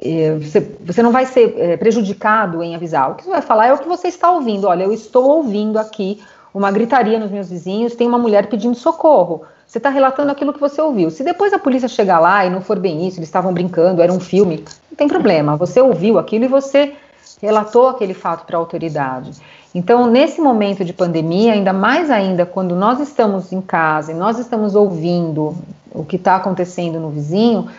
é, 0.00 0.38
você, 0.40 0.60
você, 0.80 1.02
não 1.02 1.12
vai 1.12 1.26
ser 1.26 1.54
é, 1.58 1.76
prejudicado 1.76 2.62
em 2.62 2.74
avisar. 2.74 3.10
O 3.10 3.14
que 3.14 3.24
você 3.24 3.30
vai 3.30 3.42
falar 3.42 3.66
é 3.66 3.74
o 3.74 3.78
que 3.78 3.86
você 3.86 4.08
está 4.08 4.30
ouvindo. 4.30 4.66
Olha, 4.66 4.84
eu 4.84 4.92
estou 4.92 5.28
ouvindo 5.28 5.78
aqui 5.78 6.22
uma 6.54 6.72
gritaria 6.72 7.18
nos 7.18 7.30
meus 7.30 7.50
vizinhos, 7.50 7.94
tem 7.94 8.08
uma 8.08 8.18
mulher 8.18 8.46
pedindo 8.46 8.74
socorro. 8.74 9.42
Você 9.66 9.76
está 9.76 9.90
relatando 9.90 10.32
aquilo 10.32 10.54
que 10.54 10.60
você 10.60 10.80
ouviu. 10.80 11.10
Se 11.10 11.22
depois 11.22 11.52
a 11.52 11.58
polícia 11.58 11.88
chegar 11.88 12.18
lá 12.18 12.46
e 12.46 12.50
não 12.50 12.62
for 12.62 12.78
bem 12.78 13.06
isso, 13.06 13.18
eles 13.18 13.28
estavam 13.28 13.52
brincando, 13.52 14.00
era 14.00 14.10
um 14.10 14.20
filme, 14.20 14.64
não 14.90 14.96
tem 14.96 15.06
problema. 15.06 15.56
Você 15.56 15.78
ouviu 15.78 16.18
aquilo 16.18 16.46
e 16.46 16.48
você 16.48 16.94
relatou 17.42 17.90
aquele 17.90 18.14
fato 18.14 18.46
para 18.46 18.56
a 18.56 18.60
autoridade. 18.60 19.32
Então, 19.74 20.06
nesse 20.06 20.40
momento 20.40 20.82
de 20.82 20.94
pandemia, 20.94 21.52
ainda 21.52 21.74
mais 21.74 22.10
ainda 22.10 22.46
quando 22.46 22.74
nós 22.74 22.98
estamos 22.98 23.52
em 23.52 23.60
casa 23.60 24.12
e 24.12 24.14
nós 24.14 24.38
estamos 24.38 24.74
ouvindo 24.74 25.54
o 25.96 26.04
que 26.04 26.16
está 26.16 26.36
acontecendo 26.36 27.00
no 27.00 27.10
vizinho, 27.10 27.70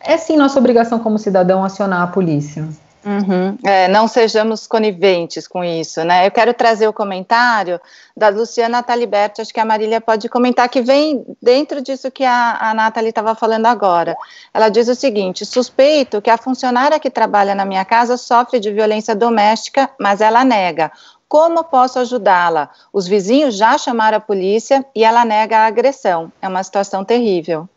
é 0.00 0.16
sim 0.16 0.36
nossa 0.36 0.58
obrigação 0.58 0.98
como 0.98 1.18
cidadão 1.18 1.64
acionar 1.64 2.02
a 2.02 2.06
polícia. 2.06 2.66
Uhum. 3.04 3.58
É, 3.64 3.88
não 3.88 4.06
sejamos 4.06 4.66
coniventes 4.68 5.48
com 5.48 5.64
isso, 5.64 6.04
né? 6.04 6.24
Eu 6.24 6.30
quero 6.30 6.54
trazer 6.54 6.86
o 6.86 6.92
comentário 6.92 7.80
da 8.16 8.28
Luciana 8.28 8.80
Taliberti, 8.80 9.40
acho 9.40 9.52
que 9.52 9.58
a 9.58 9.64
Marília 9.64 10.00
pode 10.00 10.28
comentar, 10.28 10.68
que 10.68 10.80
vem 10.80 11.24
dentro 11.42 11.82
disso 11.82 12.12
que 12.12 12.24
a, 12.24 12.58
a 12.60 12.74
Nathalie 12.74 13.08
estava 13.08 13.34
falando 13.34 13.66
agora. 13.66 14.16
Ela 14.54 14.68
diz 14.68 14.86
o 14.86 14.94
seguinte: 14.94 15.44
suspeito 15.44 16.22
que 16.22 16.30
a 16.30 16.38
funcionária 16.38 17.00
que 17.00 17.10
trabalha 17.10 17.56
na 17.56 17.64
minha 17.64 17.84
casa 17.84 18.16
sofre 18.16 18.60
de 18.60 18.70
violência 18.70 19.16
doméstica, 19.16 19.90
mas 19.98 20.20
ela 20.20 20.44
nega. 20.44 20.92
Como 21.32 21.64
posso 21.64 21.98
ajudá-la? 21.98 22.68
Os 22.92 23.08
vizinhos 23.08 23.56
já 23.56 23.78
chamaram 23.78 24.18
a 24.18 24.20
polícia 24.20 24.84
e 24.94 25.02
ela 25.02 25.24
nega 25.24 25.60
a 25.60 25.66
agressão. 25.66 26.30
É 26.42 26.46
uma 26.46 26.62
situação 26.62 27.06
terrível. 27.06 27.62
O 27.62 27.68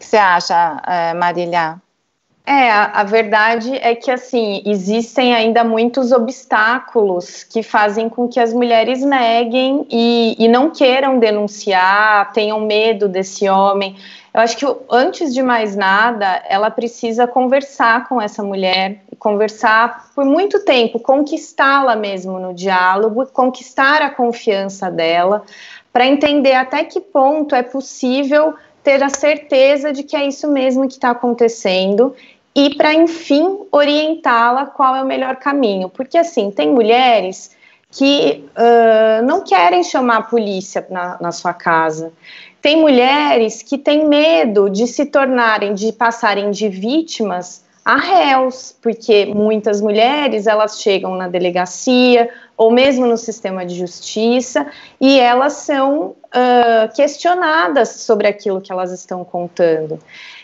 que 0.00 0.04
você 0.04 0.16
acha, 0.16 0.82
é, 0.84 1.14
Marília? 1.14 1.80
É, 2.44 2.72
a, 2.72 2.86
a, 2.86 3.04
verdade 3.04 3.76
é 3.76 3.94
que, 3.94 4.10
assim, 4.10 4.64
existem 4.66 5.32
ainda 5.32 5.62
muitos 5.62 6.10
obstáculos 6.10 7.44
que 7.44 7.62
fazem 7.62 8.08
com 8.08 8.26
que 8.26 8.40
as 8.40 8.52
mulheres 8.52 9.00
neguem 9.00 9.86
e, 9.88 10.34
e 10.36 10.48
não 10.48 10.70
queiram 10.70 11.20
denunciar, 11.20 12.32
tenham 12.32 12.60
medo 12.60 13.08
desse 13.08 13.48
homem. 13.48 13.96
Eu 14.34 14.40
acho 14.40 14.56
que 14.56 14.66
antes 14.90 15.32
de 15.32 15.40
mais 15.40 15.76
nada, 15.76 16.42
ela 16.48 16.68
precisa 16.68 17.24
conversar 17.24 18.08
com 18.08 18.20
essa 18.20 18.42
mulher, 18.42 19.03
conversar 19.18 20.10
por 20.14 20.24
muito 20.24 20.64
tempo, 20.64 20.98
conquistá-la 20.98 21.96
mesmo 21.96 22.38
no 22.38 22.54
diálogo, 22.54 23.26
conquistar 23.26 24.02
a 24.02 24.10
confiança 24.10 24.90
dela, 24.90 25.42
para 25.92 26.06
entender 26.06 26.54
até 26.54 26.84
que 26.84 27.00
ponto 27.00 27.54
é 27.54 27.62
possível 27.62 28.54
ter 28.82 29.02
a 29.02 29.08
certeza 29.08 29.92
de 29.92 30.02
que 30.02 30.16
é 30.16 30.26
isso 30.26 30.48
mesmo 30.48 30.86
que 30.86 30.94
está 30.94 31.10
acontecendo 31.10 32.14
e 32.54 32.74
para 32.76 32.94
enfim 32.94 33.60
orientá-la 33.72 34.66
qual 34.66 34.94
é 34.94 35.02
o 35.02 35.06
melhor 35.06 35.36
caminho, 35.36 35.88
porque 35.88 36.16
assim 36.16 36.50
tem 36.50 36.70
mulheres 36.70 37.56
que 37.90 38.44
uh, 38.56 39.24
não 39.24 39.42
querem 39.42 39.84
chamar 39.84 40.16
a 40.16 40.22
polícia 40.22 40.86
na, 40.90 41.16
na 41.20 41.32
sua 41.32 41.54
casa. 41.54 42.12
Tem 42.60 42.76
mulheres 42.80 43.62
que 43.62 43.78
têm 43.78 44.08
medo 44.08 44.68
de 44.68 44.86
se 44.86 45.06
tornarem, 45.06 45.74
de 45.74 45.92
passarem 45.92 46.50
de 46.50 46.68
vítimas 46.68 47.64
a 47.84 47.96
réus, 47.96 48.74
porque 48.80 49.26
muitas 49.26 49.80
mulheres 49.80 50.46
elas 50.46 50.80
chegam 50.80 51.16
na 51.16 51.28
delegacia 51.28 52.30
ou 52.56 52.70
mesmo 52.70 53.06
no 53.06 53.18
sistema 53.18 53.66
de 53.66 53.74
justiça 53.74 54.66
e 54.98 55.20
elas 55.20 55.54
são 55.54 56.06
uh, 56.06 56.94
questionadas 56.94 57.90
sobre 57.90 58.26
aquilo 58.26 58.60
que 58.60 58.72
elas 58.72 58.90
estão 58.90 59.22
contando. 59.22 59.98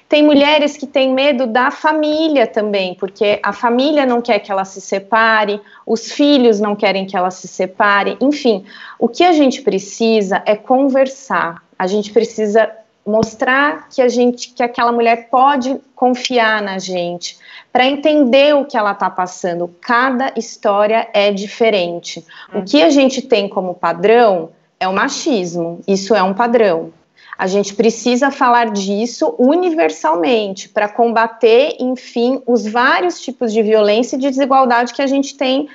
Tem 0.07 0.23
mulheres 0.23 0.77
que 0.77 0.87
têm 0.87 1.15
medo 1.15 1.47
da 1.47 1.71
família 1.71 2.47
também, 2.47 2.95
porque 2.97 3.39
a 3.43 3.53
família 3.53 4.05
não 4.05 4.21
quer 4.21 4.41
que 4.41 4.51
ela 4.51 4.65
se 4.65 4.81
separe, 4.81 5.61
os 5.87 6.13
filhos 6.13 6.61
não 6.61 6.77
querem 6.77 7.07
que 7.07 7.17
ela 7.17 7.31
se 7.31 7.49
separe, 7.49 8.19
enfim, 8.21 8.65
o 8.99 9.09
que 9.09 9.25
a 9.25 9.33
gente 9.33 9.63
precisa 9.63 10.43
é 10.45 10.57
conversar 10.57 11.63
a 11.81 11.87
gente 11.87 12.13
precisa 12.13 12.71
mostrar 13.07 13.89
que 13.89 14.03
a 14.03 14.09
gente, 14.09 14.53
que 14.53 14.63
aquela 14.63 14.93
mulher 14.93 15.29
pode 15.31 15.81
confiar 15.95 16.63
na 16.63 16.79
gente, 16.79 17.39
para 17.73 17.87
entender 17.87 18.55
o 18.55 18.65
que 18.65 18.77
ela 18.77 18.93
está 18.93 19.09
passando. 19.09 19.75
Cada 19.81 20.33
história 20.37 21.09
é 21.13 21.33
diferente. 21.33 22.25
O 22.53 22.59
hum. 22.59 22.65
que 22.65 22.83
a 22.83 22.91
gente 22.91 23.23
tem 23.23 23.49
como 23.49 23.75
padrão 23.75 24.51
é 24.79 24.89
o 24.89 24.93
machismo. 24.93 25.81
Isso 25.87 26.15
é 26.15 26.23
um 26.23 26.35
padrão. 26.35 26.93
A 27.41 27.47
gente 27.47 27.75
precisa 27.75 28.31
falar 28.31 28.71
disso 28.71 29.35
universalmente 29.39 30.69
para 30.69 30.87
combater, 30.87 31.75
enfim, 31.81 32.43
os 32.47 32.67
vários 32.67 33.19
tipos 33.19 33.51
de 33.51 33.63
violência 33.63 34.17
e 34.17 34.19
de 34.19 34.29
desigualdade 34.29 34.93
que 34.93 35.01
a 35.01 35.07
gente 35.07 35.35
tem 35.35 35.67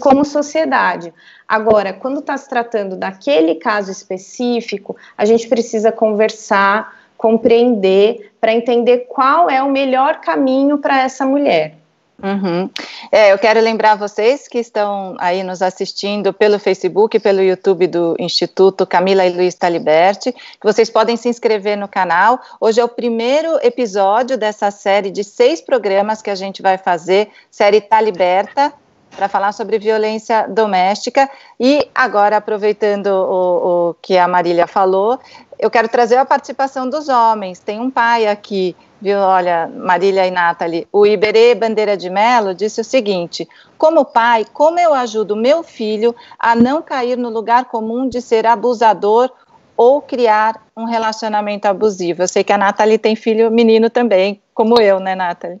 como 0.00 0.24
sociedade. 0.24 1.14
Agora, 1.52 1.92
quando 1.92 2.20
está 2.20 2.34
se 2.34 2.48
tratando 2.48 2.96
daquele 2.96 3.56
caso 3.56 3.90
específico, 3.90 4.96
a 5.14 5.26
gente 5.26 5.46
precisa 5.46 5.92
conversar, 5.92 6.96
compreender, 7.14 8.32
para 8.40 8.54
entender 8.54 9.00
qual 9.00 9.50
é 9.50 9.62
o 9.62 9.70
melhor 9.70 10.22
caminho 10.22 10.78
para 10.78 11.02
essa 11.02 11.26
mulher. 11.26 11.74
Uhum. 12.22 12.70
É, 13.10 13.34
eu 13.34 13.38
quero 13.38 13.60
lembrar 13.60 13.96
vocês 13.96 14.48
que 14.48 14.60
estão 14.60 15.14
aí 15.18 15.42
nos 15.42 15.60
assistindo 15.60 16.32
pelo 16.32 16.58
Facebook, 16.58 17.20
pelo 17.20 17.42
YouTube 17.42 17.86
do 17.86 18.16
Instituto 18.18 18.86
Camila 18.86 19.26
e 19.26 19.30
Luiz 19.34 19.54
Taliberti, 19.54 20.32
que 20.32 20.64
vocês 20.64 20.88
podem 20.88 21.18
se 21.18 21.28
inscrever 21.28 21.76
no 21.76 21.86
canal. 21.86 22.40
Hoje 22.58 22.80
é 22.80 22.84
o 22.84 22.88
primeiro 22.88 23.58
episódio 23.62 24.38
dessa 24.38 24.70
série 24.70 25.10
de 25.10 25.22
seis 25.22 25.60
programas 25.60 26.22
que 26.22 26.30
a 26.30 26.34
gente 26.34 26.62
vai 26.62 26.78
fazer, 26.78 27.28
série 27.50 27.82
Taliberta, 27.82 28.72
para 29.14 29.28
falar 29.28 29.52
sobre 29.52 29.78
violência 29.78 30.46
doméstica. 30.48 31.30
E 31.58 31.88
agora, 31.94 32.36
aproveitando 32.36 33.06
o, 33.06 33.90
o 33.90 33.94
que 34.00 34.18
a 34.18 34.26
Marília 34.26 34.66
falou, 34.66 35.18
eu 35.58 35.70
quero 35.70 35.88
trazer 35.88 36.16
a 36.16 36.24
participação 36.24 36.88
dos 36.88 37.08
homens. 37.08 37.58
Tem 37.58 37.80
um 37.80 37.90
pai 37.90 38.26
aqui 38.26 38.74
viu? 39.02 39.18
Olha, 39.18 39.66
Marília 39.66 40.26
e 40.26 40.30
Nathalie, 40.30 40.86
o 40.92 41.04
Iberê 41.04 41.54
Bandeira 41.56 41.96
de 41.96 42.08
Mello 42.08 42.54
disse 42.54 42.80
o 42.80 42.84
seguinte: 42.84 43.48
como 43.76 44.04
pai, 44.04 44.46
como 44.52 44.78
eu 44.78 44.94
ajudo 44.94 45.34
meu 45.34 45.64
filho 45.64 46.14
a 46.38 46.54
não 46.54 46.80
cair 46.80 47.18
no 47.18 47.28
lugar 47.28 47.64
comum 47.64 48.08
de 48.08 48.22
ser 48.22 48.46
abusador 48.46 49.28
ou 49.76 50.00
criar 50.00 50.62
um 50.76 50.84
relacionamento 50.84 51.66
abusivo? 51.66 52.22
Eu 52.22 52.28
sei 52.28 52.44
que 52.44 52.52
a 52.52 52.58
Nathalie 52.58 52.96
tem 52.96 53.16
filho 53.16 53.50
menino 53.50 53.90
também, 53.90 54.40
como 54.54 54.80
eu, 54.80 55.00
né, 55.00 55.16
Nathalie? 55.16 55.60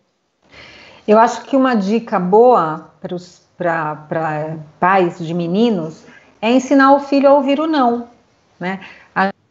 Eu 1.06 1.18
acho 1.18 1.42
que 1.42 1.56
uma 1.56 1.74
dica 1.74 2.18
boa 2.18 2.90
para 3.58 4.56
pais 4.78 5.18
de 5.18 5.34
meninos 5.34 6.04
é 6.40 6.50
ensinar 6.52 6.92
o 6.94 7.00
filho 7.00 7.28
a 7.28 7.34
ouvir 7.34 7.60
o 7.60 7.66
não, 7.66 8.06
né? 8.58 8.80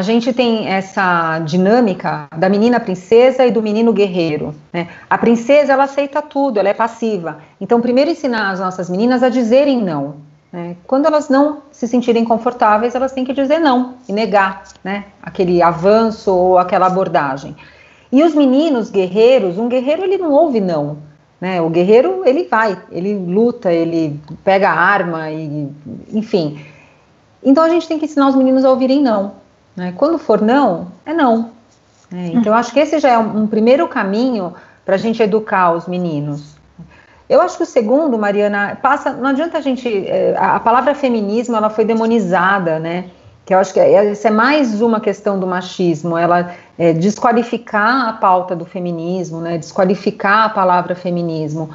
A 0.01 0.03
gente 0.03 0.33
tem 0.33 0.67
essa 0.67 1.37
dinâmica 1.45 2.27
da 2.35 2.49
menina 2.49 2.79
princesa 2.79 3.45
e 3.45 3.51
do 3.51 3.61
menino 3.61 3.93
guerreiro. 3.93 4.55
Né? 4.73 4.87
A 5.07 5.15
princesa 5.15 5.73
ela 5.73 5.83
aceita 5.83 6.23
tudo, 6.23 6.57
ela 6.57 6.69
é 6.69 6.73
passiva. 6.73 7.37
Então, 7.61 7.79
primeiro 7.79 8.09
ensinar 8.09 8.49
as 8.49 8.59
nossas 8.59 8.89
meninas 8.89 9.21
a 9.21 9.29
dizerem 9.29 9.79
não. 9.79 10.15
Né? 10.51 10.75
Quando 10.87 11.05
elas 11.05 11.29
não 11.29 11.61
se 11.71 11.87
sentirem 11.87 12.25
confortáveis, 12.25 12.95
elas 12.95 13.11
têm 13.11 13.23
que 13.23 13.31
dizer 13.31 13.59
não 13.59 13.93
e 14.09 14.11
negar, 14.11 14.63
né? 14.83 15.05
Aquele 15.21 15.61
avanço 15.61 16.33
ou 16.33 16.57
aquela 16.57 16.87
abordagem. 16.87 17.55
E 18.11 18.23
os 18.23 18.33
meninos 18.33 18.89
guerreiros, 18.89 19.59
um 19.59 19.69
guerreiro 19.69 20.03
ele 20.03 20.17
não 20.17 20.31
ouve 20.31 20.59
não. 20.59 20.97
Né? 21.41 21.59
O 21.59 21.69
guerreiro 21.69 22.21
ele 22.23 22.43
vai, 22.43 22.77
ele 22.91 23.15
luta, 23.15 23.73
ele 23.73 24.19
pega 24.43 24.69
a 24.69 24.79
arma 24.79 25.31
e, 25.31 25.67
enfim. 26.13 26.63
Então 27.43 27.63
a 27.63 27.69
gente 27.69 27.87
tem 27.87 27.97
que 27.97 28.05
ensinar 28.05 28.29
os 28.29 28.35
meninos 28.35 28.63
a 28.63 28.69
ouvirem 28.69 29.01
não. 29.01 29.33
Né? 29.75 29.91
Quando 29.97 30.19
for 30.19 30.39
não, 30.39 30.91
é 31.03 31.13
não. 31.13 31.49
É, 32.13 32.27
então, 32.27 32.53
acho 32.53 32.73
que 32.73 32.79
esse 32.79 32.99
já 32.99 33.09
é 33.09 33.17
um, 33.17 33.43
um 33.43 33.47
primeiro 33.47 33.87
caminho 33.87 34.53
para 34.85 34.95
a 34.95 34.97
gente 34.97 35.23
educar 35.23 35.71
os 35.71 35.87
meninos. 35.87 36.55
Eu 37.29 37.41
acho 37.41 37.55
que 37.55 37.63
o 37.63 37.65
segundo, 37.65 38.17
Mariana, 38.17 38.77
passa. 38.81 39.13
Não 39.13 39.29
adianta 39.29 39.57
a 39.57 39.61
gente. 39.61 39.87
É, 40.05 40.35
a, 40.37 40.59
palavra 40.59 40.93
feminismo 40.93 41.55
ela 41.55 41.69
foi 41.69 41.85
demonizada, 41.85 42.77
né? 42.77 43.05
Que 43.51 43.55
eu 43.55 43.59
acho 43.59 43.73
que 43.73 43.81
é, 43.81 44.11
essa 44.11 44.29
é 44.29 44.31
mais 44.31 44.81
uma 44.81 45.01
questão 45.01 45.37
do 45.37 45.45
machismo, 45.45 46.17
ela 46.17 46.55
é, 46.79 46.93
desqualificar 46.93 48.07
a 48.07 48.13
pauta 48.13 48.55
do 48.55 48.63
feminismo, 48.63 49.41
né? 49.41 49.57
Desqualificar 49.57 50.45
a 50.45 50.49
palavra 50.49 50.95
feminismo. 50.95 51.69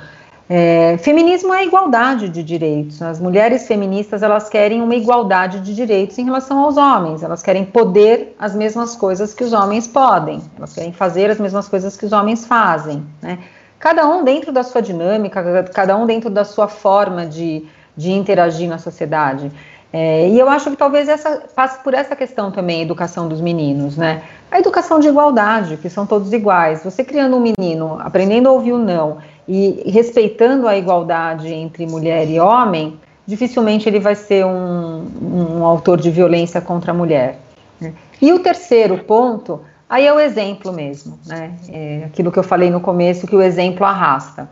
É, 0.49 0.97
feminismo 0.97 1.53
é 1.53 1.67
igualdade 1.67 2.31
de 2.31 2.43
direitos. 2.43 3.03
As 3.03 3.21
mulheres 3.21 3.67
feministas 3.67 4.23
elas 4.23 4.49
querem 4.49 4.81
uma 4.81 4.95
igualdade 4.95 5.61
de 5.61 5.75
direitos 5.75 6.17
em 6.17 6.25
relação 6.25 6.61
aos 6.61 6.79
homens. 6.79 7.23
Elas 7.23 7.43
querem 7.43 7.67
poder 7.67 8.35
as 8.39 8.55
mesmas 8.55 8.97
coisas 8.97 9.35
que 9.35 9.45
os 9.45 9.53
homens 9.53 9.87
podem. 9.87 10.41
Elas 10.57 10.73
querem 10.73 10.95
fazer 10.95 11.31
as 11.31 11.39
mesmas 11.39 11.69
coisas 11.69 11.95
que 11.95 12.07
os 12.07 12.13
homens 12.13 12.47
fazem. 12.47 13.05
Né? 13.21 13.39
Cada 13.79 14.09
um 14.09 14.25
dentro 14.25 14.51
da 14.51 14.63
sua 14.63 14.81
dinâmica, 14.81 15.63
cada 15.75 15.95
um 15.95 16.07
dentro 16.07 16.31
da 16.31 16.43
sua 16.43 16.69
forma 16.69 17.27
de, 17.27 17.67
de 17.95 18.13
interagir 18.13 18.67
na 18.67 18.79
sociedade. 18.79 19.53
É, 19.93 20.29
e 20.29 20.39
eu 20.39 20.49
acho 20.49 20.71
que 20.71 20.77
talvez 20.77 21.09
essa 21.09 21.43
passe 21.55 21.83
por 21.83 21.95
essa 21.95 22.17
questão 22.17 22.51
também, 22.51 22.81
a 22.81 22.83
educação 22.83 23.29
dos 23.29 23.41
meninos, 23.41 23.97
né? 23.97 24.23
A 24.51 24.59
educação 24.59 25.01
de 25.01 25.09
igualdade, 25.09 25.77
que 25.77 25.89
são 25.89 26.07
todos 26.07 26.33
iguais. 26.33 26.83
Você 26.85 27.05
criando 27.05 27.37
um 27.37 27.41
menino, 27.41 27.97
aprendendo 28.01 28.49
a 28.49 28.53
ouvir 28.53 28.73
o 28.73 28.79
não 28.79 29.19
e 29.49 29.91
respeitando 29.91 30.67
a 30.67 30.77
igualdade 30.77 31.53
entre 31.53 31.87
mulher 31.87 32.29
e 32.29 32.39
homem, 32.41 32.99
dificilmente 33.27 33.89
ele 33.89 34.01
vai 34.01 34.15
ser 34.15 34.45
um, 34.45 35.07
um 35.23 35.65
autor 35.65 36.01
de 36.01 36.11
violência 36.11 36.61
contra 36.61 36.93
a 36.93 36.95
mulher. 36.95 37.39
Né? 37.81 37.93
E 38.21 38.33
o 38.33 38.39
terceiro 38.39 38.99
ponto, 38.99 39.61
aí 39.89 40.07
é 40.07 40.13
o 40.13 40.19
exemplo 40.19 40.73
mesmo, 40.73 41.19
né? 41.27 41.53
É 41.69 42.05
aquilo 42.07 42.33
que 42.33 42.39
eu 42.39 42.43
falei 42.43 42.71
no 42.71 42.81
começo, 42.81 43.27
que 43.27 43.37
o 43.37 43.43
exemplo 43.43 43.85
arrasta. 43.85 44.49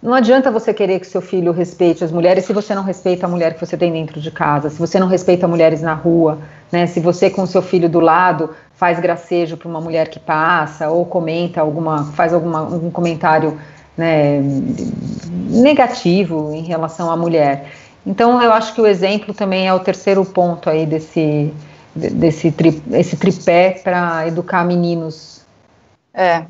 Não 0.00 0.14
adianta 0.14 0.50
você 0.50 0.72
querer 0.72 1.00
que 1.00 1.06
seu 1.06 1.20
filho 1.20 1.50
respeite 1.50 2.04
as 2.04 2.12
mulheres 2.12 2.44
se 2.44 2.52
você 2.52 2.72
não 2.72 2.84
respeita 2.84 3.26
a 3.26 3.28
mulher 3.28 3.54
que 3.54 3.60
você 3.66 3.76
tem 3.76 3.92
dentro 3.92 4.20
de 4.20 4.30
casa, 4.30 4.70
se 4.70 4.78
você 4.78 5.00
não 5.00 5.08
respeita 5.08 5.48
mulheres 5.48 5.82
na 5.82 5.92
rua, 5.92 6.38
né? 6.70 6.86
Se 6.86 7.00
você 7.00 7.28
com 7.28 7.44
seu 7.46 7.60
filho 7.60 7.88
do 7.88 7.98
lado 7.98 8.50
faz 8.74 9.00
gracejo 9.00 9.56
para 9.56 9.68
uma 9.68 9.80
mulher 9.80 10.08
que 10.08 10.20
passa 10.20 10.88
ou 10.88 11.04
comenta 11.04 11.60
alguma, 11.60 12.04
faz 12.12 12.32
alguma, 12.32 12.60
algum 12.60 12.90
comentário 12.92 13.58
né, 13.96 14.40
negativo 15.50 16.52
em 16.52 16.62
relação 16.62 17.10
à 17.10 17.16
mulher. 17.16 17.72
Então, 18.06 18.40
eu 18.40 18.52
acho 18.52 18.72
que 18.74 18.80
o 18.80 18.86
exemplo 18.86 19.34
também 19.34 19.66
é 19.66 19.74
o 19.74 19.80
terceiro 19.80 20.24
ponto 20.24 20.70
aí 20.70 20.86
desse, 20.86 21.52
desse 21.94 22.52
tri, 22.52 22.80
esse 22.92 23.16
tripé 23.16 23.80
para 23.82 24.28
educar 24.28 24.64
meninos. 24.64 25.44
É. 26.14 26.46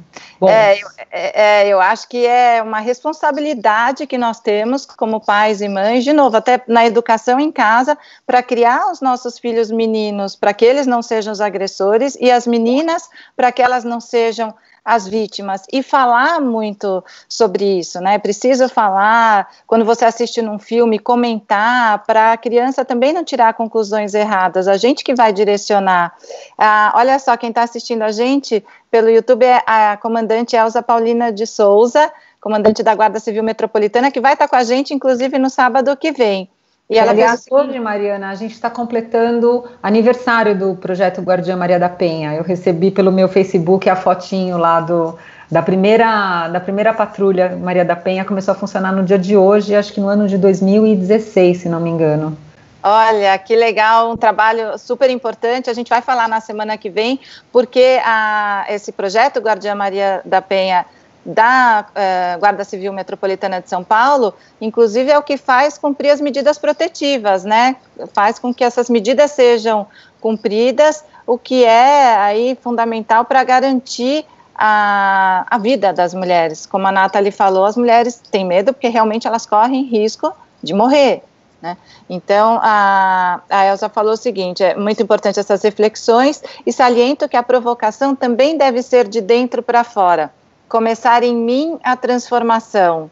É, 0.46 0.80
eu, 0.80 0.88
é, 1.10 1.42
é, 1.42 1.68
eu 1.68 1.80
acho 1.80 2.08
que 2.08 2.24
é 2.24 2.62
uma 2.62 2.78
responsabilidade 2.78 4.06
que 4.06 4.16
nós 4.16 4.38
temos 4.38 4.86
como 4.86 5.20
pais 5.20 5.60
e 5.60 5.68
mães, 5.68 6.04
de 6.04 6.12
novo, 6.12 6.36
até 6.36 6.62
na 6.68 6.86
educação 6.86 7.40
em 7.40 7.50
casa, 7.50 7.98
para 8.24 8.42
criar 8.42 8.90
os 8.90 9.00
nossos 9.00 9.38
filhos 9.38 9.70
meninos, 9.70 10.36
para 10.36 10.54
que 10.54 10.64
eles 10.64 10.86
não 10.86 11.02
sejam 11.02 11.32
os 11.32 11.40
agressores, 11.40 12.16
e 12.20 12.30
as 12.30 12.46
meninas, 12.46 13.10
para 13.36 13.50
que 13.50 13.60
elas 13.60 13.82
não 13.82 14.00
sejam 14.00 14.54
as 14.88 15.06
vítimas 15.06 15.64
e 15.70 15.82
falar 15.82 16.40
muito 16.40 17.04
sobre 17.28 17.78
isso, 17.78 18.00
né? 18.00 18.18
Precisa 18.18 18.70
falar 18.70 19.46
quando 19.66 19.84
você 19.84 20.06
assiste 20.06 20.40
num 20.40 20.58
filme, 20.58 20.98
comentar 20.98 22.02
para 22.06 22.32
a 22.32 22.36
criança 22.38 22.86
também 22.86 23.12
não 23.12 23.22
tirar 23.22 23.52
conclusões 23.52 24.14
erradas. 24.14 24.66
A 24.66 24.78
gente 24.78 25.04
que 25.04 25.14
vai 25.14 25.30
direcionar. 25.30 26.14
Ah, 26.56 26.92
olha 26.96 27.18
só 27.18 27.36
quem 27.36 27.50
está 27.50 27.62
assistindo 27.62 28.00
a 28.00 28.10
gente 28.10 28.64
pelo 28.90 29.10
YouTube 29.10 29.44
é 29.44 29.62
a 29.66 29.98
comandante 29.98 30.56
Elza 30.56 30.82
Paulina 30.82 31.30
de 31.30 31.46
Souza, 31.46 32.10
comandante 32.40 32.82
da 32.82 32.94
Guarda 32.94 33.20
Civil 33.20 33.42
Metropolitana, 33.42 34.10
que 34.10 34.22
vai 34.22 34.32
estar 34.32 34.46
tá 34.46 34.48
com 34.48 34.56
a 34.56 34.64
gente, 34.64 34.94
inclusive 34.94 35.38
no 35.38 35.50
sábado 35.50 35.94
que 35.98 36.12
vem. 36.12 36.48
E 36.90 36.96
ela 36.96 37.10
Aliás, 37.10 37.44
hoje, 37.50 37.78
Mariana, 37.78 38.30
a 38.30 38.34
gente 38.34 38.52
está 38.52 38.70
completando 38.70 39.64
aniversário 39.82 40.56
do 40.56 40.74
projeto 40.74 41.20
Guardiã 41.20 41.54
Maria 41.54 41.78
da 41.78 41.88
Penha. 41.88 42.34
Eu 42.34 42.42
recebi 42.42 42.90
pelo 42.90 43.12
meu 43.12 43.28
Facebook 43.28 43.90
a 43.90 43.94
fotinho 43.94 44.56
lá 44.56 44.80
do, 44.80 45.18
da 45.50 45.60
primeira 45.60 46.48
da 46.48 46.60
primeira 46.60 46.94
patrulha 46.94 47.56
Maria 47.56 47.84
da 47.84 47.94
Penha 47.94 48.24
começou 48.24 48.52
a 48.52 48.54
funcionar 48.54 48.92
no 48.92 49.02
dia 49.02 49.18
de 49.18 49.36
hoje, 49.36 49.74
acho 49.74 49.92
que 49.92 50.00
no 50.00 50.08
ano 50.08 50.26
de 50.26 50.38
2016, 50.38 51.58
se 51.58 51.68
não 51.68 51.78
me 51.78 51.90
engano. 51.90 52.36
Olha, 52.82 53.36
que 53.38 53.56
legal, 53.56 54.10
um 54.10 54.16
trabalho 54.16 54.78
super 54.78 55.10
importante. 55.10 55.68
A 55.68 55.74
gente 55.74 55.88
vai 55.90 56.00
falar 56.00 56.28
na 56.28 56.40
semana 56.40 56.78
que 56.78 56.88
vem, 56.88 57.20
porque 57.52 58.00
a, 58.04 58.64
esse 58.68 58.92
projeto 58.92 59.40
Guardiã 59.40 59.74
Maria 59.74 60.22
da 60.24 60.40
Penha 60.40 60.86
da 61.24 61.86
eh, 61.94 62.36
Guarda 62.38 62.64
Civil 62.64 62.92
Metropolitana 62.92 63.60
de 63.60 63.68
São 63.68 63.84
Paulo, 63.84 64.34
inclusive 64.60 65.10
é 65.10 65.18
o 65.18 65.22
que 65.22 65.36
faz 65.36 65.76
cumprir 65.76 66.10
as 66.10 66.20
medidas 66.20 66.58
protetivas, 66.58 67.44
né? 67.44 67.76
Faz 68.14 68.38
com 68.38 68.52
que 68.52 68.64
essas 68.64 68.88
medidas 68.88 69.32
sejam 69.32 69.86
cumpridas, 70.20 71.04
o 71.26 71.38
que 71.38 71.64
é 71.64 72.16
aí 72.16 72.58
fundamental 72.62 73.24
para 73.24 73.44
garantir 73.44 74.24
a, 74.54 75.46
a 75.48 75.58
vida 75.58 75.92
das 75.92 76.14
mulheres. 76.14 76.66
Como 76.66 76.86
a 76.86 76.92
Nathalie 76.92 77.30
falou, 77.30 77.64
as 77.64 77.76
mulheres 77.76 78.20
têm 78.30 78.44
medo 78.44 78.72
porque 78.72 78.88
realmente 78.88 79.26
elas 79.26 79.46
correm 79.46 79.84
risco 79.84 80.32
de 80.62 80.72
morrer. 80.72 81.22
Né? 81.60 81.76
Então, 82.08 82.58
a, 82.62 83.40
a 83.50 83.66
Elsa 83.66 83.88
falou 83.88 84.14
o 84.14 84.16
seguinte: 84.16 84.62
é 84.62 84.74
muito 84.74 85.02
importante 85.02 85.38
essas 85.38 85.62
reflexões 85.62 86.42
e 86.64 86.72
saliento 86.72 87.28
que 87.28 87.36
a 87.36 87.42
provocação 87.42 88.14
também 88.14 88.56
deve 88.56 88.82
ser 88.82 89.06
de 89.08 89.20
dentro 89.20 89.62
para 89.62 89.84
fora 89.84 90.32
começar 90.68 91.22
em 91.22 91.34
mim 91.34 91.78
a 91.82 91.96
transformação. 91.96 93.10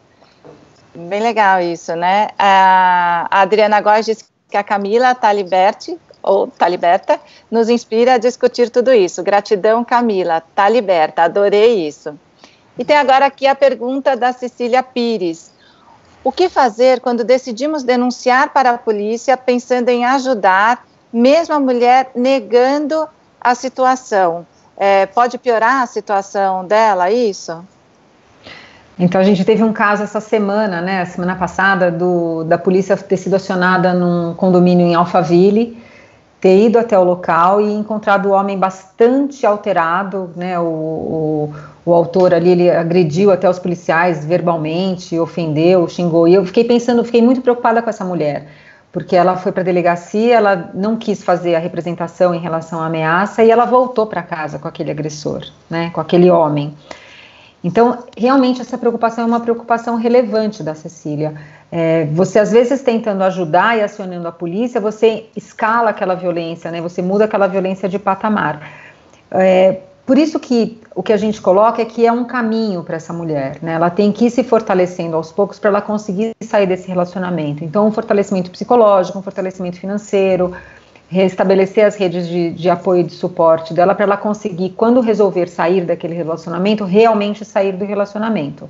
Bem 0.93 1.21
legal 1.21 1.61
isso, 1.61 1.95
né? 1.95 2.29
A 2.37 3.27
Adriana 3.29 3.81
Góes 3.81 4.05
diz 4.05 4.29
que 4.49 4.57
a 4.57 4.63
Camila 4.63 5.11
está 5.11 5.31
liberte, 5.33 5.97
ou 6.21 6.47
tá 6.47 6.67
liberta, 6.67 7.19
nos 7.49 7.69
inspira 7.69 8.15
a 8.15 8.17
discutir 8.17 8.69
tudo 8.69 8.93
isso. 8.93 9.23
Gratidão, 9.23 9.83
Camila, 9.83 10.41
tá 10.55 10.67
liberta, 10.67 11.23
adorei 11.23 11.87
isso. 11.87 12.17
E 12.77 12.85
tem 12.85 12.97
agora 12.97 13.25
aqui 13.25 13.47
a 13.47 13.55
pergunta 13.55 14.15
da 14.15 14.31
Cecília 14.33 14.83
Pires. 14.83 15.51
O 16.23 16.31
que 16.31 16.49
fazer 16.49 16.99
quando 16.99 17.23
decidimos 17.23 17.83
denunciar 17.83 18.51
para 18.51 18.71
a 18.71 18.77
polícia 18.77 19.37
pensando 19.37 19.89
em 19.89 20.05
ajudar, 20.05 20.85
mesmo 21.11 21.55
a 21.55 21.59
mulher 21.59 22.11
negando 22.13 23.07
a 23.39 23.55
situação? 23.55 24.45
É, 24.77 25.07
pode 25.07 25.37
piorar 25.37 25.81
a 25.81 25.87
situação 25.87 26.65
dela, 26.65 27.09
isso? 27.11 27.65
Então 28.99 29.21
a 29.21 29.23
gente 29.23 29.43
teve 29.45 29.63
um 29.63 29.73
caso 29.73 30.03
essa 30.03 30.19
semana, 30.19 30.81
né, 30.81 31.05
semana 31.05 31.35
passada, 31.35 31.91
do, 31.91 32.43
da 32.43 32.57
polícia 32.57 32.97
ter 32.97 33.17
sido 33.17 33.35
acionada 33.35 33.93
num 33.93 34.33
condomínio 34.33 34.85
em 34.87 34.95
Alphaville, 34.95 35.77
ter 36.41 36.65
ido 36.65 36.79
até 36.79 36.97
o 36.97 37.03
local 37.03 37.61
e 37.61 37.71
encontrado 37.71 38.27
o 38.27 38.31
homem 38.31 38.57
bastante 38.57 39.45
alterado, 39.45 40.31
né, 40.35 40.59
o, 40.59 40.63
o, 40.63 41.53
o 41.85 41.93
autor 41.93 42.33
ali, 42.33 42.51
ele 42.51 42.71
agrediu 42.71 43.31
até 43.31 43.49
os 43.49 43.59
policiais 43.59 44.25
verbalmente, 44.25 45.17
ofendeu, 45.19 45.87
xingou, 45.87 46.27
e 46.27 46.33
eu 46.33 46.45
fiquei 46.45 46.63
pensando, 46.63 47.03
fiquei 47.03 47.21
muito 47.21 47.41
preocupada 47.41 47.81
com 47.81 47.89
essa 47.89 48.05
mulher, 48.05 48.47
porque 48.91 49.15
ela 49.15 49.35
foi 49.35 49.51
para 49.51 49.61
a 49.61 49.65
delegacia, 49.65 50.35
ela 50.35 50.71
não 50.73 50.95
quis 50.95 51.23
fazer 51.23 51.55
a 51.55 51.59
representação 51.59 52.33
em 52.33 52.39
relação 52.39 52.79
à 52.79 52.85
ameaça 52.85 53.43
e 53.43 53.51
ela 53.51 53.65
voltou 53.65 54.07
para 54.07 54.23
casa 54.23 54.57
com 54.57 54.67
aquele 54.67 54.91
agressor, 54.91 55.45
né, 55.69 55.89
com 55.91 56.01
aquele 56.01 56.31
homem. 56.31 56.75
Então, 57.63 58.03
realmente, 58.15 58.61
essa 58.61 58.77
preocupação 58.77 59.23
é 59.23 59.27
uma 59.27 59.39
preocupação 59.39 59.95
relevante 59.95 60.63
da 60.63 60.75
Cecília. 60.75 61.33
É, 61.71 62.05
você, 62.05 62.39
às 62.39 62.51
vezes, 62.51 62.81
tentando 62.81 63.23
ajudar 63.23 63.77
e 63.77 63.81
acionando 63.81 64.27
a 64.27 64.31
polícia, 64.31 64.79
você 64.79 65.25
escala 65.35 65.89
aquela 65.89 66.15
violência, 66.15 66.71
né? 66.71 66.79
Você 66.81 67.01
muda 67.01 67.25
aquela 67.25 67.47
violência 67.47 67.89
de 67.89 67.99
patamar. 67.99 68.61
É, 69.31 69.81
por 70.07 70.17
isso 70.17 70.39
que 70.39 70.79
o 70.95 71.03
que 71.03 71.11
a 71.11 71.17
gente 71.17 71.41
coloca 71.41 71.81
é 71.81 71.85
que 71.85 72.07
é 72.07 72.11
um 72.13 72.23
caminho 72.23 72.81
para 72.81 72.95
essa 72.95 73.11
mulher, 73.11 73.57
né? 73.61 73.73
Ela 73.73 73.89
tem 73.89 74.09
que 74.09 74.27
ir 74.27 74.31
se 74.31 74.41
fortalecendo 74.41 75.17
aos 75.17 75.33
poucos 75.33 75.59
para 75.59 75.69
ela 75.69 75.81
conseguir 75.81 76.33
sair 76.39 76.65
desse 76.65 76.87
relacionamento. 76.87 77.61
Então, 77.61 77.85
um 77.85 77.91
fortalecimento 77.91 78.49
psicológico, 78.49 79.19
um 79.19 79.21
fortalecimento 79.21 79.77
financeiro, 79.77 80.53
restabelecer 81.09 81.85
as 81.85 81.97
redes 81.97 82.25
de, 82.25 82.51
de 82.51 82.69
apoio 82.69 83.01
e 83.01 83.03
de 83.03 83.13
suporte 83.15 83.73
dela 83.73 83.93
para 83.93 84.05
ela 84.05 84.15
conseguir, 84.15 84.69
quando 84.77 85.01
resolver 85.01 85.49
sair 85.49 85.83
daquele 85.83 86.15
relacionamento, 86.15 86.85
realmente 86.85 87.43
sair 87.43 87.73
do 87.73 87.83
relacionamento. 87.83 88.69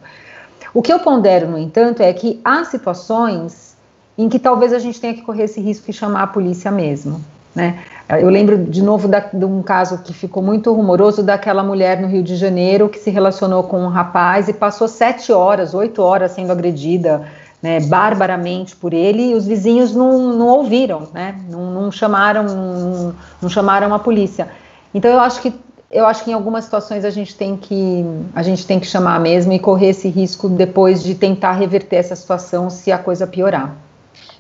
O 0.74 0.82
que 0.82 0.92
eu 0.92 0.98
pondero, 0.98 1.48
no 1.48 1.60
entanto, 1.60 2.02
é 2.02 2.12
que 2.14 2.42
há 2.44 2.64
situações 2.64 3.78
em 4.18 4.28
que 4.28 4.40
talvez 4.40 4.74
a 4.74 4.80
gente 4.80 5.00
tenha 5.00 5.14
que 5.14 5.22
correr 5.22 5.44
esse 5.44 5.62
risco 5.62 5.88
e 5.92 5.94
chamar 5.94 6.24
a 6.24 6.28
polícia 6.28 6.72
mesmo. 6.72 7.24
Né? 7.56 7.84
Eu 8.10 8.30
lembro 8.30 8.58
de 8.58 8.82
novo 8.82 9.06
da, 9.06 9.20
de 9.20 9.44
um 9.44 9.62
caso 9.62 9.98
que 9.98 10.14
ficou 10.14 10.42
muito 10.42 10.72
rumoroso 10.72 11.22
daquela 11.22 11.62
mulher 11.62 12.00
no 12.00 12.08
Rio 12.08 12.24
de 12.24 12.38
Janeiro 12.38 12.88
que 12.88 12.98
se 12.98 13.10
relacionou 13.10 13.64
com 13.64 13.84
um 13.84 13.90
rapaz 13.90 14.48
e 14.48 14.54
passou 14.54 14.88
sete 14.88 15.34
horas, 15.34 15.74
oito 15.74 16.02
horas 16.02 16.32
sendo 16.32 16.52
agredida 16.52 17.28
né, 17.62 17.82
barbaramente 17.82 18.76
por 18.78 18.94
ele 18.94 19.32
e 19.32 19.34
os 19.34 19.46
vizinhos 19.46 19.94
não, 19.94 20.34
não 20.34 20.48
ouviram, 20.48 21.10
né, 21.14 21.36
não, 21.50 21.72
não 21.72 21.92
chamaram, 21.92 22.44
não, 22.44 23.16
não, 23.42 23.50
chamaram 23.50 23.94
a 23.94 24.00
polícia. 24.00 24.48
Então 24.94 25.12
eu 25.12 25.20
acho 25.20 25.42
que 25.42 25.54
eu 25.90 26.06
acho 26.06 26.24
que 26.24 26.32
em 26.32 26.34
algumas 26.34 26.66
situações 26.66 27.06
a 27.06 27.10
gente 27.10 27.36
tem 27.36 27.56
que 27.58 28.06
a 28.36 28.44
gente 28.44 28.66
tem 28.66 28.80
que 28.80 28.86
chamar 28.86 29.20
mesmo 29.20 29.52
e 29.54 29.60
correr 29.60 29.90
esse 29.90 30.08
risco 30.08 30.48
depois 30.48 31.04
de 31.04 31.16
tentar 31.16 31.54
reverter 31.54 31.98
essa 31.98 32.16
situação 32.16 32.70
se 32.70 32.92
a 32.92 32.98
coisa 32.98 33.28
piorar. 33.28 33.76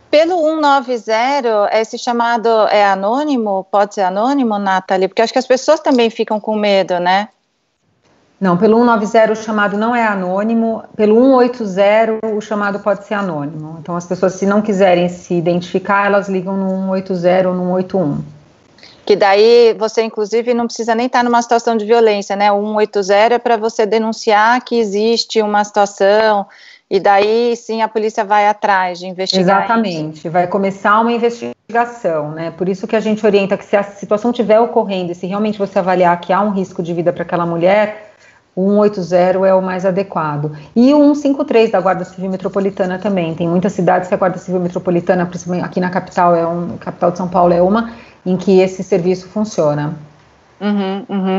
Pelo 0.10 0.41
190, 0.41 1.70
esse 1.74 1.97
chamado 1.97 2.47
é 2.70 2.86
anônimo? 2.86 3.66
Pode 3.70 3.95
ser 3.95 4.01
anônimo, 4.01 4.58
Nathalie? 4.58 5.08
Porque 5.08 5.22
acho 5.22 5.34
que 5.34 5.39
as 5.39 5.47
pessoas 5.47 5.82
também 5.82 6.10
ficam 6.10 6.39
com 6.39 6.55
medo, 6.55 6.97
né? 6.99 7.28
Não, 8.39 8.55
pelo 8.55 8.78
190 8.78 9.32
o 9.32 9.36
chamado 9.36 9.78
não 9.78 9.95
é 9.95 10.05
anônimo, 10.05 10.84
pelo 10.95 11.16
180 11.16 12.36
o 12.36 12.39
chamado 12.39 12.80
pode 12.80 13.05
ser 13.05 13.16
anônimo. 13.16 13.78
Então 13.82 13.95
as 13.95 14.05
pessoas 14.05 14.34
se 14.34 14.45
não 14.45 14.62
quiserem 14.62 15.10
se 15.10 15.34
identificar, 15.34 16.05
elas 16.05 16.30
ligam 16.30 16.55
no 16.55 16.93
180 16.93 17.49
ou 17.49 17.55
no 17.55 17.64
181. 17.64 18.24
Que 19.05 19.16
daí 19.16 19.74
você 19.80 20.03
inclusive 20.03 20.53
não 20.53 20.68
precisa 20.68 20.93
nem 20.93 21.08
estar 21.08 21.24
numa 21.24 21.41
situação 21.41 21.76
de 21.76 21.86
violência, 21.86 22.36
né? 22.36 22.51
O 22.51 22.62
180 22.62 23.34
é 23.34 23.39
para 23.39 23.58
você 23.58 23.86
denunciar 23.86 24.64
que 24.64 24.78
existe 24.78 25.41
uma 25.41 25.64
situação 25.64 26.45
e 26.89 26.99
daí 26.99 27.55
sim 27.55 27.81
a 27.81 27.88
polícia 27.88 28.23
vai 28.23 28.47
atrás 28.47 28.99
de 28.99 29.07
investigar. 29.07 29.63
Exatamente, 29.63 30.19
isso. 30.19 30.31
vai 30.31 30.47
começar 30.47 30.99
uma 31.01 31.11
investigação, 31.11 32.31
né? 32.31 32.51
Por 32.51 32.69
isso 32.69 32.88
que 32.88 32.95
a 32.95 32.99
gente 32.99 33.25
orienta 33.25 33.57
que 33.57 33.65
se 33.65 33.75
a 33.75 33.83
situação 33.83 34.31
estiver 34.31 34.59
ocorrendo 34.59 35.11
e 35.11 35.15
se 35.15 35.27
realmente 35.27 35.59
você 35.59 35.79
avaliar 35.79 36.19
que 36.21 36.31
há 36.31 36.41
um 36.41 36.51
risco 36.51 36.81
de 36.81 36.93
vida 36.93 37.11
para 37.11 37.23
aquela 37.23 37.45
mulher, 37.45 38.13
o 38.55 38.81
180 38.83 39.45
é 39.45 39.53
o 39.53 39.61
mais 39.61 39.85
adequado. 39.85 40.57
E 40.75 40.93
o 40.93 41.13
153 41.13 41.71
da 41.71 41.81
Guarda 41.81 42.05
Civil 42.05 42.31
Metropolitana 42.31 42.97
também. 42.97 43.35
Tem 43.35 43.47
muitas 43.47 43.73
cidades 43.73 44.07
que 44.07 44.15
a 44.15 44.17
Guarda 44.17 44.38
Civil 44.38 44.61
Metropolitana, 44.61 45.25
principalmente 45.25 45.65
aqui 45.65 45.79
na 45.79 45.89
capital, 45.89 46.35
é 46.35 46.47
um, 46.47 46.77
capital 46.77 47.11
de 47.11 47.17
São 47.17 47.27
Paulo 47.27 47.53
é 47.53 47.61
uma, 47.61 47.93
em 48.25 48.38
que 48.38 48.59
esse 48.59 48.81
serviço 48.81 49.27
funciona. 49.27 49.93
Uhum, 50.59 51.05
uhum. 51.07 51.38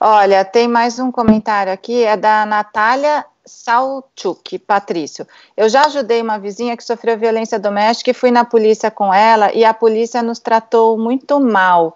Olha, 0.00 0.44
tem 0.44 0.68
mais 0.68 0.98
um 0.98 1.10
comentário 1.10 1.72
aqui, 1.72 2.02
é 2.02 2.16
da 2.16 2.46
Natália 2.46 3.26
Salchuk, 3.46 4.58
Patrício. 4.58 5.26
Eu 5.56 5.68
já 5.68 5.86
ajudei 5.86 6.22
uma 6.22 6.38
vizinha 6.38 6.76
que 6.76 6.84
sofreu 6.84 7.18
violência 7.18 7.58
doméstica 7.58 8.10
e 8.10 8.14
fui 8.14 8.30
na 8.30 8.44
polícia 8.44 8.90
com 8.90 9.12
ela 9.12 9.52
e 9.52 9.64
a 9.64 9.74
polícia 9.74 10.22
nos 10.22 10.38
tratou 10.38 10.98
muito 10.98 11.38
mal. 11.40 11.94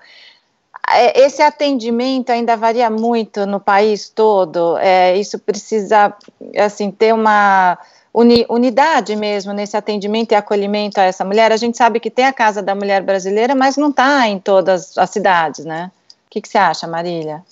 É, 0.91 1.21
esse 1.21 1.43
atendimento 1.43 2.31
ainda 2.31 2.57
varia 2.57 2.89
muito 2.89 3.47
no 3.47 3.61
país 3.61 4.09
todo. 4.09 4.79
É, 4.79 5.17
isso 5.17 5.39
precisa, 5.39 6.15
assim, 6.57 6.91
ter 6.91 7.13
uma 7.13 7.79
uni, 8.13 8.47
unidade 8.49 9.15
mesmo 9.15 9.53
nesse 9.53 9.77
atendimento 9.77 10.33
e 10.33 10.35
acolhimento 10.35 11.01
a 11.01 11.05
essa 11.05 11.25
mulher. 11.25 11.53
A 11.53 11.57
gente 11.57 11.77
sabe 11.77 12.01
que 12.01 12.11
tem 12.11 12.25
a 12.25 12.33
Casa 12.33 12.63
da 12.63 12.75
Mulher 12.75 13.03
Brasileira, 13.03 13.55
mas 13.55 13.77
não 13.77 13.91
está 13.91 14.27
em 14.29 14.39
todas 14.39 14.97
as 14.97 15.11
cidades, 15.11 15.65
né? 15.65 15.91
O 16.27 16.31
que, 16.31 16.41
que 16.41 16.49
você 16.49 16.59
acha, 16.59 16.87
Marília? 16.87 17.43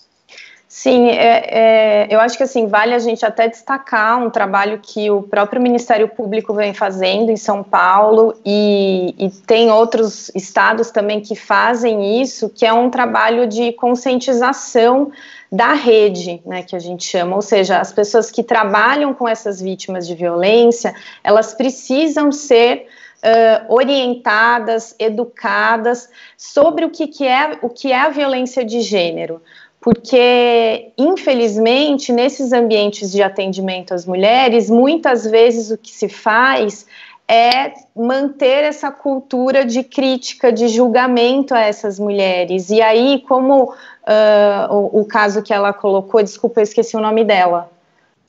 Sim, 0.79 1.09
é, 1.09 2.05
é, 2.05 2.07
eu 2.11 2.21
acho 2.21 2.37
que 2.37 2.43
assim 2.43 2.67
vale 2.67 2.93
a 2.93 2.99
gente 2.99 3.25
até 3.25 3.49
destacar 3.49 4.23
um 4.23 4.29
trabalho 4.29 4.79
que 4.79 5.11
o 5.11 5.23
próprio 5.23 5.61
Ministério 5.61 6.07
Público 6.07 6.53
vem 6.53 6.75
fazendo 6.75 7.31
em 7.31 7.37
São 7.37 7.63
Paulo 7.63 8.39
e, 8.45 9.15
e, 9.19 9.31
tem 9.47 9.71
outros 9.71 10.31
estados 10.35 10.91
também 10.91 11.23
que 11.23 11.35
fazem 11.35 12.21
isso, 12.21 12.51
que 12.51 12.67
é 12.67 12.75
um 12.75 12.91
trabalho 12.91 13.47
de 13.47 13.73
conscientização 13.73 15.11
da 15.51 15.73
rede, 15.73 16.43
né, 16.45 16.63
que 16.63 16.77
a 16.77 16.79
gente 16.79 17.05
chama, 17.05 17.37
ou 17.37 17.43
seja, 17.43 17.79
as 17.79 17.91
pessoas 17.91 18.31
que 18.31 18.43
trabalham 18.43 19.15
com 19.15 19.27
essas 19.27 19.63
vítimas 19.63 20.07
de 20.07 20.15
violência, 20.15 20.95
elas 21.25 21.55
precisam 21.55 22.31
ser 22.31 22.87
Uh, 23.17 23.75
orientadas, 23.75 24.95
educadas 24.99 26.09
sobre 26.37 26.85
o 26.85 26.91
que, 26.91 27.09
que, 27.09 27.27
é, 27.27 27.59
o 27.63 27.69
que 27.71 27.91
é 27.91 27.99
a 27.99 28.11
violência 28.11 28.63
de 28.63 28.83
gênero 28.83 29.41
porque, 29.87 30.91
infelizmente, 30.99 32.13
nesses 32.13 32.53
ambientes 32.53 33.13
de 33.13 33.23
atendimento 33.23 33.95
às 33.95 34.05
mulheres, 34.05 34.69
muitas 34.69 35.25
vezes 35.25 35.71
o 35.71 35.79
que 35.79 35.93
se 35.93 36.09
faz 36.09 36.85
é 37.29 37.73
manter 37.95 38.65
essa 38.65 38.91
cultura 38.91 39.65
de 39.65 39.85
crítica, 39.85 40.53
de 40.53 40.67
julgamento 40.67 41.55
a 41.55 41.61
essas 41.61 42.01
mulheres. 42.01 42.69
E 42.69 42.83
aí, 42.83 43.23
como 43.29 43.63
uh, 43.67 44.75
o, 44.75 45.03
o, 45.03 45.05
caso 45.05 45.41
que 45.41 45.55
ela 45.55 45.73
colocou, 45.73 46.21
desculpa, 46.21 46.59
eu 46.59 46.65
esqueci 46.65 46.97
o 46.97 47.01
nome 47.01 47.23
dela. 47.23 47.71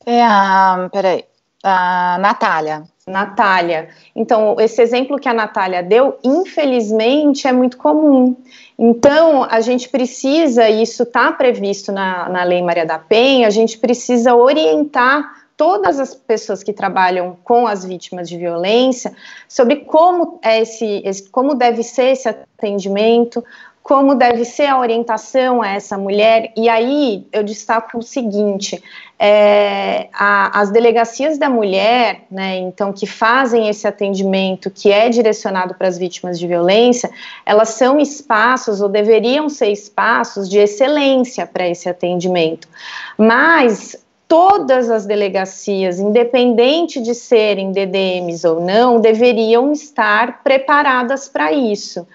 É 0.06 0.22
a, 0.22 0.88
peraí, 0.92 1.24
a 1.68 2.18
Natália. 2.18 2.82
Natália. 3.06 3.88
Então, 4.14 4.56
esse 4.60 4.82
exemplo 4.82 5.18
que 5.18 5.28
a 5.28 5.34
Natália 5.34 5.82
deu, 5.82 6.18
infelizmente, 6.22 7.46
é 7.48 7.52
muito 7.52 7.76
comum. 7.76 8.36
Então, 8.78 9.44
a 9.44 9.60
gente 9.60 9.88
precisa, 9.88 10.68
e 10.68 10.82
isso 10.82 11.02
está 11.02 11.32
previsto 11.32 11.90
na, 11.90 12.28
na 12.28 12.44
Lei 12.44 12.62
Maria 12.62 12.86
da 12.86 12.98
Penha, 12.98 13.46
a 13.46 13.50
gente 13.50 13.78
precisa 13.78 14.34
orientar 14.34 15.38
todas 15.56 15.98
as 15.98 16.14
pessoas 16.14 16.62
que 16.62 16.72
trabalham 16.72 17.36
com 17.42 17.66
as 17.66 17.84
vítimas 17.84 18.28
de 18.28 18.38
violência 18.38 19.12
sobre 19.48 19.76
como 19.76 20.38
é 20.40 20.60
esse, 20.60 21.02
esse 21.04 21.28
como 21.28 21.56
deve 21.56 21.82
ser 21.82 22.12
esse 22.12 22.28
atendimento, 22.28 23.44
como 23.88 24.14
deve 24.14 24.44
ser 24.44 24.66
a 24.66 24.78
orientação 24.78 25.62
a 25.62 25.70
essa 25.70 25.96
mulher. 25.96 26.52
E 26.54 26.68
aí 26.68 27.26
eu 27.32 27.42
destaco 27.42 27.96
o 27.96 28.02
seguinte: 28.02 28.84
é, 29.18 30.08
a, 30.12 30.60
as 30.60 30.70
delegacias 30.70 31.38
da 31.38 31.48
mulher, 31.48 32.26
né, 32.30 32.58
então, 32.58 32.92
que 32.92 33.06
fazem 33.06 33.66
esse 33.66 33.88
atendimento 33.88 34.70
que 34.70 34.92
é 34.92 35.08
direcionado 35.08 35.74
para 35.74 35.88
as 35.88 35.96
vítimas 35.96 36.38
de 36.38 36.46
violência, 36.46 37.10
elas 37.46 37.70
são 37.70 37.98
espaços 37.98 38.82
ou 38.82 38.90
deveriam 38.90 39.48
ser 39.48 39.72
espaços 39.72 40.50
de 40.50 40.58
excelência 40.58 41.46
para 41.46 41.66
esse 41.66 41.88
atendimento. 41.88 42.68
Mas 43.16 43.96
todas 44.28 44.90
as 44.90 45.06
delegacias, 45.06 45.98
independente 45.98 47.00
de 47.00 47.14
serem 47.14 47.72
DDMs 47.72 48.46
ou 48.46 48.60
não, 48.60 49.00
deveriam 49.00 49.72
estar 49.72 50.42
preparadas 50.42 51.26
para 51.26 51.50
isso. 51.52 52.06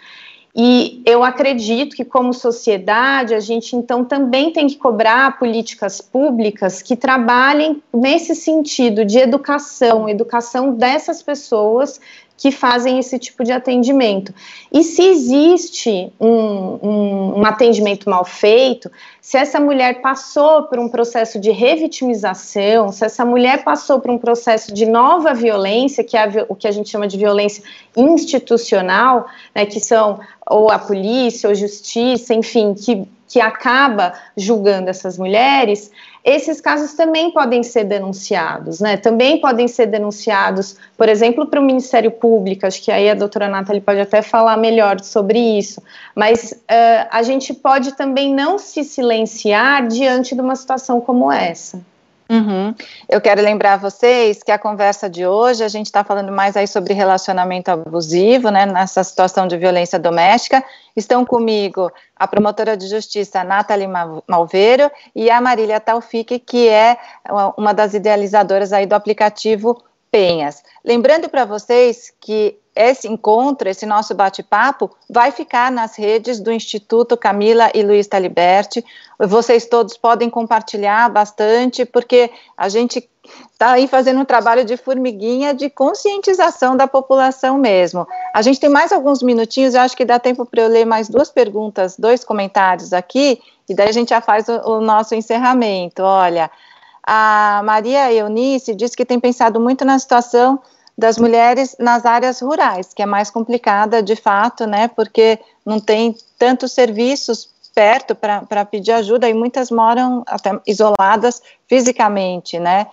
E 0.55 1.01
eu 1.03 1.23
acredito 1.23 1.95
que, 1.95 2.05
como 2.05 2.31
sociedade, 2.31 3.33
a 3.33 3.39
gente 3.39 3.75
então 3.75 4.05
também 4.05 4.51
tem 4.51 4.67
que 4.67 4.77
cobrar 4.77 5.39
políticas 5.39 5.99
públicas 5.99 6.79
que 6.79 6.95
trabalhem 6.95 7.81
nesse 7.91 8.35
sentido 8.35 9.03
de 9.03 9.17
educação, 9.17 10.07
educação 10.07 10.75
dessas 10.75 11.23
pessoas 11.23 11.99
que 12.35 12.51
fazem 12.51 12.99
esse 12.99 13.17
tipo 13.19 13.43
de 13.43 13.51
atendimento. 13.51 14.33
E 14.71 14.83
se 14.83 15.01
existe 15.03 16.11
um, 16.19 16.27
um, 16.27 17.39
um, 17.39 17.45
atendimento 17.45 18.09
mal 18.09 18.25
feito, 18.25 18.91
se 19.21 19.37
essa 19.37 19.59
mulher 19.59 20.01
passou 20.01 20.63
por 20.63 20.79
um 20.79 20.89
processo 20.89 21.39
de 21.39 21.51
revitimização, 21.51 22.91
se 22.91 23.05
essa 23.05 23.23
mulher 23.23 23.63
passou 23.63 23.99
por 23.99 24.11
um 24.11 24.17
processo 24.17 24.73
de 24.73 24.85
nova 24.85 25.33
violência, 25.33 26.03
que 26.03 26.17
é 26.17 26.45
o 26.49 26.55
que 26.55 26.67
a 26.67 26.71
gente 26.71 26.89
chama 26.89 27.07
de 27.07 27.17
violência 27.17 27.63
institucional, 27.95 29.27
né, 29.53 29.65
que 29.65 29.79
são 29.79 30.19
ou 30.49 30.69
a 30.71 30.79
polícia 30.79 31.47
ou 31.47 31.55
justiça, 31.55 32.33
enfim, 32.33 32.73
que, 32.73 33.07
que 33.27 33.39
acaba 33.39 34.13
julgando 34.35 34.89
essas 34.89 35.17
mulheres, 35.17 35.91
esses 36.23 36.61
casos 36.61 36.93
também 36.93 37.31
podem 37.31 37.63
ser 37.63 37.83
denunciados, 37.83 38.79
né? 38.79 38.95
Também 38.95 39.41
podem 39.41 39.67
ser 39.67 39.87
denunciados, 39.87 40.77
por 40.97 41.09
exemplo, 41.09 41.45
para 41.45 41.59
o 41.59 41.63
Ministério 41.63 42.11
Público, 42.11 42.65
acho 42.65 42.81
que 42.81 42.91
aí 42.91 43.09
a 43.09 43.13
doutora 43.13 43.49
Nathalie 43.49 43.81
pode 43.81 43.99
até 43.99 44.21
falar 44.21 44.55
melhor 44.55 45.01
sobre 45.01 45.37
isso, 45.37 45.83
mas 46.15 46.53
uh, 46.53 47.07
a 47.11 47.23
gente 47.23 47.53
pode 47.53 47.93
também 47.93 48.33
não 48.33 48.57
se 48.57 48.83
silenciar 48.83 49.85
diante 49.87 50.33
de 50.33 50.39
uma 50.39 50.55
situação 50.55 51.01
como 51.01 51.31
essa. 51.31 51.81
Uhum. 52.33 52.73
Eu 53.07 53.21
quero 53.21 53.43
lembrar 53.43 53.77
vocês 53.77 54.41
que 54.41 54.51
a 54.51 54.57
conversa 54.57 55.07
de 55.07 55.23
hoje 55.23 55.63
a 55.63 55.67
gente 55.67 55.85
está 55.85 56.03
falando 56.03 56.31
mais 56.31 56.57
aí 56.57 56.67
sobre 56.67 56.91
relacionamento 56.95 57.69
abusivo, 57.69 58.49
né, 58.49 58.65
nessa 58.65 59.03
situação 59.03 59.47
de 59.47 59.55
violência 59.55 59.99
doméstica. 59.99 60.63
Estão 60.95 61.23
comigo 61.23 61.91
a 62.15 62.27
promotora 62.27 62.75
de 62.75 62.87
justiça 62.87 63.43
Nathalie 63.43 63.87
Malveiro 64.27 64.89
e 65.15 65.29
a 65.29 65.39
Marília 65.39 65.79
Taufik, 65.79 66.39
que 66.39 66.67
é 66.67 66.97
uma 67.55 67.71
das 67.71 67.93
idealizadoras 67.93 68.73
aí 68.73 68.87
do 68.87 68.95
aplicativo 68.95 69.83
Penhas. 70.09 70.63
Lembrando 70.83 71.29
para 71.29 71.45
vocês 71.45 72.11
que 72.19 72.57
esse 72.75 73.07
encontro, 73.07 73.69
esse 73.69 73.85
nosso 73.85 74.15
bate-papo, 74.15 74.89
vai 75.09 75.31
ficar 75.31 75.71
nas 75.71 75.95
redes 75.95 76.39
do 76.39 76.51
Instituto 76.51 77.15
Camila 77.15 77.69
e 77.73 77.83
Luiz 77.83 78.07
Taliberti. 78.07 78.83
Vocês 79.19 79.65
todos 79.65 79.95
podem 79.95 80.29
compartilhar 80.29 81.09
bastante, 81.09 81.85
porque 81.85 82.31
a 82.57 82.69
gente 82.69 83.07
está 83.51 83.73
aí 83.73 83.87
fazendo 83.87 84.19
um 84.19 84.25
trabalho 84.25 84.65
de 84.65 84.75
formiguinha 84.75 85.53
de 85.53 85.69
conscientização 85.69 86.75
da 86.75 86.87
população 86.87 87.57
mesmo. 87.57 88.07
A 88.33 88.41
gente 88.41 88.59
tem 88.59 88.69
mais 88.69 88.91
alguns 88.91 89.21
minutinhos, 89.21 89.75
eu 89.75 89.81
acho 89.81 89.95
que 89.95 90.03
dá 90.03 90.19
tempo 90.19 90.45
para 90.45 90.63
eu 90.63 90.67
ler 90.67 90.85
mais 90.85 91.07
duas 91.07 91.29
perguntas, 91.29 91.95
dois 91.97 92.23
comentários 92.23 92.91
aqui, 92.91 93.39
e 93.69 93.75
daí 93.75 93.89
a 93.89 93.93
gente 93.93 94.09
já 94.09 94.19
faz 94.19 94.47
o, 94.49 94.53
o 94.77 94.81
nosso 94.81 95.15
encerramento. 95.15 96.01
Olha, 96.01 96.49
a 97.05 97.61
Maria 97.63 98.11
Eunice 98.11 98.73
disse 98.73 98.97
que 98.97 99.05
tem 99.05 99.19
pensado 99.19 99.59
muito 99.59 99.85
na 99.85 99.99
situação 99.99 100.59
das 100.97 101.17
mulheres 101.17 101.75
nas 101.79 102.05
áreas 102.05 102.39
rurais, 102.39 102.93
que 102.93 103.01
é 103.01 103.05
mais 103.05 103.29
complicada 103.29 104.01
de 104.01 104.15
fato, 104.15 104.67
né, 104.67 104.87
porque 104.87 105.39
não 105.65 105.79
tem 105.79 106.15
tantos 106.37 106.71
serviços 106.71 107.49
perto 107.73 108.13
para 108.13 108.65
pedir 108.65 108.91
ajuda 108.91 109.27
e 109.27 109.33
muitas 109.33 109.71
moram 109.71 110.23
até 110.27 110.51
isoladas 110.67 111.41
fisicamente, 111.67 112.59
né. 112.59 112.87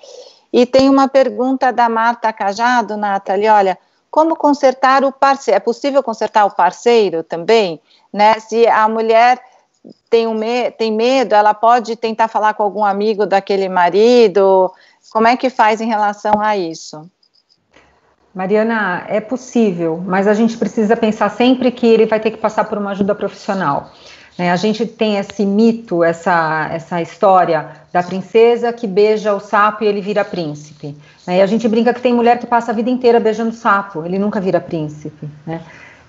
E 0.52 0.66
tem 0.66 0.88
uma 0.88 1.08
pergunta 1.08 1.72
da 1.72 1.88
Marta 1.88 2.32
Cajado, 2.32 2.96
Nathalie, 2.96 3.48
olha, 3.48 3.78
como 4.10 4.34
consertar 4.34 5.04
o 5.04 5.12
parceiro? 5.12 5.56
É 5.56 5.60
possível 5.60 6.02
consertar 6.02 6.44
o 6.44 6.50
parceiro 6.50 7.22
também? 7.22 7.80
Né? 8.12 8.40
Se 8.40 8.66
a 8.66 8.88
mulher 8.88 9.40
tem, 10.10 10.26
um 10.26 10.34
me 10.34 10.70
tem 10.72 10.92
medo, 10.92 11.34
ela 11.34 11.54
pode 11.54 11.94
tentar 11.94 12.26
falar 12.26 12.54
com 12.54 12.64
algum 12.64 12.84
amigo 12.84 13.24
daquele 13.24 13.68
marido? 13.68 14.72
Como 15.12 15.28
é 15.28 15.36
que 15.36 15.48
faz 15.48 15.80
em 15.80 15.86
relação 15.86 16.40
a 16.40 16.56
isso? 16.56 17.08
Mariana, 18.34 19.04
é 19.08 19.20
possível, 19.20 20.02
mas 20.06 20.28
a 20.28 20.34
gente 20.34 20.56
precisa 20.56 20.96
pensar 20.96 21.30
sempre 21.30 21.70
que 21.72 21.86
ele 21.86 22.06
vai 22.06 22.20
ter 22.20 22.30
que 22.30 22.36
passar 22.36 22.64
por 22.64 22.78
uma 22.78 22.92
ajuda 22.92 23.14
profissional. 23.14 23.90
Né? 24.38 24.52
A 24.52 24.56
gente 24.56 24.86
tem 24.86 25.16
esse 25.16 25.44
mito, 25.44 26.04
essa, 26.04 26.68
essa 26.72 27.02
história 27.02 27.68
da 27.92 28.02
princesa 28.02 28.72
que 28.72 28.86
beija 28.86 29.34
o 29.34 29.40
sapo 29.40 29.82
e 29.82 29.86
ele 29.86 30.00
vira 30.00 30.24
príncipe. 30.24 30.96
Né? 31.26 31.38
E 31.38 31.42
a 31.42 31.46
gente 31.46 31.66
brinca 31.68 31.92
que 31.92 32.00
tem 32.00 32.14
mulher 32.14 32.38
que 32.38 32.46
passa 32.46 32.70
a 32.70 32.74
vida 32.74 32.88
inteira 32.88 33.18
beijando 33.18 33.52
sapo, 33.52 34.04
ele 34.06 34.18
nunca 34.18 34.40
vira 34.40 34.60
príncipe. 34.60 35.28
Né? 35.46 35.60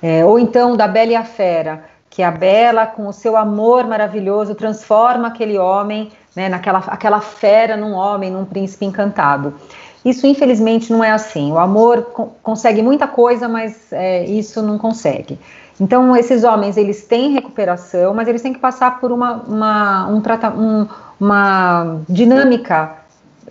É, 0.01 0.23
ou 0.23 0.39
então 0.39 0.77
da 0.77 0.87
Bela 0.87 1.11
e 1.11 1.15
a 1.15 1.23
Fera, 1.23 1.83
que 2.09 2.21
a 2.21 2.29
Bela, 2.29 2.85
com 2.85 3.07
o 3.07 3.13
seu 3.13 3.35
amor 3.35 3.85
maravilhoso, 3.87 4.53
transforma 4.53 5.29
aquele 5.29 5.57
homem, 5.57 6.11
né, 6.35 6.49
naquela 6.49 6.79
aquela 6.79 7.19
fera 7.19 7.75
num 7.75 7.93
homem, 7.93 8.31
num 8.31 8.45
príncipe 8.45 8.85
encantado. 8.85 9.53
Isso, 10.03 10.25
infelizmente, 10.25 10.91
não 10.91 11.03
é 11.03 11.11
assim. 11.11 11.51
O 11.51 11.57
amor 11.57 12.03
co 12.13 12.31
consegue 12.41 12.81
muita 12.81 13.07
coisa, 13.07 13.47
mas 13.47 13.91
é, 13.91 14.25
isso 14.25 14.61
não 14.61 14.77
consegue. 14.77 15.37
Então, 15.79 16.15
esses 16.15 16.43
homens, 16.43 16.77
eles 16.77 17.03
têm 17.03 17.33
recuperação, 17.33 18.13
mas 18.13 18.27
eles 18.27 18.41
têm 18.41 18.53
que 18.53 18.59
passar 18.59 18.99
por 18.99 19.11
uma, 19.11 19.33
uma, 19.47 20.07
um, 20.07 20.21
um, 20.57 20.87
uma 21.19 22.01
dinâmica 22.07 23.01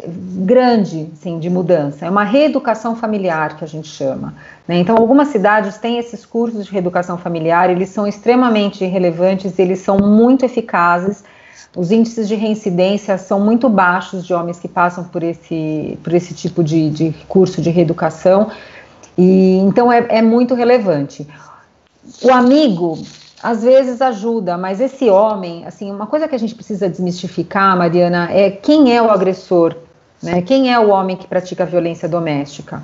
grande 0.07 1.09
sim, 1.15 1.39
de 1.39 1.51
mudança. 1.51 2.07
É 2.07 2.11
uma 2.11 2.25
reeducação 2.25 2.95
familiar 2.95 3.57
que 3.57 3.65
a 3.65 3.67
gente 3.67 3.89
chama. 3.89 4.35
Né? 4.67 4.79
Então, 4.79 4.97
algumas 4.97 5.29
cidades 5.29 5.77
têm 5.79 5.99
esses 5.99 6.25
cursos 6.25 6.67
de 6.67 6.73
reeducação 6.73 7.19
familiar, 7.19 7.71
eles 7.71 7.91
são 7.91 8.07
extremamente 8.07 8.85
relevantes, 8.85 9.59
eles 9.59 9.81
são 9.81 9.99
muito 9.99 10.45
eficazes 10.45 11.25
os 11.77 11.91
índices 11.91 12.27
de 12.27 12.35
reincidência 12.35 13.17
são 13.17 13.41
muito 13.41 13.69
baixos 13.69 14.27
de 14.27 14.35
homens 14.35 14.59
que 14.59 14.67
passam 14.67 15.05
por 15.05 15.23
esse, 15.23 15.99
por 16.03 16.13
esse 16.13 16.35
tipo 16.35 16.65
de, 16.65 16.91
de 16.91 17.15
curso 17.29 17.63
de 17.63 17.71
reeducação, 17.71 18.51
e 19.17 19.59
então 19.59 19.93
é, 19.93 20.07
é 20.09 20.23
muito 20.23 20.55
relevante. 20.55 21.27
O 22.23 22.33
amigo, 22.33 22.99
às 23.43 23.63
vezes 23.63 24.03
ajuda, 24.03 24.59
mas 24.59 24.81
esse 24.81 25.09
homem, 25.09 25.65
assim, 25.65 25.91
uma 25.91 26.07
coisa 26.07 26.27
que 26.27 26.35
a 26.35 26.39
gente 26.39 26.55
precisa 26.55 26.89
desmistificar, 26.89 27.77
Mariana, 27.77 28.29
é 28.33 28.51
quem 28.51 28.95
é 28.95 29.01
o 29.01 29.11
agressor, 29.11 29.77
né? 30.23 30.43
Quem 30.43 30.73
é 30.73 30.79
o 30.79 30.91
homem 30.91 31.17
que 31.17 31.27
pratica 31.27 31.65
violência 31.65 32.09
doméstica? 32.09 32.83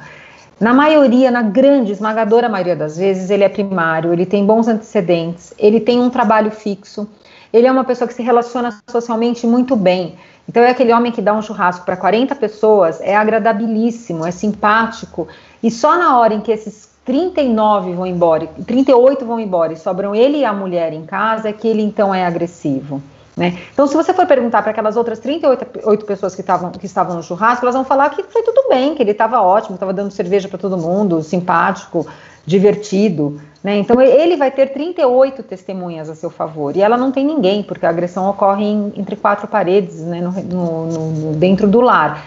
Na 0.58 0.72
maioria, 0.72 1.30
na 1.30 1.42
grande, 1.42 1.92
esmagadora 1.92 2.48
maioria 2.48 2.74
das 2.74 2.96
vezes, 2.96 3.28
ele 3.28 3.44
é 3.44 3.48
primário, 3.48 4.12
ele 4.12 4.24
tem 4.24 4.46
bons 4.46 4.66
antecedentes, 4.66 5.52
ele 5.58 5.80
tem 5.80 6.00
um 6.00 6.08
trabalho 6.08 6.50
fixo, 6.50 7.06
ele 7.52 7.66
é 7.66 7.72
uma 7.72 7.84
pessoa 7.84 8.06
que 8.08 8.14
se 8.14 8.22
relaciona 8.22 8.80
socialmente 8.88 9.46
muito 9.46 9.76
bem. 9.76 10.16
Então 10.48 10.62
é 10.62 10.70
aquele 10.70 10.92
homem 10.92 11.10
que 11.10 11.20
dá 11.20 11.32
um 11.32 11.42
churrasco 11.42 11.84
para 11.84 11.96
40 11.96 12.34
pessoas, 12.36 13.00
é 13.00 13.16
agradabilíssimo, 13.16 14.24
é 14.24 14.30
simpático, 14.30 15.26
e 15.62 15.70
só 15.70 15.96
na 15.96 16.18
hora 16.18 16.34
em 16.34 16.40
que 16.40 16.52
esses 16.52 16.88
39 17.04 17.92
vão 17.94 18.06
embora, 18.06 18.48
38 18.66 19.24
vão 19.24 19.40
embora 19.40 19.72
e 19.72 19.76
sobram 19.76 20.14
ele 20.14 20.38
e 20.38 20.44
a 20.44 20.52
mulher 20.52 20.92
em 20.92 21.04
casa, 21.04 21.48
é 21.48 21.52
que 21.52 21.66
ele 21.66 21.82
então 21.82 22.14
é 22.14 22.24
agressivo. 22.24 23.02
Né? 23.36 23.58
Então, 23.72 23.86
se 23.86 23.94
você 23.94 24.14
for 24.14 24.26
perguntar 24.26 24.62
para 24.62 24.70
aquelas 24.70 24.96
outras 24.96 25.18
38 25.18 26.06
pessoas 26.06 26.34
que, 26.34 26.42
tavam, 26.42 26.70
que 26.70 26.86
estavam 26.86 27.14
no 27.14 27.22
churrasco, 27.22 27.66
elas 27.66 27.74
vão 27.74 27.84
falar 27.84 28.08
que 28.08 28.22
foi 28.22 28.42
tudo 28.42 28.66
bem, 28.68 28.94
que 28.94 29.02
ele 29.02 29.10
estava 29.10 29.42
ótimo, 29.42 29.74
estava 29.74 29.92
dando 29.92 30.10
cerveja 30.10 30.48
para 30.48 30.58
todo 30.58 30.78
mundo, 30.78 31.22
simpático, 31.22 32.06
divertido. 32.46 33.40
Né? 33.62 33.78
Então, 33.78 34.00
ele 34.00 34.36
vai 34.36 34.50
ter 34.50 34.68
38 34.68 35.42
testemunhas 35.42 36.08
a 36.08 36.14
seu 36.14 36.30
favor. 36.30 36.76
E 36.76 36.80
ela 36.80 36.96
não 36.96 37.10
tem 37.10 37.24
ninguém, 37.24 37.62
porque 37.62 37.84
a 37.84 37.90
agressão 37.90 38.30
ocorre 38.30 38.64
em, 38.64 38.92
entre 38.96 39.16
quatro 39.16 39.48
paredes, 39.48 40.00
né, 40.00 40.20
no, 40.20 40.30
no, 40.30 41.10
no, 41.10 41.32
dentro 41.34 41.66
do 41.66 41.80
lar. 41.80 42.24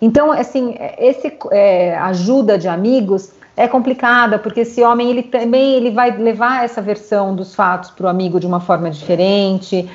Então, 0.00 0.30
assim, 0.30 0.76
esse 0.98 1.32
é, 1.50 1.96
ajuda 1.96 2.58
de 2.58 2.68
amigos 2.68 3.32
é 3.56 3.66
complicada, 3.66 4.38
porque 4.38 4.60
esse 4.60 4.82
homem 4.82 5.10
ele 5.10 5.22
também 5.22 5.74
ele 5.74 5.90
vai 5.90 6.10
levar 6.10 6.64
essa 6.64 6.82
versão 6.82 7.34
dos 7.34 7.54
fatos 7.54 7.90
para 7.90 8.06
o 8.06 8.08
amigo 8.08 8.38
de 8.38 8.46
uma 8.46 8.60
forma 8.60 8.90
diferente. 8.90 9.88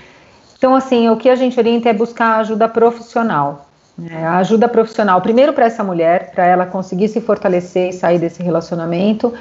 Então, 0.57 0.73
assim, 0.73 1.09
o 1.09 1.17
que 1.17 1.29
a 1.29 1.35
gente 1.35 1.59
orienta 1.59 1.89
é 1.89 1.93
buscar 1.93 2.39
ajuda 2.39 2.67
profissional. 2.67 3.67
Né? 3.97 4.25
Ajuda 4.25 4.67
profissional, 4.67 5.21
primeiro 5.21 5.53
para 5.53 5.65
essa 5.65 5.83
mulher, 5.83 6.31
para 6.31 6.45
ela 6.45 6.65
conseguir 6.65 7.09
se 7.09 7.19
fortalecer 7.19 7.89
e 7.89 7.93
sair 7.93 8.17
desse 8.17 8.41
relacionamento, 8.41 9.33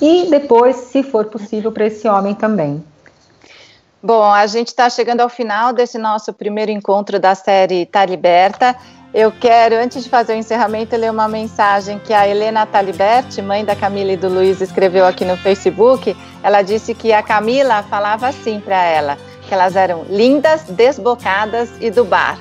e 0.00 0.28
depois, 0.30 0.76
se 0.76 1.02
for 1.02 1.26
possível, 1.26 1.72
para 1.72 1.86
esse 1.86 2.06
homem 2.08 2.34
também. 2.34 2.84
Bom, 4.02 4.22
a 4.22 4.46
gente 4.46 4.68
está 4.68 4.88
chegando 4.88 5.20
ao 5.20 5.28
final 5.28 5.72
desse 5.72 5.98
nosso 5.98 6.32
primeiro 6.32 6.70
encontro 6.70 7.18
da 7.18 7.34
série 7.34 7.86
Tá 7.86 8.04
Liberta. 8.04 8.76
Eu 9.12 9.32
quero, 9.32 9.74
antes 9.76 10.04
de 10.04 10.10
fazer 10.10 10.34
o 10.34 10.36
encerramento, 10.36 10.94
ler 10.94 11.10
uma 11.10 11.26
mensagem 11.26 11.98
que 11.98 12.12
a 12.12 12.28
Helena 12.28 12.66
Taliberti, 12.66 13.40
mãe 13.40 13.64
da 13.64 13.74
Camila 13.74 14.12
e 14.12 14.16
do 14.16 14.28
Luiz, 14.28 14.60
escreveu 14.60 15.06
aqui 15.06 15.24
no 15.24 15.36
Facebook. 15.38 16.14
Ela 16.42 16.60
disse 16.60 16.94
que 16.94 17.12
a 17.12 17.22
Camila 17.22 17.82
falava 17.84 18.28
assim 18.28 18.60
para 18.60 18.76
ela, 18.84 19.16
que 19.48 19.54
elas 19.54 19.74
eram 19.74 20.04
lindas, 20.10 20.64
desbocadas 20.64 21.70
e 21.80 21.90
do 21.90 22.04
bar. 22.04 22.38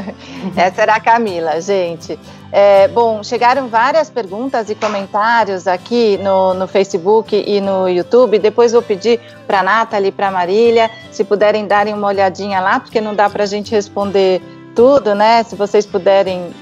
Essa 0.56 0.82
era 0.82 0.94
a 0.94 1.00
Camila, 1.00 1.60
gente. 1.60 2.18
É, 2.56 2.86
bom, 2.86 3.20
chegaram 3.24 3.66
várias 3.66 4.08
perguntas 4.08 4.70
e 4.70 4.76
comentários 4.76 5.66
aqui 5.66 6.16
no, 6.18 6.54
no 6.54 6.68
Facebook 6.68 7.34
e 7.34 7.60
no 7.60 7.88
YouTube. 7.88 8.38
Depois 8.38 8.70
vou 8.70 8.80
pedir 8.80 9.18
para 9.44 9.58
a 9.58 9.62
Nathalie 9.64 10.10
e 10.10 10.12
para 10.12 10.28
a 10.28 10.30
Marília, 10.30 10.88
se 11.10 11.24
puderem 11.24 11.66
darem 11.66 11.92
uma 11.92 12.06
olhadinha 12.06 12.60
lá, 12.60 12.78
porque 12.78 13.00
não 13.00 13.12
dá 13.12 13.28
para 13.28 13.42
a 13.42 13.46
gente 13.46 13.72
responder 13.72 14.40
tudo, 14.72 15.16
né? 15.16 15.42
Se 15.42 15.56
vocês 15.56 15.84
puderem 15.84 16.52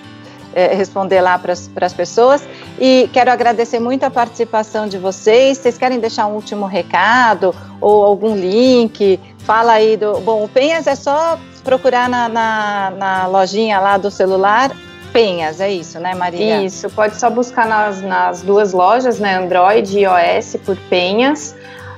é, 0.55 0.68
responder 0.74 1.20
lá 1.20 1.38
para 1.38 1.53
as 1.53 1.93
pessoas. 1.93 2.43
E 2.80 3.11
quero 3.12 3.30
agradecer 3.30 3.78
muito 3.78 4.05
a 4.05 4.11
participação 4.11 4.88
de 4.88 4.97
vocês. 4.97 5.59
Vocês 5.59 5.76
querem 5.76 6.01
deixar 6.01 6.26
um 6.26 6.32
último 6.32 6.64
recado 6.64 7.55
ou 7.82 8.03
algum 8.03 8.34
link? 8.34 9.20
Fala 9.40 9.72
aí 9.72 9.99
do. 9.99 10.20
Bom, 10.20 10.43
o 10.43 10.49
Penhas 10.49 10.86
é 10.86 10.95
só 10.95 11.38
procurar 11.62 12.09
na, 12.09 12.30
na, 12.30 12.93
na 12.97 13.26
lojinha 13.26 13.78
lá 13.78 13.99
do 13.99 14.11
celular 14.11 14.74
Penhas, 15.13 15.61
é 15.61 15.71
isso, 15.71 16.01
né, 16.01 16.15
Maria? 16.15 16.63
Isso, 16.63 16.89
pode 16.91 17.17
só 17.17 17.29
buscar 17.29 17.67
nas, 17.67 18.01
nas 18.01 18.41
duas 18.43 18.73
lojas, 18.73 19.19
né, 19.19 19.37
Android 19.37 19.99
e 19.99 20.05
iOS 20.05 20.57
por 20.65 20.77
Penhas. 20.89 21.55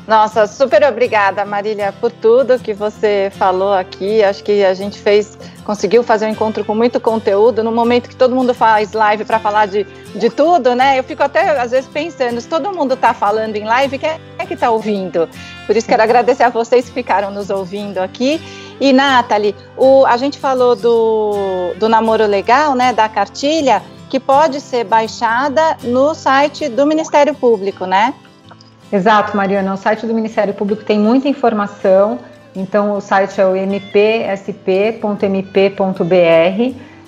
Nossa, 0.08 0.46
super 0.46 0.82
obrigada, 0.84 1.44
Marília, 1.44 1.92
por 2.00 2.10
tudo 2.10 2.58
que 2.58 2.72
você 2.72 3.30
falou 3.36 3.74
aqui. 3.74 4.24
Acho 4.24 4.42
que 4.42 4.64
a 4.64 4.72
gente 4.72 4.98
fez, 4.98 5.36
conseguiu 5.66 6.02
fazer 6.02 6.24
um 6.24 6.30
encontro 6.30 6.64
com 6.64 6.74
muito 6.74 6.98
conteúdo 6.98 7.62
no 7.62 7.70
momento 7.70 8.08
que 8.08 8.16
todo 8.16 8.34
mundo 8.34 8.54
faz 8.54 8.94
live 8.94 9.26
para 9.26 9.38
falar 9.38 9.66
de, 9.66 9.84
de 10.14 10.30
tudo, 10.30 10.74
né? 10.74 10.98
Eu 10.98 11.04
fico 11.04 11.22
até 11.22 11.60
às 11.60 11.72
vezes 11.72 11.90
pensando, 11.90 12.40
se 12.40 12.48
todo 12.48 12.72
mundo 12.72 12.94
está 12.94 13.12
falando 13.12 13.54
em 13.54 13.64
live, 13.64 13.98
quem 13.98 14.18
é 14.38 14.46
que 14.46 14.54
está 14.54 14.70
ouvindo? 14.70 15.28
Por 15.66 15.76
isso 15.76 15.86
quero 15.86 16.02
agradecer 16.02 16.44
a 16.44 16.48
vocês 16.48 16.86
que 16.86 16.92
ficaram 16.94 17.30
nos 17.30 17.50
ouvindo 17.50 17.98
aqui. 17.98 18.40
E 18.80 18.94
Nathalie, 18.94 19.54
o, 19.76 20.06
a 20.06 20.16
gente 20.16 20.38
falou 20.38 20.74
do, 20.74 21.74
do 21.76 21.86
namoro 21.86 22.24
legal, 22.24 22.74
né? 22.74 22.94
Da 22.94 23.10
cartilha, 23.10 23.82
que 24.08 24.18
pode 24.18 24.58
ser 24.62 24.84
baixada 24.84 25.76
no 25.82 26.14
site 26.14 26.66
do 26.66 26.86
Ministério 26.86 27.34
Público, 27.34 27.84
né? 27.84 28.14
Exato, 28.92 29.36
Mariana. 29.36 29.74
O 29.74 29.76
site 29.76 30.06
do 30.06 30.14
Ministério 30.14 30.54
Público 30.54 30.84
tem 30.84 30.98
muita 30.98 31.28
informação. 31.28 32.18
Então, 32.56 32.96
o 32.96 33.00
site 33.00 33.40
é 33.40 33.46
o 33.46 33.54
mpsp.mp.br. 33.54 34.48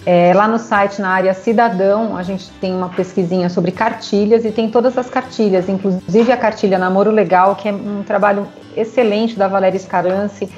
É, 0.06 0.32
lá 0.34 0.48
no 0.48 0.58
site, 0.58 1.00
na 1.00 1.10
área 1.10 1.34
cidadão, 1.34 2.16
a 2.16 2.22
gente 2.22 2.50
tem 2.52 2.74
uma 2.74 2.88
pesquisinha 2.88 3.50
sobre 3.50 3.70
cartilhas 3.70 4.44
e 4.44 4.50
tem 4.50 4.70
todas 4.70 4.96
as 4.96 5.10
cartilhas, 5.10 5.68
inclusive 5.68 6.32
a 6.32 6.36
cartilha 6.36 6.78
Namoro 6.78 7.10
Legal, 7.10 7.54
que 7.54 7.68
é 7.68 7.72
um 7.72 8.02
trabalho 8.02 8.46
excelente 8.74 9.36
da 9.36 9.46
Valéria 9.46 9.78
Scarance, 9.78 10.48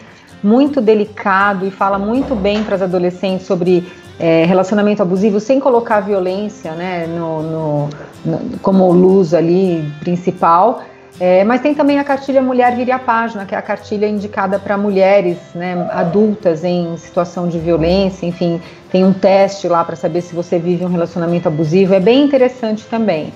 muito 0.42 0.80
delicado 0.80 1.66
e 1.66 1.70
fala 1.72 1.98
muito 1.98 2.36
bem 2.36 2.62
para 2.62 2.76
as 2.76 2.82
adolescentes 2.82 3.46
sobre 3.46 3.90
é, 4.18 4.44
relacionamento 4.44 5.02
abusivo 5.02 5.40
sem 5.40 5.58
colocar 5.58 5.96
a 5.96 6.00
violência 6.00 6.72
né, 6.72 7.06
no, 7.06 7.42
no, 7.42 7.90
no, 8.24 8.58
como 8.60 8.92
luz 8.92 9.34
ali 9.34 9.90
principal. 10.00 10.82
É, 11.20 11.44
mas 11.44 11.60
tem 11.60 11.74
também 11.74 11.98
a 11.98 12.04
cartilha 12.04 12.40
Mulher 12.40 12.74
Vire 12.74 12.90
a 12.90 12.98
Página, 12.98 13.44
que 13.44 13.54
é 13.54 13.58
a 13.58 13.62
cartilha 13.62 14.06
indicada 14.06 14.58
para 14.58 14.78
mulheres 14.78 15.38
né, 15.54 15.88
adultas 15.92 16.64
em 16.64 16.96
situação 16.96 17.46
de 17.48 17.58
violência, 17.58 18.26
enfim, 18.26 18.60
tem 18.90 19.04
um 19.04 19.12
teste 19.12 19.68
lá 19.68 19.84
para 19.84 19.94
saber 19.94 20.22
se 20.22 20.34
você 20.34 20.58
vive 20.58 20.84
um 20.84 20.88
relacionamento 20.88 21.48
abusivo, 21.48 21.94
é 21.94 22.00
bem 22.00 22.24
interessante 22.24 22.86
também. 22.86 23.32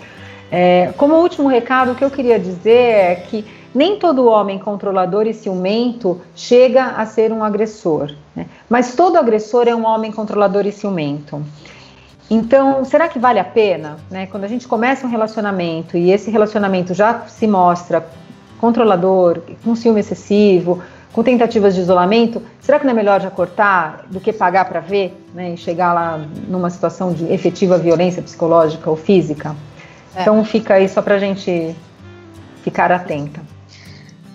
É, 0.51 0.93
como 0.97 1.17
último 1.17 1.49
recado, 1.49 1.93
o 1.93 1.95
que 1.95 2.05
eu 2.05 2.11
queria 2.11 2.39
dizer 2.39 2.71
é 2.71 3.15
que 3.17 3.45
nem 3.75 3.99
todo 3.99 4.27
homem 4.27 4.59
controlador 4.59 5.27
e 5.27 5.35
ciumento 5.35 6.21
chega 6.35 6.87
a 6.97 7.05
ser 7.05 7.31
um 7.31 7.45
agressor, 7.45 8.11
né? 8.35 8.47
mas 8.71 8.95
todo 8.95 9.19
agressor 9.19 9.69
é 9.69 9.75
um 9.75 9.85
homem 9.85 10.11
controlador 10.11 10.67
e 10.67 10.73
ciumento. 10.73 11.45
Então, 12.29 12.85
será 12.85 13.09
que 13.09 13.19
vale 13.19 13.39
a 13.39 13.45
pena? 13.45 13.99
Né? 14.11 14.27
Quando 14.27 14.45
a 14.45 14.49
gente 14.49 14.67
começa 14.67 15.07
um 15.07 15.11
relacionamento 15.11 15.97
e 15.97 16.11
esse 16.11 16.31
relacionamento 16.31 16.93
já 16.93 17.21
se 17.27 17.47
mostra 17.47 18.07
controlador, 18.59 19.43
com 19.63 19.77
ciúme 19.77 20.01
excessivo, 20.01 20.83
com 21.13 21.23
tentativas 21.23 21.75
de 21.75 21.81
isolamento, 21.81 22.43
será 22.61 22.79
que 22.79 22.85
não 22.85 22.93
é 22.93 22.95
melhor 22.95 23.21
já 23.21 23.31
cortar 23.31 24.05
do 24.11 24.21
que 24.21 24.33
pagar 24.33 24.65
para 24.67 24.81
ver 24.81 25.17
né, 25.33 25.55
e 25.55 25.57
chegar 25.57 25.93
lá 25.93 26.21
numa 26.49 26.69
situação 26.69 27.13
de 27.13 27.33
efetiva 27.33 27.79
violência 27.79 28.21
psicológica 28.21 28.91
ou 28.91 28.97
física? 28.97 29.55
É. 30.15 30.23
Então, 30.23 30.45
fica 30.45 30.75
aí 30.75 30.89
só 30.89 31.01
para 31.01 31.15
a 31.15 31.19
gente 31.19 31.75
ficar 32.63 32.91
atenta. 32.91 33.41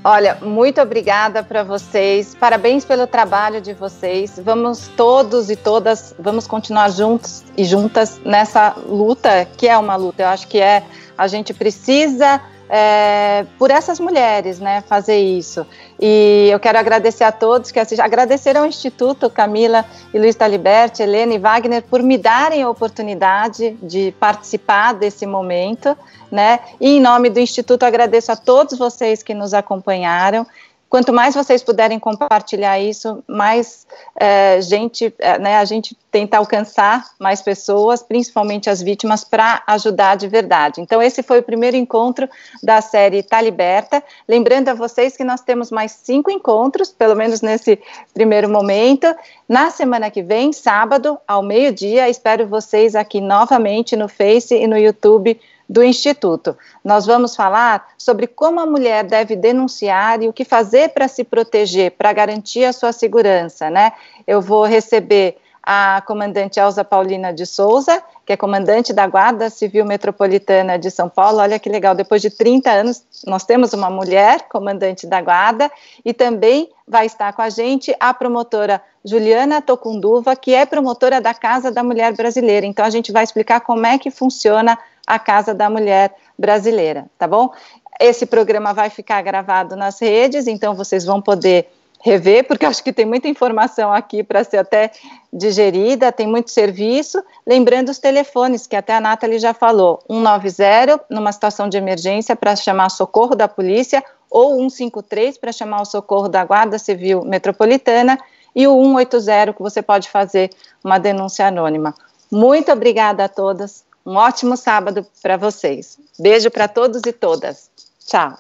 Olha, 0.04 0.36
muito 0.42 0.82
obrigada 0.82 1.44
para 1.44 1.64
vocês. 1.64 2.34
Parabéns 2.34 2.84
pelo 2.84 3.06
trabalho 3.06 3.62
de 3.62 3.72
vocês. 3.74 4.40
Vamos 4.44 4.88
todos 4.98 5.52
e 5.52 5.56
todas, 5.56 6.16
vamos 6.18 6.48
continuar 6.48 6.90
juntos 6.90 7.44
e 7.56 7.64
juntas 7.64 8.20
nessa 8.26 8.74
luta, 8.88 9.46
que 9.58 9.68
é 9.68 9.78
uma 9.78 9.96
luta. 9.96 10.24
Eu 10.24 10.28
acho 10.30 10.48
que 10.48 10.60
é 10.60 10.84
a 11.16 11.28
gente 11.28 11.54
precisa 11.54 12.42
é, 12.74 13.46
por 13.60 13.70
essas 13.70 14.00
mulheres, 14.00 14.58
né, 14.58 14.82
fazer 14.88 15.18
isso. 15.18 15.68
E 16.00 16.48
eu 16.50 16.58
quero 16.58 16.80
agradecer 16.80 17.26
a 17.26 17.32
todos 17.32 17.70
que 17.70 17.78
assistiram, 17.78 18.06
agradecer 18.06 18.56
ao 18.56 18.66
Instituto 18.66 19.30
Camila 19.30 19.84
e 20.14 20.18
Luiz 20.18 20.36
Taliberti, 20.36 21.04
Helena 21.04 21.34
e 21.34 21.38
Wagner 21.38 21.84
por 21.84 22.02
me 22.02 22.18
darem 22.18 22.64
a 22.64 22.70
oportunidade 22.70 23.78
de 23.84 24.14
participar 24.18 24.94
desse 24.94 25.26
momento, 25.26 25.98
né? 26.32 26.62
E 26.80 26.96
em 26.96 27.02
nome 27.02 27.30
do 27.30 27.42
Instituto 27.42 27.84
agradeço 27.84 28.32
a 28.32 28.38
todos 28.38 28.80
vocês 28.80 29.22
que 29.22 29.34
nos 29.34 29.54
acompanharam 29.54 30.48
quanto 30.92 31.14
mais 31.14 31.34
vocês 31.34 31.64
puderem 31.64 31.98
compartilhar 31.98 32.78
isso, 32.78 33.24
mais 33.26 33.88
é, 34.20 34.62
gente, 34.62 35.12
é, 35.20 35.40
né, 35.40 35.56
a 35.56 35.64
gente 35.64 35.98
tenta 36.12 36.38
alcançar 36.38 37.06
mais 37.18 37.42
pessoas, 37.42 38.04
principalmente 38.04 38.70
as 38.70 38.82
vítimas, 38.82 39.24
para 39.24 39.64
ajudar 39.68 40.18
de 40.18 40.28
verdade. 40.28 40.82
Então, 40.82 41.02
esse 41.02 41.24
foi 41.24 41.40
o 41.40 41.44
primeiro 41.44 41.78
encontro 41.78 42.30
da 42.62 42.82
série 42.82 43.24
Tá 43.24 43.40
Liberta. 43.40 44.04
Lembrando 44.28 44.68
a 44.68 44.74
vocês 44.74 45.16
que 45.16 45.24
nós 45.24 45.40
temos 45.40 45.72
mais 45.72 45.94
cinco 45.94 46.30
encontros, 46.30 46.90
pelo 46.90 47.16
menos 47.16 47.40
nesse 47.42 47.80
primeiro 48.14 48.50
momento. 48.50 49.08
Na 49.48 49.72
semana 49.72 50.12
que 50.12 50.22
vem, 50.22 50.52
sábado, 50.52 51.18
ao 51.26 51.42
meio-dia, 51.42 52.10
espero 52.10 52.46
vocês 52.46 52.96
aqui 52.96 53.22
novamente 53.22 53.96
no 53.96 54.10
Face 54.10 54.54
e 54.54 54.68
no 54.68 54.78
YouTube 54.78 55.40
do 55.72 55.82
Instituto. 55.82 56.58
Nós 56.84 57.06
vamos 57.06 57.34
falar 57.34 57.88
sobre 57.98 58.28
como 58.28 58.60
a 58.60 58.66
mulher 58.66 59.06
deve 59.06 59.38
denunciar 59.38 60.22
e 60.22 60.28
o 60.28 60.34
que 60.34 60.44
fazer 60.44 60.90
para 60.90 61.08
se 61.08 61.24
proteger, 61.24 61.92
para 61.92 62.12
garantir 62.12 62.66
a 62.66 62.74
sua 62.74 62.92
segurança, 62.92 63.70
né? 63.70 63.94
Eu 64.28 64.42
vou 64.42 64.66
receber 64.66 65.38
a 65.64 66.04
comandante 66.06 66.60
Elza 66.60 66.84
Paulina 66.84 67.32
de 67.32 67.46
Souza, 67.46 68.04
que 68.26 68.34
é 68.34 68.38
comandante 68.38 68.92
da 68.92 69.08
Guarda 69.08 69.50
Civil 69.50 69.86
Metropolitana 69.86 70.78
de 70.78 70.92
São 70.92 71.08
Paulo. 71.08 71.38
Olha 71.38 71.58
que 71.58 71.70
legal, 71.70 71.96
depois 71.96 72.22
de 72.22 72.30
30 72.30 72.70
anos, 72.70 73.04
nós 73.26 73.46
temos 73.46 73.72
uma 73.72 73.90
mulher 73.90 74.50
comandante 74.50 75.08
da 75.08 75.22
Guarda 75.22 75.72
e 76.04 76.14
também 76.14 76.70
vai 76.86 77.06
estar 77.06 77.32
com 77.32 77.44
a 77.44 77.50
gente 77.50 77.96
a 77.98 78.14
promotora 78.14 78.82
Juliana 79.06 79.62
Tocunduva, 79.62 80.36
que 80.36 80.54
é 80.54 80.66
promotora 80.66 81.22
da 81.22 81.34
Casa 81.34 81.72
da 81.72 81.84
Mulher 81.84 82.12
Brasileira. 82.14 82.66
Então, 82.66 82.84
a 82.84 82.90
gente 82.90 83.12
vai 83.12 83.24
explicar 83.24 83.62
como 83.62 83.86
é 83.86 83.98
que 83.98 84.12
funciona 84.12 84.78
a 85.12 85.20
Casa 85.20 85.54
da 85.54 85.70
Mulher 85.70 86.16
Brasileira, 86.40 87.06
tá 87.18 87.28
bom? 87.28 87.52
Esse 88.00 88.26
programa 88.26 88.74
vai 88.74 88.90
ficar 88.90 89.22
gravado 89.22 89.76
nas 89.76 90.00
redes, 90.00 90.48
então 90.48 90.74
vocês 90.74 91.04
vão 91.04 91.22
poder 91.22 91.70
rever, 92.00 92.48
porque 92.48 92.66
acho 92.66 92.82
que 92.82 92.94
tem 92.94 93.06
muita 93.06 93.28
informação 93.28 93.92
aqui 93.92 94.24
para 94.24 94.42
ser 94.46 94.60
até 94.60 94.90
digerida, 95.32 96.14
tem 96.14 96.26
muito 96.26 96.50
serviço. 96.50 97.22
Lembrando 97.46 97.90
os 97.90 98.00
telefones, 98.00 98.66
que 98.66 98.76
até 98.76 98.96
a 98.96 99.02
Nathalie 99.02 99.38
já 99.38 99.54
falou: 99.54 100.00
190 100.10 101.06
numa 101.10 101.34
situação 101.34 101.68
de 101.68 101.76
emergência 101.78 102.34
para 102.34 102.56
chamar 102.56 102.88
socorro 102.88 103.36
da 103.36 103.50
polícia, 103.50 104.02
ou 104.30 104.58
153 104.58 105.38
para 105.38 105.52
chamar 105.52 105.82
o 105.82 105.86
socorro 105.86 106.30
da 106.30 106.46
Guarda 106.46 106.80
Civil 106.80 107.26
Metropolitana, 107.26 108.18
e 108.56 108.66
o 108.66 108.82
180 108.82 109.52
que 109.52 109.62
você 109.62 109.82
pode 109.82 110.10
fazer 110.10 110.52
uma 110.82 110.98
denúncia 110.98 111.46
anônima. 111.46 111.94
Muito 112.32 112.72
obrigada 112.72 113.26
a 113.26 113.28
todas. 113.28 113.91
Um 114.06 114.16
ótimo 114.16 114.58
sábado 114.58 115.06
para 115.22 115.38
vocês. 115.38 115.98
Beijo 116.20 116.50
para 116.50 116.68
todos 116.68 117.02
e 117.06 117.14
todas. 117.14 117.70
Tchau. 118.06 118.38